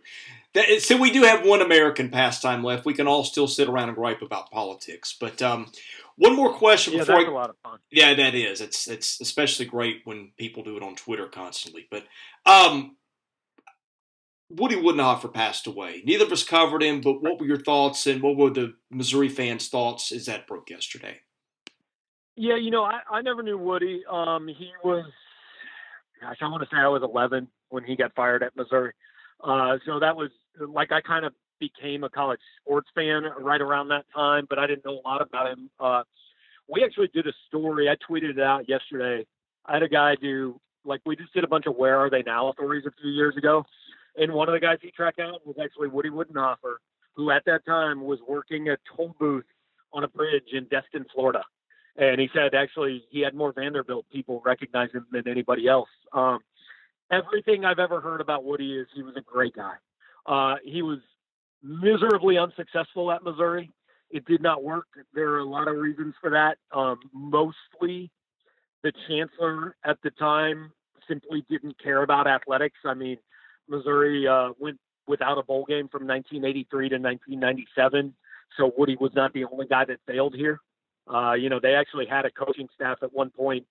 That, 0.55 0.81
so 0.81 0.95
we 0.97 1.11
do 1.11 1.23
have 1.23 1.45
one 1.45 1.61
American 1.61 2.09
pastime 2.09 2.63
left. 2.63 2.85
We 2.85 2.93
can 2.93 3.07
all 3.07 3.25
still 3.25 3.47
sit 3.47 3.67
around 3.67 3.89
and 3.89 3.97
gripe 3.97 4.21
about 4.21 4.51
politics. 4.51 5.15
But 5.19 5.41
um, 5.41 5.69
one 6.15 6.35
more 6.35 6.53
question 6.53 6.93
yeah, 6.93 6.99
before 6.99 7.15
that's 7.15 7.27
I, 7.27 7.31
a 7.31 7.33
lot 7.33 7.49
of 7.49 7.57
fun. 7.61 7.79
Yeah, 7.91 8.13
that 8.13 8.33
is. 8.33 8.61
It's 8.61 8.87
it's 8.87 9.19
especially 9.19 9.65
great 9.65 10.01
when 10.05 10.31
people 10.37 10.63
do 10.63 10.77
it 10.77 10.83
on 10.83 10.95
Twitter 10.95 11.27
constantly. 11.27 11.87
But 11.91 12.05
um, 12.45 12.95
Woody 14.49 14.77
Widenhofer 14.77 15.33
passed 15.33 15.67
away. 15.67 16.01
Neither 16.05 16.23
of 16.23 16.31
us 16.31 16.43
covered 16.43 16.83
him, 16.83 17.01
but 17.01 17.21
what 17.21 17.37
were 17.37 17.45
your 17.45 17.59
thoughts 17.59 18.07
and 18.07 18.21
what 18.21 18.37
were 18.37 18.49
the 18.49 18.75
Missouri 18.89 19.29
fans' 19.29 19.67
thoughts 19.67 20.13
as 20.13 20.25
that 20.27 20.47
broke 20.47 20.69
yesterday? 20.69 21.19
Yeah, 22.37 22.55
you 22.55 22.71
know, 22.71 22.83
I, 22.83 22.99
I 23.11 23.21
never 23.21 23.43
knew 23.43 23.57
Woody. 23.57 24.03
Um, 24.09 24.47
he 24.47 24.71
was, 24.83 25.05
gosh, 26.21 26.37
I 26.41 26.47
want 26.47 26.63
to 26.63 26.69
say 26.69 26.79
I 26.79 26.87
was 26.87 27.01
11 27.03 27.47
when 27.69 27.83
he 27.83 27.95
got 27.95 28.13
fired 28.15 28.43
at 28.43 28.55
Missouri. 28.55 28.93
Uh, 29.45 29.77
so 29.85 29.99
that 29.99 30.15
was 30.15 30.31
like 30.59 30.91
I 30.91 31.01
kind 31.01 31.23
of 31.23 31.33
became 31.59 32.03
a 32.03 32.09
college 32.09 32.39
sports 32.61 32.89
fan 32.95 33.23
right 33.39 33.61
around 33.61 33.89
that 33.89 34.05
time, 34.13 34.45
but 34.49 34.57
I 34.57 34.67
didn't 34.67 34.85
know 34.85 34.99
a 34.99 35.07
lot 35.07 35.21
about 35.21 35.47
him. 35.47 35.69
Uh, 35.79 36.03
we 36.67 36.83
actually 36.83 37.09
did 37.13 37.27
a 37.27 37.33
story. 37.47 37.87
I 37.87 37.95
tweeted 38.09 38.31
it 38.31 38.39
out 38.39 38.67
yesterday. 38.67 39.25
I 39.65 39.73
had 39.73 39.83
a 39.83 39.89
guy 39.89 40.15
do 40.19 40.59
like 40.83 41.01
we 41.05 41.15
just 41.15 41.33
did 41.33 41.43
a 41.43 41.47
bunch 41.47 41.65
of 41.67 41.75
where 41.75 41.99
are 41.99 42.09
they 42.09 42.23
now 42.23 42.51
stories 42.53 42.85
a 42.87 42.91
few 42.99 43.11
years 43.11 43.37
ago, 43.37 43.63
and 44.17 44.33
one 44.33 44.49
of 44.49 44.53
the 44.53 44.59
guys 44.59 44.79
he 44.81 44.91
tracked 44.91 45.19
out 45.19 45.45
was 45.45 45.55
actually 45.63 45.89
Woody 45.89 46.09
Widenhofer, 46.09 46.77
who 47.15 47.29
at 47.29 47.43
that 47.45 47.65
time 47.65 48.01
was 48.01 48.19
working 48.27 48.69
a 48.69 48.77
toll 48.95 49.15
booth 49.19 49.45
on 49.93 50.03
a 50.03 50.07
bridge 50.07 50.49
in 50.53 50.65
Destin, 50.65 51.05
Florida. 51.13 51.43
And 51.97 52.19
he 52.19 52.29
said 52.33 52.53
actually 52.53 53.03
he 53.09 53.21
had 53.21 53.33
more 53.33 53.53
Vanderbilt 53.53 54.05
people 54.11 54.41
recognize 54.43 54.91
him 54.91 55.05
than 55.11 55.27
anybody 55.27 55.67
else. 55.67 55.89
Um, 56.11 56.39
everything 57.11 57.65
I've 57.65 57.79
ever 57.79 58.01
heard 58.01 58.21
about 58.21 58.43
Woody 58.43 58.77
is 58.77 58.87
he 58.95 59.03
was 59.03 59.15
a 59.17 59.21
great 59.21 59.55
guy. 59.55 59.73
Uh, 60.25 60.55
he 60.63 60.81
was 60.81 60.99
miserably 61.63 62.37
unsuccessful 62.37 63.11
at 63.11 63.23
Missouri. 63.23 63.71
It 64.11 64.25
did 64.25 64.41
not 64.41 64.63
work. 64.63 64.87
There 65.13 65.31
are 65.31 65.39
a 65.39 65.45
lot 65.45 65.67
of 65.67 65.77
reasons 65.77 66.13
for 66.21 66.29
that. 66.31 66.57
Um, 66.71 66.99
mostly, 67.13 68.11
the 68.83 68.91
chancellor 69.07 69.75
at 69.83 69.97
the 70.03 70.11
time 70.11 70.71
simply 71.07 71.45
didn't 71.49 71.81
care 71.81 72.03
about 72.03 72.27
athletics. 72.27 72.77
I 72.85 72.93
mean, 72.93 73.17
Missouri 73.67 74.27
uh, 74.27 74.49
went 74.59 74.79
without 75.07 75.37
a 75.37 75.43
bowl 75.43 75.65
game 75.65 75.87
from 75.87 76.07
1983 76.07 76.89
to 76.89 76.95
1997, 76.95 78.13
so 78.57 78.71
Woody 78.77 78.95
was 78.99 79.11
not 79.15 79.33
the 79.33 79.45
only 79.45 79.67
guy 79.67 79.85
that 79.85 79.99
failed 80.07 80.35
here. 80.35 80.59
Uh, 81.11 81.33
you 81.33 81.49
know, 81.49 81.59
they 81.59 81.75
actually 81.75 82.05
had 82.07 82.25
a 82.25 82.31
coaching 82.31 82.67
staff 82.73 82.97
at 83.03 83.13
one 83.13 83.29
point 83.29 83.65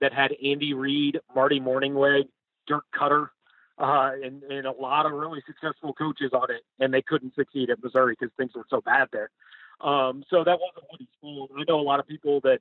that 0.00 0.12
had 0.12 0.32
Andy 0.44 0.74
Reid, 0.74 1.20
Marty 1.34 1.60
Mornhinweg, 1.60 2.24
Dirk 2.70 2.84
Koetter, 2.94 3.30
uh, 3.78 4.12
and, 4.22 4.42
and 4.44 4.66
a 4.66 4.70
lot 4.70 5.04
of 5.06 5.12
really 5.12 5.42
successful 5.44 5.92
coaches 5.92 6.30
on 6.32 6.50
it, 6.50 6.62
and 6.78 6.94
they 6.94 7.02
couldn't 7.02 7.34
succeed 7.34 7.68
at 7.68 7.82
Missouri 7.82 8.14
because 8.18 8.32
things 8.36 8.52
were 8.54 8.66
so 8.70 8.80
bad 8.80 9.08
there. 9.12 9.30
Um, 9.80 10.22
so 10.30 10.44
that 10.44 10.58
wasn't 10.60 10.84
Woody's 10.92 11.08
fault. 11.20 11.50
I 11.58 11.64
know 11.66 11.80
a 11.80 11.82
lot 11.82 11.98
of 11.98 12.06
people 12.06 12.40
that 12.42 12.60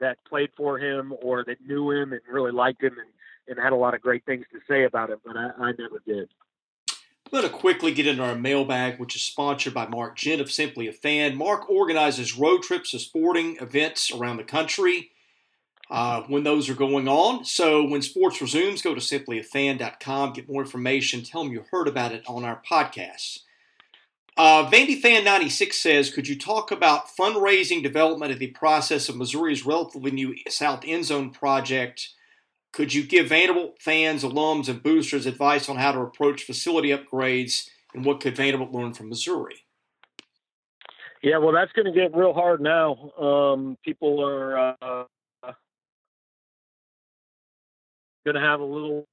that 0.00 0.16
played 0.28 0.50
for 0.56 0.78
him 0.78 1.12
or 1.22 1.44
that 1.44 1.58
knew 1.64 1.90
him 1.90 2.12
and 2.12 2.20
really 2.28 2.50
liked 2.50 2.82
him 2.82 2.96
and, 2.98 3.08
and 3.46 3.62
had 3.62 3.72
a 3.72 3.76
lot 3.76 3.94
of 3.94 4.00
great 4.00 4.24
things 4.24 4.44
to 4.52 4.58
say 4.68 4.84
about 4.84 5.10
him, 5.10 5.18
but 5.24 5.36
I, 5.36 5.50
I 5.58 5.72
never 5.78 6.02
did. 6.04 6.28
I'm 6.88 7.40
going 7.40 7.44
to 7.44 7.50
quickly 7.50 7.92
get 7.92 8.06
into 8.06 8.22
our 8.22 8.34
mailbag, 8.34 8.98
which 8.98 9.14
is 9.14 9.22
sponsored 9.22 9.74
by 9.74 9.86
Mark 9.86 10.16
Gent 10.16 10.40
of 10.40 10.50
Simply 10.50 10.88
a 10.88 10.92
Fan. 10.92 11.36
Mark 11.36 11.70
organizes 11.70 12.36
road 12.36 12.62
trips 12.62 12.90
to 12.90 12.98
sporting 12.98 13.56
events 13.60 14.10
around 14.10 14.38
the 14.38 14.44
country 14.44 15.12
uh, 15.92 16.22
when 16.22 16.42
those 16.42 16.70
are 16.70 16.74
going 16.74 17.06
on. 17.06 17.44
So 17.44 17.84
when 17.84 18.00
sports 18.00 18.40
resumes, 18.40 18.80
go 18.80 18.94
to 18.94 19.00
simplyafan.com, 19.00 20.32
get 20.32 20.48
more 20.48 20.62
information, 20.62 21.22
tell 21.22 21.44
them 21.44 21.52
you 21.52 21.66
heard 21.70 21.86
about 21.86 22.12
it 22.12 22.22
on 22.26 22.44
our 22.44 22.62
podcast. 22.68 23.40
Uh, 24.34 24.70
Vandy 24.70 24.98
Fan 24.98 25.22
96 25.22 25.78
says, 25.78 26.08
could 26.08 26.26
you 26.26 26.38
talk 26.38 26.70
about 26.70 27.08
fundraising 27.08 27.82
development 27.82 28.32
of 28.32 28.38
the 28.38 28.46
process 28.46 29.10
of 29.10 29.16
Missouri's 29.18 29.66
relatively 29.66 30.10
new 30.10 30.34
South 30.48 30.82
End 30.86 31.04
Zone 31.04 31.28
project? 31.28 32.08
Could 32.72 32.94
you 32.94 33.02
give 33.02 33.28
Vanderbilt 33.28 33.76
fans, 33.78 34.24
alums, 34.24 34.70
and 34.70 34.82
boosters 34.82 35.26
advice 35.26 35.68
on 35.68 35.76
how 35.76 35.92
to 35.92 36.00
approach 36.00 36.44
facility 36.44 36.88
upgrades 36.88 37.68
and 37.92 38.06
what 38.06 38.20
could 38.20 38.34
Vanderbilt 38.34 38.72
learn 38.72 38.94
from 38.94 39.10
Missouri? 39.10 39.66
Yeah, 41.22 41.36
well, 41.36 41.52
that's 41.52 41.72
going 41.72 41.84
to 41.84 41.92
get 41.92 42.16
real 42.16 42.32
hard 42.32 42.62
now. 42.62 43.10
Um, 43.20 43.76
people 43.84 44.24
are 44.24 44.74
uh, 44.80 45.04
going 48.24 48.34
to 48.34 48.40
have 48.40 48.60
a 48.60 48.64
little 48.64 49.06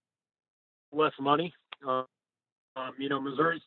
less 0.91 1.13
money. 1.19 1.53
Uh, 1.87 2.03
um, 2.75 2.91
you 2.97 3.09
know, 3.09 3.19
Missouri 3.19 3.61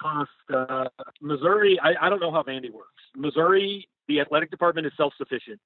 cost 0.00 0.30
uh, 0.52 0.86
Missouri. 1.20 1.78
I, 1.82 2.06
I 2.06 2.10
don't 2.10 2.20
know 2.20 2.32
how 2.32 2.42
Vandy 2.42 2.72
works. 2.72 2.90
Missouri, 3.14 3.88
the 4.08 4.20
athletic 4.20 4.50
department 4.50 4.86
is 4.86 4.92
self-sufficient. 4.96 5.60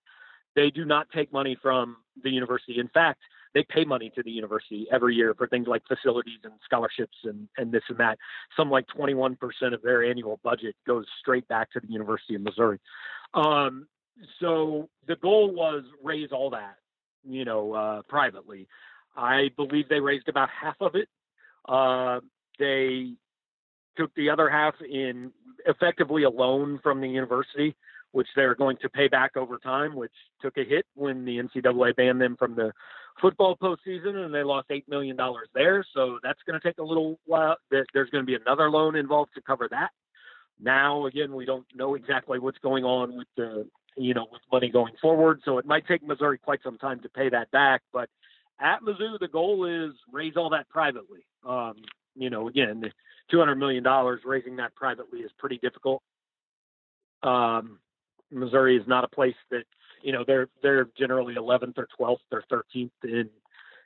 They 0.57 0.71
do 0.71 0.85
not 0.85 1.07
take 1.14 1.33
money 1.33 1.57
from 1.61 1.99
the 2.23 2.31
university. 2.31 2.79
In 2.79 2.89
fact, 2.89 3.21
they 3.55 3.64
pay 3.69 3.85
money 3.85 4.11
to 4.14 4.23
the 4.23 4.31
university 4.31 4.87
every 4.93 5.14
year 5.14 5.35
for 5.35 5.47
things 5.47 5.66
like 5.66 5.83
facilities 5.87 6.41
and 6.45 6.53
scholarships 6.64 7.16
and, 7.25 7.49
and 7.57 7.73
this 7.73 7.83
and 7.89 7.99
that. 7.99 8.19
Some 8.57 8.71
like 8.71 8.87
21% 8.97 9.37
of 9.73 9.83
their 9.83 10.05
annual 10.05 10.41
budget 10.43 10.75
goes 10.87 11.07
straight 11.21 11.47
back 11.49 11.71
to 11.73 11.81
the 11.81 11.89
University 11.89 12.35
of 12.35 12.43
Missouri. 12.43 12.79
Um, 13.35 13.87
so 14.41 14.89
the 15.07 15.16
goal 15.16 15.55
was 15.55 15.85
raise 16.03 16.31
all 16.33 16.51
that 16.51 16.77
you 17.25 17.45
know, 17.45 17.75
uh, 17.75 18.03
privately. 18.09 18.69
I 19.16 19.51
believe 19.57 19.89
they 19.89 20.01
raised 20.01 20.29
about 20.29 20.49
half 20.51 20.77
of 20.81 20.95
it. 20.95 21.09
Uh, 21.69 22.21
they 22.59 23.14
took 23.97 24.14
the 24.14 24.31
other 24.31 24.49
half 24.49 24.75
in 24.89 25.33
effectively 25.66 26.23
a 26.23 26.31
loan 26.31 26.79
from 26.83 27.01
the 27.01 27.09
university, 27.09 27.75
which 28.12 28.29
they're 28.37 28.55
going 28.55 28.77
to 28.79 28.89
pay 28.89 29.09
back 29.09 29.37
over 29.37 29.59
time, 29.59 29.95
which 29.95 30.12
took 30.41 30.57
a 30.57 30.64
hit 30.64 30.87
when 30.95 31.25
the 31.25 31.39
NCAA 31.39 31.97
banned 31.97 32.21
them 32.21 32.37
from 32.39 32.55
the 32.55 32.73
football 33.21 33.57
postseason 33.57 34.25
and 34.25 34.33
they 34.33 34.45
lost 34.45 34.69
$8 34.69 34.85
million 34.89 35.16
there. 35.55 35.85
So 35.95 36.19
that's 36.23 36.39
going 36.47 36.59
to 36.59 36.66
take 36.66 36.79
a 36.79 36.85
little 36.85 37.19
while. 37.27 37.57
There's 37.71 38.11
going 38.11 38.23
to 38.23 38.27
be 38.27 38.37
another 38.37 38.71
loan 38.71 38.97
involved 38.97 39.33
to 39.35 39.43
cover 39.43 39.69
that. 39.71 39.91
Now, 40.61 41.07
again, 41.07 41.35
we 41.35 41.45
don't 41.45 41.66
know 41.75 41.95
exactly 41.95 42.39
what's 42.39 42.59
going 42.59 42.85
on 42.85 43.16
with 43.16 43.29
the 43.37 43.66
you 43.99 44.15
know, 44.15 44.27
with 44.31 44.43
money 44.51 44.71
going 44.71 44.95
forward. 45.01 45.41
So 45.45 45.59
it 45.59 45.67
might 45.67 45.87
take 45.87 46.03
Missouri 46.03 46.39
quite 46.39 46.61
some 46.63 46.79
time 46.79 47.01
to 47.01 47.09
pay 47.09 47.29
that 47.31 47.51
back. 47.51 47.83
But 47.93 48.09
at 48.61 48.81
Mizzou, 48.83 49.19
the 49.19 49.29
goal 49.29 49.65
is 49.65 49.95
raise 50.13 50.37
all 50.37 50.51
that 50.51 50.69
privately. 50.69 51.21
Um, 51.47 51.75
you 52.15 52.31
know, 52.31 52.49
again, 52.49 52.85
two 53.31 53.39
hundred 53.39 53.57
million 53.57 53.83
dollars 53.83 54.21
raising 54.25 54.57
that 54.57 54.75
privately 54.75 55.21
is 55.21 55.31
pretty 55.39 55.59
difficult. 55.59 56.03
Um, 57.23 57.79
Missouri 58.31 58.77
is 58.77 58.87
not 58.87 59.05
a 59.05 59.09
place 59.09 59.37
that 59.51 59.65
you 60.03 60.13
know 60.13 60.25
they're 60.27 60.49
they're 60.63 60.89
generally 60.99 61.35
11th 61.35 61.79
or 61.79 61.89
12th 61.99 62.19
or 62.33 62.45
13th 62.51 62.91
in 63.05 63.29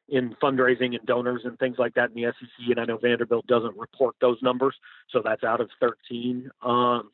in 0.09 0.35
fundraising 0.43 0.97
and 0.97 1.07
donors 1.07 1.43
and 1.45 1.59
things 1.59 1.77
like 1.79 1.95
that 1.95 2.11
in 2.11 2.15
the 2.15 2.33
SEC. 2.39 2.69
And 2.69 2.81
I 2.81 2.85
know 2.85 2.99
Vanderbilt 2.99 3.47
doesn't 3.47 3.77
report 3.79 4.17
those 4.21 4.37
numbers, 4.43 4.75
so 5.11 5.23
that's 5.25 5.45
out 5.45 5.61
of 5.61 5.71
13. 5.81 6.51
Um, 6.63 7.11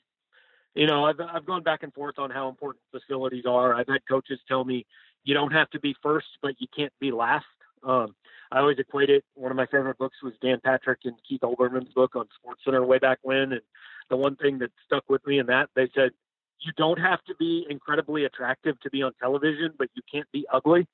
you 0.78 0.86
know, 0.86 1.04
I've 1.04 1.20
I've 1.20 1.44
gone 1.44 1.64
back 1.64 1.82
and 1.82 1.92
forth 1.92 2.20
on 2.20 2.30
how 2.30 2.48
important 2.48 2.82
facilities 2.92 3.44
are. 3.46 3.74
I've 3.74 3.88
had 3.88 4.06
coaches 4.08 4.38
tell 4.46 4.64
me 4.64 4.86
you 5.24 5.34
don't 5.34 5.52
have 5.52 5.68
to 5.70 5.80
be 5.80 5.96
first, 6.00 6.28
but 6.40 6.54
you 6.58 6.68
can't 6.74 6.92
be 7.00 7.10
last. 7.10 7.46
Um, 7.82 8.14
I 8.52 8.60
always 8.60 8.78
equate 8.78 9.10
it. 9.10 9.24
One 9.34 9.50
of 9.50 9.56
my 9.56 9.66
favorite 9.66 9.98
books 9.98 10.18
was 10.22 10.34
Dan 10.40 10.60
Patrick 10.64 11.00
and 11.02 11.16
Keith 11.28 11.40
Olbermann's 11.40 11.92
book 11.94 12.14
on 12.14 12.26
Sports 12.40 12.60
Center 12.64 12.84
way 12.84 12.98
back 12.98 13.18
when, 13.22 13.52
and 13.52 13.60
the 14.08 14.16
one 14.16 14.36
thing 14.36 14.60
that 14.60 14.70
stuck 14.86 15.02
with 15.10 15.26
me 15.26 15.40
in 15.40 15.46
that 15.46 15.68
they 15.74 15.90
said 15.96 16.12
you 16.60 16.72
don't 16.76 17.00
have 17.00 17.24
to 17.24 17.34
be 17.34 17.66
incredibly 17.68 18.24
attractive 18.24 18.80
to 18.80 18.90
be 18.90 19.02
on 19.02 19.12
television, 19.20 19.72
but 19.76 19.88
you 19.94 20.02
can't 20.10 20.30
be 20.32 20.46
ugly. 20.52 20.86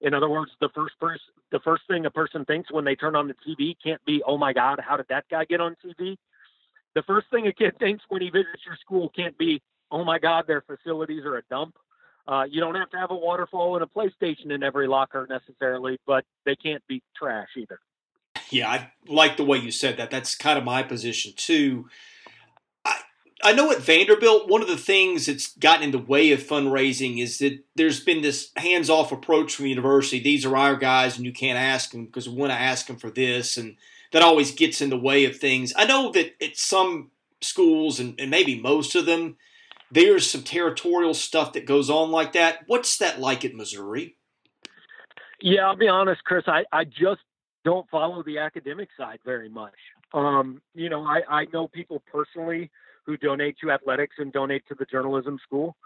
In 0.00 0.14
other 0.14 0.28
words, 0.28 0.52
the 0.60 0.68
first 0.72 0.98
person, 1.00 1.34
the 1.50 1.60
first 1.60 1.82
thing 1.88 2.06
a 2.06 2.10
person 2.12 2.44
thinks 2.44 2.70
when 2.70 2.84
they 2.84 2.94
turn 2.94 3.16
on 3.16 3.26
the 3.26 3.34
TV 3.44 3.76
can't 3.82 4.04
be, 4.04 4.22
"Oh 4.22 4.38
my 4.38 4.52
God, 4.52 4.78
how 4.78 4.96
did 4.96 5.08
that 5.08 5.24
guy 5.28 5.44
get 5.46 5.60
on 5.60 5.74
TV?" 5.84 6.16
The 6.94 7.02
first 7.02 7.28
thing 7.30 7.46
a 7.46 7.52
kid 7.52 7.76
thinks 7.78 8.04
when 8.08 8.22
he 8.22 8.30
visits 8.30 8.64
your 8.66 8.76
school 8.76 9.10
can't 9.14 9.36
be, 9.38 9.62
oh 9.90 10.04
my 10.04 10.18
God, 10.18 10.46
their 10.46 10.62
facilities 10.62 11.24
are 11.24 11.38
a 11.38 11.42
dump. 11.50 11.74
Uh, 12.26 12.44
you 12.48 12.60
don't 12.60 12.76
have 12.76 12.90
to 12.90 12.96
have 12.96 13.10
a 13.10 13.16
waterfall 13.16 13.74
and 13.74 13.82
a 13.82 13.86
PlayStation 13.86 14.52
in 14.52 14.62
every 14.62 14.86
locker 14.86 15.26
necessarily, 15.28 15.98
but 16.06 16.24
they 16.44 16.54
can't 16.54 16.82
be 16.86 17.02
trash 17.16 17.48
either. 17.56 17.80
Yeah, 18.50 18.70
I 18.70 18.92
like 19.08 19.36
the 19.36 19.44
way 19.44 19.58
you 19.58 19.70
said 19.70 19.96
that. 19.96 20.10
That's 20.10 20.36
kind 20.36 20.58
of 20.58 20.64
my 20.64 20.82
position 20.82 21.32
too. 21.36 21.88
I 22.84 23.00
I 23.42 23.52
know 23.52 23.72
at 23.72 23.80
Vanderbilt, 23.80 24.48
one 24.48 24.62
of 24.62 24.68
the 24.68 24.76
things 24.76 25.26
that's 25.26 25.56
gotten 25.56 25.82
in 25.82 25.90
the 25.90 25.98
way 25.98 26.30
of 26.30 26.42
fundraising 26.42 27.20
is 27.20 27.38
that 27.38 27.58
there's 27.74 28.00
been 28.00 28.22
this 28.22 28.50
hands-off 28.56 29.10
approach 29.10 29.56
from 29.56 29.64
the 29.64 29.70
university. 29.70 30.20
These 30.20 30.44
are 30.44 30.56
our 30.56 30.76
guys, 30.76 31.16
and 31.16 31.26
you 31.26 31.32
can't 31.32 31.58
ask 31.58 31.90
them 31.90 32.06
because 32.06 32.28
we 32.28 32.36
want 32.36 32.52
to 32.52 32.58
ask 32.60 32.86
them 32.86 32.96
for 32.96 33.10
this, 33.10 33.56
and 33.56 33.76
that 34.12 34.22
always 34.22 34.52
gets 34.52 34.80
in 34.80 34.90
the 34.90 34.98
way 34.98 35.24
of 35.24 35.36
things. 35.36 35.72
I 35.76 35.84
know 35.84 36.12
that 36.12 36.34
at 36.42 36.56
some 36.56 37.10
schools, 37.40 37.98
and, 37.98 38.14
and 38.18 38.30
maybe 38.30 38.60
most 38.60 38.94
of 38.94 39.06
them, 39.06 39.36
there's 39.90 40.30
some 40.30 40.42
territorial 40.42 41.14
stuff 41.14 41.52
that 41.54 41.66
goes 41.66 41.90
on 41.90 42.10
like 42.10 42.32
that. 42.32 42.60
What's 42.66 42.96
that 42.98 43.20
like 43.20 43.44
at 43.44 43.54
Missouri? 43.54 44.16
Yeah, 45.40 45.66
I'll 45.66 45.76
be 45.76 45.88
honest, 45.88 46.24
Chris. 46.24 46.44
I, 46.46 46.64
I 46.72 46.84
just 46.84 47.20
don't 47.64 47.88
follow 47.90 48.22
the 48.22 48.38
academic 48.38 48.88
side 48.96 49.18
very 49.24 49.48
much. 49.48 49.74
Um, 50.14 50.60
you 50.74 50.88
know, 50.88 51.04
I, 51.04 51.22
I 51.28 51.46
know 51.52 51.68
people 51.68 52.02
personally 52.10 52.70
who 53.04 53.16
donate 53.16 53.56
to 53.62 53.70
athletics 53.70 54.16
and 54.18 54.32
donate 54.32 54.62
to 54.68 54.74
the 54.78 54.84
journalism 54.84 55.38
school. 55.42 55.76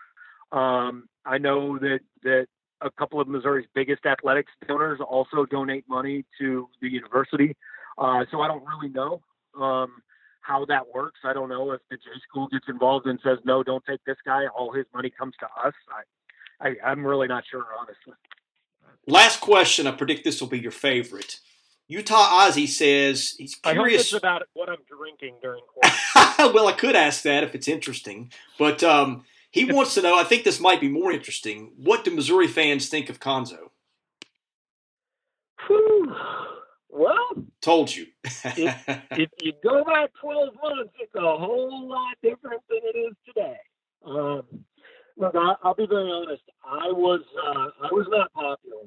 Um, 0.52 1.08
I 1.24 1.38
know 1.38 1.78
that 1.78 2.00
that 2.22 2.46
a 2.82 2.90
couple 2.90 3.20
of 3.20 3.28
Missouri's 3.28 3.66
biggest 3.74 4.04
athletics 4.04 4.52
donors 4.68 5.00
also 5.00 5.46
donate 5.46 5.84
money 5.88 6.24
to 6.38 6.68
the 6.80 6.88
university. 6.88 7.56
Uh, 7.98 8.24
so 8.30 8.40
I 8.40 8.48
don't 8.48 8.64
really 8.64 8.92
know 8.92 9.22
um, 9.60 10.02
how 10.40 10.64
that 10.66 10.84
works. 10.94 11.20
I 11.24 11.32
don't 11.32 11.48
know 11.48 11.72
if 11.72 11.80
the 11.90 11.96
J 11.96 12.02
school 12.28 12.48
gets 12.48 12.66
involved 12.68 13.06
and 13.06 13.18
says, 13.22 13.38
no, 13.44 13.62
don't 13.62 13.84
take 13.84 14.04
this 14.06 14.16
guy. 14.24 14.46
All 14.48 14.72
his 14.72 14.86
money 14.94 15.10
comes 15.10 15.34
to 15.40 15.46
us. 15.66 15.74
I, 16.60 16.68
I, 16.68 16.90
I'm 16.90 17.06
really 17.06 17.28
not 17.28 17.44
sure, 17.50 17.64
honestly. 17.78 18.14
Last 19.06 19.40
question. 19.40 19.86
I 19.86 19.92
predict 19.92 20.24
this 20.24 20.40
will 20.40 20.48
be 20.48 20.58
your 20.58 20.72
favorite. 20.72 21.40
Utah 21.88 22.40
Ozzy 22.40 22.66
says 22.66 23.34
he's 23.38 23.54
curious. 23.54 24.12
I 24.12 24.16
hope 24.16 24.22
about 24.22 24.42
what 24.54 24.68
I'm 24.68 24.78
drinking 24.88 25.36
during 25.40 25.62
quarantine. 25.72 26.54
well, 26.54 26.66
I 26.66 26.72
could 26.72 26.96
ask 26.96 27.22
that 27.22 27.44
if 27.44 27.54
it's 27.54 27.68
interesting, 27.68 28.32
but 28.58 28.82
um, 28.82 29.24
he 29.50 29.64
wants 29.64 29.94
to 29.94 30.02
know. 30.02 30.18
I 30.18 30.24
think 30.24 30.42
this 30.42 30.58
might 30.58 30.80
be 30.80 30.88
more 30.88 31.12
interesting. 31.12 31.72
What 31.76 32.04
do 32.04 32.10
Missouri 32.10 32.48
fans 32.48 32.88
think 32.88 33.08
of 33.08 33.20
Cuonzo? 33.20 33.70
Whew. 35.68 36.14
Well, 36.96 37.44
told 37.60 37.94
you. 37.94 38.06
if, 38.24 38.88
if, 39.10 39.30
you 39.42 39.52
go 39.62 39.84
back 39.84 40.10
12 40.18 40.54
months, 40.62 40.94
it's 40.98 41.14
a 41.14 41.20
whole 41.20 41.86
lot 41.86 42.16
different 42.22 42.62
than 42.70 42.80
it 42.82 42.96
is 42.96 43.14
today. 43.26 43.58
Um, 44.06 44.42
look, 45.18 45.34
I, 45.34 45.56
will 45.62 45.74
be 45.74 45.86
very 45.86 46.10
honest. 46.10 46.42
I 46.64 46.90
was 46.90 47.20
uh, 47.36 47.84
I 47.84 47.92
was 47.92 48.06
not 48.08 48.32
popular 48.32 48.84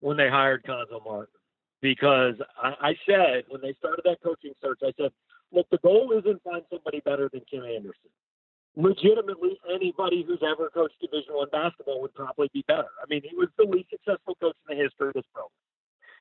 when 0.00 0.16
they 0.16 0.28
hired 0.28 0.64
Cuonzo 0.64 1.04
Martin 1.04 1.34
because 1.80 2.34
I, 2.60 2.74
I 2.80 2.94
said 3.06 3.44
when 3.50 3.60
they 3.60 3.74
started 3.78 4.02
that 4.04 4.18
coaching 4.20 4.54
search, 4.60 4.80
I 4.82 4.90
said, 5.00 5.12
look, 5.52 5.68
the 5.70 5.78
goal 5.78 6.12
isn't 6.18 6.42
find 6.42 6.62
somebody 6.70 7.00
better 7.04 7.30
than 7.32 7.42
Kim 7.48 7.62
Anderson. 7.62 8.10
Legitimately, 8.74 9.60
anybody 9.72 10.24
who's 10.26 10.42
ever 10.42 10.70
coached 10.70 11.00
Division 11.00 11.34
One 11.34 11.50
basketball 11.52 12.00
would 12.02 12.14
probably 12.14 12.50
be 12.52 12.64
better. 12.66 12.90
I 13.00 13.06
mean, 13.08 13.22
he 13.22 13.36
was 13.36 13.48
the 13.56 13.64
least 13.64 13.90
successful 13.90 14.34
coach 14.40 14.56
in 14.68 14.76
the 14.76 14.82
history 14.82 15.08
of 15.08 15.14
this 15.14 15.24
program. 15.32 15.67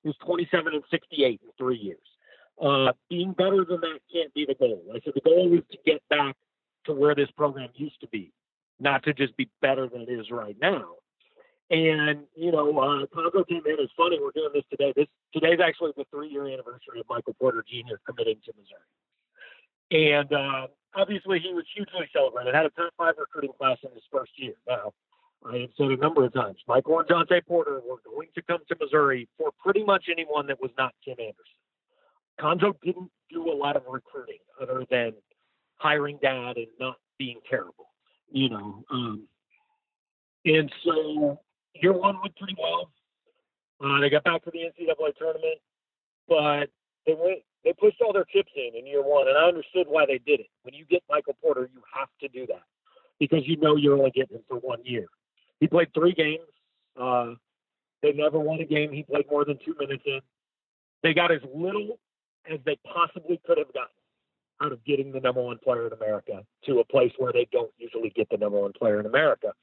Was 0.04 0.16
27 0.26 0.74
and 0.74 0.84
68 0.90 1.42
in 1.44 1.50
three 1.58 1.78
years. 1.78 2.00
Uh, 2.62 2.94
being 3.10 3.34
better 3.34 3.64
than 3.66 3.80
that 3.82 4.00
can't 4.12 4.34
be 4.34 4.46
the 4.46 4.56
goal. 4.56 4.84
I 4.92 5.00
said 5.04 5.14
the 5.14 5.22
goal 5.22 5.54
is 5.54 5.64
to 5.72 5.78
get 5.86 6.02
back 6.10 6.36
to 6.86 6.94
where 6.94 7.14
this 7.14 7.30
program 7.38 7.70
used 7.76 8.00
to 8.02 8.08
be, 8.08 8.34
not 8.80 9.04
to 9.04 9.14
just 9.14 9.38
be 9.38 9.50
better 9.62 9.88
than 9.88 10.02
it 10.02 10.10
is 10.10 10.32
right 10.32 10.56
now. 10.60 10.96
And 11.70 12.24
you 12.36 12.52
know, 12.52 12.70
uh, 12.80 13.06
Cuonzo 13.14 13.46
came 13.48 13.62
in. 13.66 13.76
It's 13.78 13.92
funny 13.98 14.18
we're 14.22 14.32
doing 14.32 14.52
this 14.54 14.64
today. 14.70 14.94
This 14.96 15.08
today's 15.34 15.60
actually 15.62 15.92
the 15.98 16.06
three-year 16.10 16.48
anniversary 16.48 17.00
of 17.00 17.06
Michael 17.10 17.36
Porter 17.40 17.64
Jr. 17.68 17.98
committing 18.08 18.40
to 18.46 18.54
Missouri, 18.56 20.18
and 20.18 20.32
uh, 20.32 20.68
obviously 20.96 21.40
he 21.40 21.54
was 21.54 21.66
hugely 21.76 22.08
celebrated. 22.14 22.56
Had 22.56 22.66
a 22.66 22.70
top 22.70 22.94
five 22.98 23.16
recruiting 23.20 23.52
class 23.58 23.78
in 23.84 23.92
his 23.92 24.04
first 24.10 24.32
year. 24.38 24.54
Now, 24.66 24.94
I 25.46 25.58
have 25.58 25.70
said 25.78 25.88
a 25.88 25.98
number 25.98 26.26
of 26.26 26.34
times, 26.34 26.58
Michael 26.68 27.00
and 27.00 27.08
Jontay 27.08 27.46
Porter 27.46 27.80
were 27.88 27.98
going 28.06 28.28
to 28.36 28.42
come 28.42 28.60
to 28.68 28.76
Missouri 28.80 29.28
for 29.38 29.52
pretty 29.64 29.84
much 29.84 30.06
anyone 30.12 30.48
that 30.48 30.62
was 30.62 30.72
not 30.78 30.94
Kim 31.04 31.16
Anderson. 31.20 31.58
Cuonzo 32.40 32.74
didn't 32.84 33.12
do 33.30 33.52
a 33.52 33.56
lot 33.56 33.76
of 33.76 33.84
recruiting 33.90 34.40
other 34.62 34.86
than 34.90 35.14
hiring 35.78 36.20
dad 36.22 36.58
and 36.58 36.68
not 36.80 36.98
being 37.18 37.40
terrible, 37.50 37.90
you 38.32 38.50
know. 38.50 38.84
Um, 38.92 39.28
and 40.46 40.72
so 40.84 41.40
year 41.74 41.94
one 41.94 42.20
went 42.22 42.36
pretty 42.36 42.56
well. 42.60 42.92
Uh, 43.84 44.00
they 44.02 44.10
got 44.10 44.24
back 44.24 44.44
to 44.44 44.52
the 44.52 44.60
NCAA 44.60 45.16
tournament, 45.18 45.60
but 46.28 46.70
they 47.06 47.14
went 47.14 47.40
they 47.64 47.74
pushed 47.74 48.02
all 48.02 48.14
their 48.14 48.26
chips 48.26 48.52
in 48.56 48.78
in 48.78 48.88
year 48.88 49.04
one, 49.04 49.28
and 49.28 49.38
I 49.38 49.44
understood 49.48 49.88
why 49.88 50.06
they 50.06 50.20
did 50.20 50.40
it. 50.40 50.48
When 50.64 50.74
you 50.74 50.86
get 50.86 51.04
Michael 51.10 51.36
Porter, 51.42 51.70
you 51.74 51.82
have 51.94 52.10
to 52.22 52.28
do 52.28 52.48
that 52.48 52.64
because 53.20 53.42
you 53.46 53.58
know 53.58 53.76
you're 53.76 53.98
only 53.98 54.12
getting 54.12 54.38
him 54.38 54.44
for 54.48 54.58
one 54.58 54.80
year. 54.84 55.08
He 55.60 55.68
played 55.68 55.94
three 55.94 56.14
games. 56.14 56.48
Uh, 57.00 57.34
they 58.02 58.14
never 58.14 58.40
won 58.40 58.60
a 58.60 58.66
game. 58.66 58.92
He 58.92 59.04
played 59.04 59.26
more 59.30 59.46
than 59.46 59.58
two 59.66 59.76
minutes 59.80 60.04
in. 60.06 60.20
They 61.04 61.14
got 61.14 61.32
as 61.32 61.42
little 61.54 62.00
as 62.52 62.60
they 62.66 62.78
possibly 62.86 63.42
could 63.46 63.58
have 63.58 63.74
gotten 63.74 63.90
out 64.62 64.72
of 64.72 64.84
getting 64.86 65.12
the 65.12 65.20
number 65.20 65.42
one 65.42 65.58
player 65.64 65.88
in 65.88 65.94
America 65.94 66.44
to 66.66 66.80
a 66.80 66.86
place 66.86 67.12
where 67.18 67.32
they 67.32 67.48
don't 67.52 67.72
usually 67.78 68.10
get 68.10 68.30
the 68.30 68.38
number 68.38 68.60
one 68.60 68.74
player 68.74 69.00
in 69.00 69.06
America. 69.06 69.54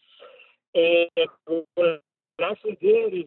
And 0.75 1.09
what 1.47 1.87
it 1.87 2.03
actually 2.43 2.79
did 2.81 3.15
is 3.15 3.25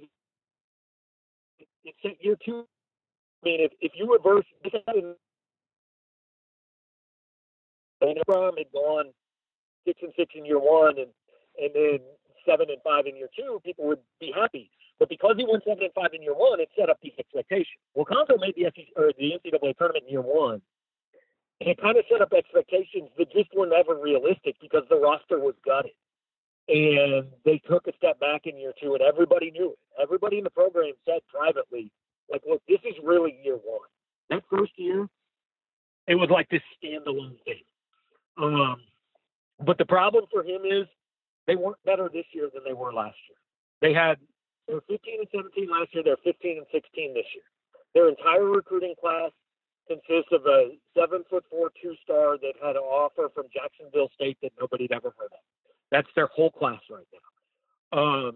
it 1.83 1.95
sent 2.01 2.17
year 2.21 2.37
two. 2.43 2.65
I 3.43 3.49
mean, 3.49 3.61
if, 3.61 3.71
if 3.79 3.91
you 3.95 4.11
reverse 4.11 4.45
this 4.63 4.73
happened, 4.85 5.15
Abraham 8.01 8.53
had 8.57 8.71
gone 8.73 9.05
six 9.85 9.99
and 10.03 10.11
six 10.17 10.33
in 10.35 10.45
year 10.45 10.59
one 10.59 10.97
and 10.97 11.07
and 11.59 11.71
then 11.73 11.99
seven 12.47 12.69
and 12.69 12.81
five 12.83 13.05
in 13.05 13.15
year 13.15 13.29
two, 13.35 13.59
people 13.63 13.85
would 13.87 13.99
be 14.19 14.31
happy. 14.33 14.71
But 14.99 15.09
because 15.09 15.35
he 15.37 15.45
won 15.45 15.61
seven 15.67 15.83
and 15.83 15.93
five 15.93 16.13
in 16.13 16.23
year 16.23 16.33
one, 16.33 16.59
it 16.59 16.69
set 16.77 16.89
up 16.89 16.99
the 17.03 17.13
expectation. 17.19 17.77
Well, 17.93 18.05
Cuonzo 18.05 18.39
made 18.39 18.55
the 18.55 18.71
SEC, 18.73 18.87
or 18.95 19.11
the 19.17 19.33
NCAA 19.37 19.77
tournament 19.77 20.05
in 20.07 20.11
year 20.11 20.21
one, 20.21 20.61
and 21.59 21.69
it 21.69 21.81
kind 21.81 21.97
of 21.97 22.05
set 22.09 22.21
up 22.21 22.33
expectations 22.33 23.09
that 23.17 23.31
just 23.31 23.49
were 23.55 23.67
never 23.67 23.95
realistic 23.99 24.55
because 24.61 24.83
the 24.89 24.97
roster 24.97 25.39
was 25.39 25.55
gutted. 25.65 25.91
And 26.69 27.27
they 27.45 27.61
took 27.69 27.87
a 27.87 27.93
step 27.95 28.19
back 28.19 28.45
in 28.45 28.57
year 28.57 28.73
two, 28.81 28.93
and 28.93 29.01
everybody 29.01 29.51
knew 29.51 29.71
it. 29.71 29.79
Everybody 30.01 30.37
in 30.37 30.43
the 30.43 30.49
program 30.49 30.93
said 31.05 31.19
privately, 31.31 31.91
like, 32.29 32.41
look, 32.47 32.61
this 32.67 32.79
is 32.83 32.95
really 33.03 33.39
year 33.43 33.55
one. 33.55 33.87
That 34.29 34.43
first 34.49 34.73
year, 34.75 35.07
it 36.07 36.15
was 36.15 36.29
like 36.29 36.49
this 36.49 36.61
standalone 36.83 37.37
thing. 37.45 37.63
Um, 38.37 38.77
but 39.65 39.77
the 39.77 39.85
problem 39.85 40.25
for 40.31 40.43
him 40.43 40.61
is 40.65 40.87
they 41.47 41.55
weren't 41.55 41.83
better 41.85 42.09
this 42.11 42.25
year 42.33 42.49
than 42.53 42.63
they 42.63 42.73
were 42.73 42.93
last 42.93 43.17
year. 43.27 43.37
They 43.81 43.93
had 43.93 44.17
they 44.67 44.73
were 44.73 44.83
15 44.87 45.19
and 45.19 45.27
17 45.31 45.69
last 45.69 45.93
year. 45.93 46.03
They're 46.03 46.21
15 46.23 46.57
and 46.57 46.67
16 46.71 47.13
this 47.13 47.25
year. 47.33 47.47
Their 47.95 48.09
entire 48.09 48.45
recruiting 48.45 48.95
class 48.99 49.31
consists 49.87 50.31
of 50.31 50.45
a 50.45 50.75
seven 50.95 51.23
foot 51.29 51.45
four 51.49 51.71
two 51.81 51.95
star 52.03 52.37
that 52.37 52.53
had 52.61 52.75
an 52.75 52.83
offer 52.83 53.31
from 53.33 53.45
Jacksonville 53.53 54.09
State 54.13 54.37
that 54.43 54.51
nobody'd 54.59 54.91
ever 54.91 55.13
heard 55.17 55.31
of. 55.31 55.43
That's 55.89 56.09
their 56.15 56.27
whole 56.27 56.51
class 56.51 56.81
right 56.91 57.07
now. 57.13 57.97
Um, 57.97 58.35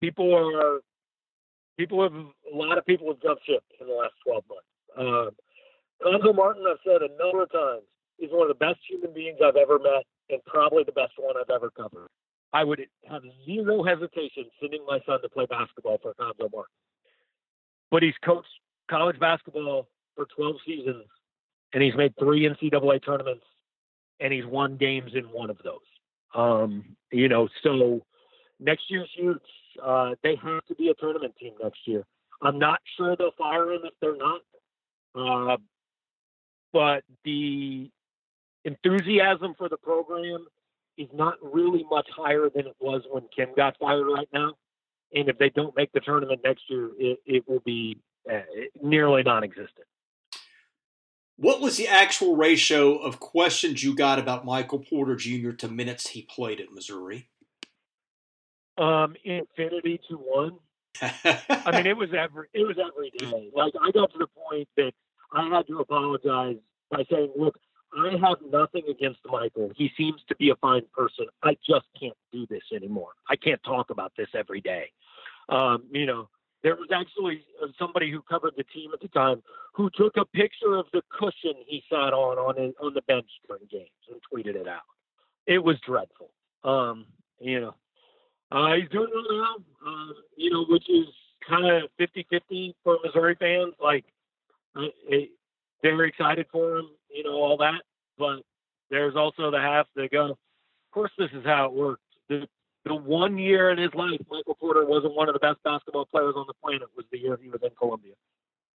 people 0.00 0.34
are 0.34 0.80
people 1.76 2.02
have 2.02 2.14
a 2.14 2.56
lot 2.56 2.78
of 2.78 2.86
people 2.86 3.08
have 3.08 3.20
jumped 3.20 3.44
ship 3.44 3.64
in 3.80 3.88
the 3.88 3.92
last 3.92 4.14
12 4.24 4.44
months. 4.48 4.70
Um, 4.96 5.30
Martin, 6.34 6.64
I've 6.68 6.78
said 6.84 7.02
a 7.02 7.10
number 7.18 7.42
of 7.42 7.50
times, 7.50 7.82
is 8.18 8.30
one 8.30 8.48
of 8.48 8.56
the 8.56 8.64
best 8.64 8.78
human 8.88 9.12
beings 9.12 9.38
I've 9.44 9.56
ever 9.56 9.78
met, 9.78 10.04
and 10.30 10.44
probably 10.46 10.84
the 10.84 10.92
best 10.92 11.12
one 11.16 11.34
I've 11.36 11.54
ever 11.54 11.70
covered. 11.70 12.08
I 12.52 12.62
would 12.62 12.80
have 13.10 13.22
zero 13.44 13.82
hesitation 13.82 14.44
sending 14.60 14.84
my 14.86 15.00
son 15.06 15.20
to 15.22 15.28
play 15.28 15.46
basketball 15.46 15.98
for 16.00 16.14
Cuonzo 16.14 16.50
Martin. 16.52 16.72
But 17.90 18.02
he's 18.02 18.14
coached 18.24 18.48
college 18.88 19.18
basketball 19.18 19.88
for 20.14 20.26
12 20.36 20.56
seasons, 20.66 21.04
and 21.72 21.82
he's 21.82 21.96
made 21.96 22.14
three 22.18 22.48
NCAA 22.48 23.04
tournaments, 23.04 23.44
and 24.20 24.32
he's 24.32 24.46
won 24.46 24.76
games 24.76 25.12
in 25.14 25.24
one 25.24 25.50
of 25.50 25.58
those. 25.64 25.80
Um, 26.34 26.96
you 27.10 27.28
know, 27.28 27.48
so 27.62 28.02
next 28.60 28.84
year's 28.88 29.10
huge. 29.16 29.38
Uh, 29.82 30.14
they 30.22 30.36
have 30.36 30.64
to 30.66 30.74
be 30.76 30.88
a 30.88 30.94
tournament 30.94 31.34
team 31.40 31.54
next 31.60 31.80
year. 31.86 32.04
I'm 32.42 32.58
not 32.58 32.80
sure 32.96 33.16
they'll 33.16 33.32
fire 33.36 33.72
him 33.72 33.82
if 33.84 33.94
they're 34.00 34.16
not. 34.16 34.40
Uh, 35.14 35.56
but 36.72 37.04
the 37.24 37.90
enthusiasm 38.64 39.54
for 39.56 39.68
the 39.68 39.76
program 39.76 40.46
is 40.96 41.08
not 41.12 41.34
really 41.42 41.84
much 41.90 42.08
higher 42.14 42.48
than 42.54 42.66
it 42.66 42.76
was 42.80 43.02
when 43.10 43.24
Kim 43.34 43.48
got 43.56 43.76
fired 43.78 44.06
right 44.06 44.28
now. 44.32 44.52
And 45.12 45.28
if 45.28 45.38
they 45.38 45.50
don't 45.50 45.76
make 45.76 45.92
the 45.92 46.00
tournament 46.00 46.40
next 46.44 46.62
year, 46.68 46.90
it, 46.98 47.18
it 47.24 47.48
will 47.48 47.62
be 47.64 47.98
uh, 48.30 48.40
nearly 48.82 49.22
non 49.22 49.44
existent. 49.44 49.86
What 51.36 51.60
was 51.60 51.76
the 51.76 51.88
actual 51.88 52.36
ratio 52.36 52.96
of 52.96 53.18
questions 53.18 53.82
you 53.82 53.94
got 53.94 54.18
about 54.18 54.44
Michael 54.44 54.78
Porter 54.78 55.16
Jr. 55.16 55.50
to 55.50 55.68
minutes 55.68 56.08
he 56.08 56.22
played 56.22 56.60
at 56.60 56.72
Missouri? 56.72 57.28
Um, 58.78 59.16
infinity 59.24 60.00
to 60.08 60.16
one. 60.16 60.58
I 61.02 61.72
mean, 61.72 61.86
it 61.86 61.96
was 61.96 62.10
every 62.16 62.46
it 62.54 62.64
was 62.66 62.76
every 62.78 63.10
day. 63.18 63.50
Like 63.54 63.72
I 63.80 63.90
got 63.90 64.12
to 64.12 64.18
the 64.18 64.28
point 64.28 64.68
that 64.76 64.92
I 65.32 65.48
had 65.48 65.66
to 65.66 65.80
apologize 65.80 66.56
by 66.90 67.04
saying, 67.10 67.32
"Look, 67.36 67.58
I 67.98 68.12
have 68.26 68.38
nothing 68.50 68.82
against 68.88 69.20
Michael. 69.26 69.70
He 69.76 69.90
seems 69.96 70.20
to 70.28 70.36
be 70.36 70.50
a 70.50 70.56
fine 70.56 70.82
person. 70.92 71.26
I 71.42 71.56
just 71.66 71.86
can't 71.98 72.16
do 72.32 72.46
this 72.48 72.62
anymore. 72.74 73.12
I 73.28 73.36
can't 73.36 73.62
talk 73.64 73.90
about 73.90 74.12
this 74.16 74.28
every 74.34 74.60
day." 74.60 74.90
Um, 75.48 75.84
you 75.90 76.06
know, 76.06 76.28
there 76.62 76.74
was 76.74 76.88
actually 76.92 77.44
uh, 77.62 77.66
somebody 77.78 78.10
who 78.10 78.22
covered 78.22 78.54
the 78.56 78.64
team 78.64 78.90
at 78.92 79.00
the 79.00 79.08
time 79.08 79.42
who 79.74 79.90
took 79.94 80.16
a 80.16 80.24
picture 80.24 80.76
of 80.76 80.86
the 80.92 81.02
cushion 81.10 81.54
he 81.66 81.82
sat 81.90 82.12
on 82.12 82.38
on 82.38 82.60
his, 82.60 82.74
on 82.82 82.94
the 82.94 83.02
bench 83.02 83.28
during 83.46 83.64
games 83.70 83.90
and 84.10 84.20
tweeted 84.32 84.56
it 84.56 84.66
out. 84.66 84.82
It 85.46 85.62
was 85.62 85.76
dreadful. 85.86 86.30
Um, 86.64 87.06
you 87.38 87.60
know, 87.60 87.74
uh, 88.50 88.74
he's 88.74 88.88
doing 88.90 89.10
well 89.12 89.24
now. 89.30 89.56
Uh, 89.86 90.12
you 90.36 90.50
know, 90.50 90.64
which 90.64 90.88
is 90.88 91.06
kind 91.46 91.66
of 91.66 91.90
50-50 92.00 92.74
for 92.82 92.98
Missouri 93.04 93.36
fans. 93.38 93.74
Like, 93.82 94.06
uh, 94.74 94.86
it, 95.08 95.30
they're 95.82 96.04
excited 96.04 96.46
for 96.50 96.78
him. 96.78 96.88
You 97.14 97.24
know, 97.24 97.34
all 97.34 97.56
that. 97.58 97.82
But 98.18 98.42
there's 98.90 99.16
also 99.16 99.50
the 99.50 99.60
half 99.60 99.86
that 99.96 100.10
go, 100.10 100.32
of 100.32 100.38
course, 100.92 101.12
this 101.18 101.30
is 101.32 101.44
how 101.44 101.66
it 101.66 101.72
works. 101.72 102.02
The 102.28 102.46
the 102.84 102.94
one 102.94 103.38
year 103.38 103.70
in 103.70 103.78
his 103.78 103.94
life, 103.94 104.20
Michael 104.30 104.56
Porter 104.56 104.84
wasn't 104.84 105.14
one 105.14 105.28
of 105.28 105.32
the 105.32 105.38
best 105.38 105.62
basketball 105.64 106.04
players 106.04 106.34
on 106.36 106.44
the 106.46 106.54
planet. 106.62 106.88
Was 106.96 107.06
the 107.10 107.18
year 107.18 107.38
he 107.40 107.48
was 107.48 107.60
in 107.62 107.70
Columbia. 107.78 108.12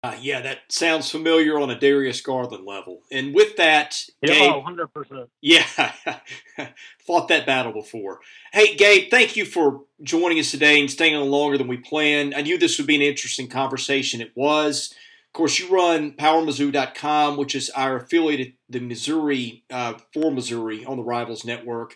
Uh, 0.03 0.17
yeah, 0.21 0.41
that 0.41 0.59
sounds 0.69 1.11
familiar 1.11 1.59
on 1.59 1.69
a 1.69 1.79
Darius 1.79 2.21
Garland 2.21 2.65
level. 2.65 3.01
And 3.11 3.35
with 3.35 3.57
that, 3.57 4.01
yeah, 4.23 4.35
Gabe, 4.35 4.53
oh, 4.53 4.63
100%. 4.63 5.27
Yeah, 5.41 5.65
fought 7.07 7.27
that 7.29 7.45
battle 7.45 7.73
before. 7.73 8.21
Hey, 8.53 8.77
Gabe, 8.77 9.11
thank 9.11 9.37
you 9.37 9.45
for 9.45 9.83
joining 10.03 10.39
us 10.39 10.53
today 10.53 10.79
and 10.79 10.89
staying 10.89 11.17
on 11.17 11.29
longer 11.29 11.59
than 11.59 11.67
we 11.67 11.79
planned. 11.79 12.35
I 12.37 12.43
knew 12.43 12.57
this 12.57 12.79
would 12.79 12.87
be 12.87 12.95
an 12.95 13.03
interesting 13.03 13.49
conversation. 13.49 14.21
It 14.21 14.31
was. 14.37 14.95
Of 15.37 15.39
course, 15.39 15.59
you 15.59 15.69
run 15.69 16.13
PowerMizzou.com, 16.13 17.37
which 17.37 17.55
is 17.55 17.69
our 17.77 17.97
affiliate, 17.97 18.55
the 18.71 18.81
Missouri, 18.81 19.65
uh, 19.71 19.99
for 20.15 20.31
Missouri 20.31 20.83
on 20.87 20.97
the 20.97 21.03
Rivals 21.03 21.45
Network. 21.45 21.95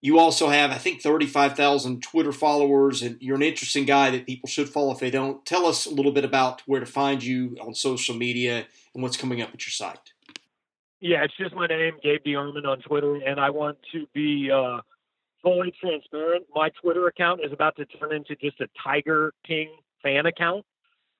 You 0.00 0.18
also 0.18 0.48
have, 0.48 0.70
I 0.70 0.78
think, 0.78 1.02
35,000 1.02 2.02
Twitter 2.02 2.32
followers, 2.32 3.02
and 3.02 3.18
you're 3.20 3.36
an 3.36 3.42
interesting 3.42 3.84
guy 3.84 4.08
that 4.12 4.24
people 4.24 4.48
should 4.48 4.70
follow 4.70 4.90
if 4.90 5.00
they 5.00 5.10
don't. 5.10 5.44
Tell 5.44 5.66
us 5.66 5.84
a 5.84 5.90
little 5.90 6.12
bit 6.12 6.24
about 6.24 6.62
where 6.64 6.80
to 6.80 6.86
find 6.86 7.22
you 7.22 7.58
on 7.60 7.74
social 7.74 8.14
media 8.16 8.64
and 8.94 9.02
what's 9.02 9.18
coming 9.18 9.42
up 9.42 9.50
at 9.52 9.66
your 9.66 9.72
site. 9.72 10.14
Yeah, 10.98 11.24
it's 11.24 11.36
just 11.36 11.54
my 11.54 11.66
name, 11.66 11.98
Gabe 12.02 12.24
DeArmond 12.24 12.66
on 12.66 12.80
Twitter, 12.80 13.16
and 13.16 13.38
I 13.38 13.50
want 13.50 13.76
to 13.92 14.06
be 14.14 14.50
uh, 14.50 14.78
fully 15.42 15.74
transparent. 15.78 16.46
My 16.54 16.70
Twitter 16.80 17.06
account 17.06 17.42
is 17.44 17.52
about 17.52 17.76
to 17.76 17.84
turn 17.84 18.14
into 18.14 18.34
just 18.36 18.62
a 18.62 18.68
Tiger 18.82 19.34
King 19.46 19.76
fan 20.02 20.24
account. 20.24 20.64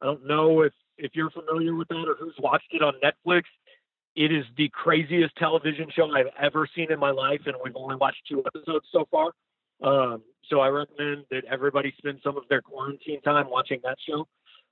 I 0.01 0.07
don't 0.07 0.27
know 0.27 0.63
if 0.63 0.73
if 1.03 1.13
you're 1.15 1.31
familiar 1.31 1.75
with 1.75 1.89
that 1.89 2.05
or 2.07 2.17
who's 2.19 2.35
watched 2.39 2.73
it 2.73 2.83
on 2.83 2.95
Netflix. 3.03 3.43
it 4.15 4.33
is 4.33 4.45
the 4.57 4.69
craziest 4.73 5.35
television 5.37 5.89
show 5.95 6.11
I've 6.11 6.27
ever 6.41 6.69
seen 6.77 6.93
in 6.93 6.99
my 6.99 7.11
life, 7.11 7.41
and 7.47 7.57
we've 7.65 7.77
only 7.77 7.97
watched 7.97 8.23
two 8.29 8.43
episodes 8.47 8.87
so 8.93 9.07
far. 9.11 9.33
Um, 9.83 10.23
so 10.49 10.61
I 10.61 10.69
recommend 10.69 11.25
that 11.31 11.45
everybody 11.51 11.93
spend 11.99 12.21
some 12.23 12.37
of 12.37 12.45
their 12.49 12.63
quarantine 12.63 13.21
time 13.23 13.51
watching 13.51 13.81
that 13.85 13.97
show. 14.07 14.29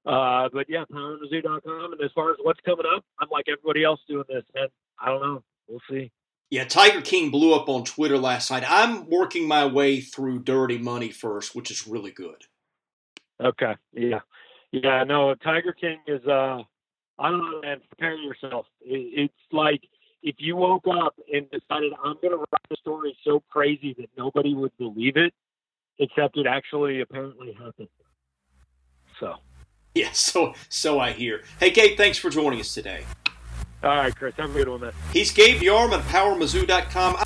Uh, 0.06 0.48
but 0.52 0.66
yeah, 0.68 0.84
powermizzou.com. 0.92 1.92
And 1.92 2.00
as 2.02 2.10
far 2.14 2.30
as 2.30 2.36
what's 2.42 2.60
coming 2.60 2.86
up, 2.94 3.04
I'm 3.18 3.28
like 3.30 3.46
everybody 3.48 3.84
else 3.84 4.00
doing 4.08 4.24
this, 4.28 4.44
and 4.54 4.68
I 4.98 5.06
don't 5.06 5.22
know. 5.22 5.42
We'll 5.68 5.80
see. 5.90 6.10
Yeah, 6.50 6.64
Tiger 6.64 7.00
King 7.00 7.30
blew 7.30 7.54
up 7.54 7.68
on 7.68 7.84
Twitter 7.84 8.18
last 8.18 8.50
night. 8.50 8.64
I'm 8.66 9.08
working 9.08 9.46
my 9.46 9.66
way 9.66 10.00
through 10.00 10.40
Dirty 10.40 10.78
Money 10.78 11.10
first, 11.10 11.54
which 11.54 11.70
is 11.70 11.86
really 11.86 12.10
good. 12.10 12.44
Okay. 13.42 13.74
Yeah. 13.92 14.20
Yeah. 14.72 15.04
No, 15.04 15.34
Tiger 15.34 15.72
King 15.72 15.98
is. 16.06 16.24
uh 16.26 16.62
I 17.18 17.28
don't 17.30 17.40
know, 17.50 17.60
man. 17.60 17.80
Prepare 17.88 18.14
yourself. 18.14 18.66
It, 18.80 19.24
it's 19.24 19.52
like 19.52 19.82
if 20.22 20.36
you 20.38 20.56
woke 20.56 20.84
up 20.90 21.14
and 21.32 21.50
decided 21.50 21.92
I'm 22.02 22.14
going 22.14 22.30
to 22.30 22.38
write 22.38 22.70
a 22.72 22.76
story 22.76 23.16
so 23.24 23.42
crazy 23.50 23.94
that 23.98 24.08
nobody 24.16 24.54
would 24.54 24.76
believe 24.78 25.16
it, 25.16 25.34
except 25.98 26.38
it 26.38 26.46
actually 26.46 27.02
apparently 27.02 27.52
happened. 27.52 27.88
So. 29.18 29.34
Yeah, 29.94 30.10
so 30.12 30.54
so 30.68 30.98
I 30.98 31.12
hear. 31.12 31.42
Hey, 31.58 31.70
Gabe, 31.70 31.96
thanks 31.96 32.16
for 32.18 32.30
joining 32.30 32.60
us 32.60 32.72
today. 32.72 33.04
All 33.82 33.96
right, 33.96 34.14
Chris, 34.14 34.34
have 34.36 34.50
a 34.50 34.52
good 34.52 34.68
one, 34.68 34.80
man. 34.80 34.92
He's 35.12 35.30
Gabe 35.32 35.60
DeArmond, 35.60 36.02
PowerMizzou.com. 36.02 37.16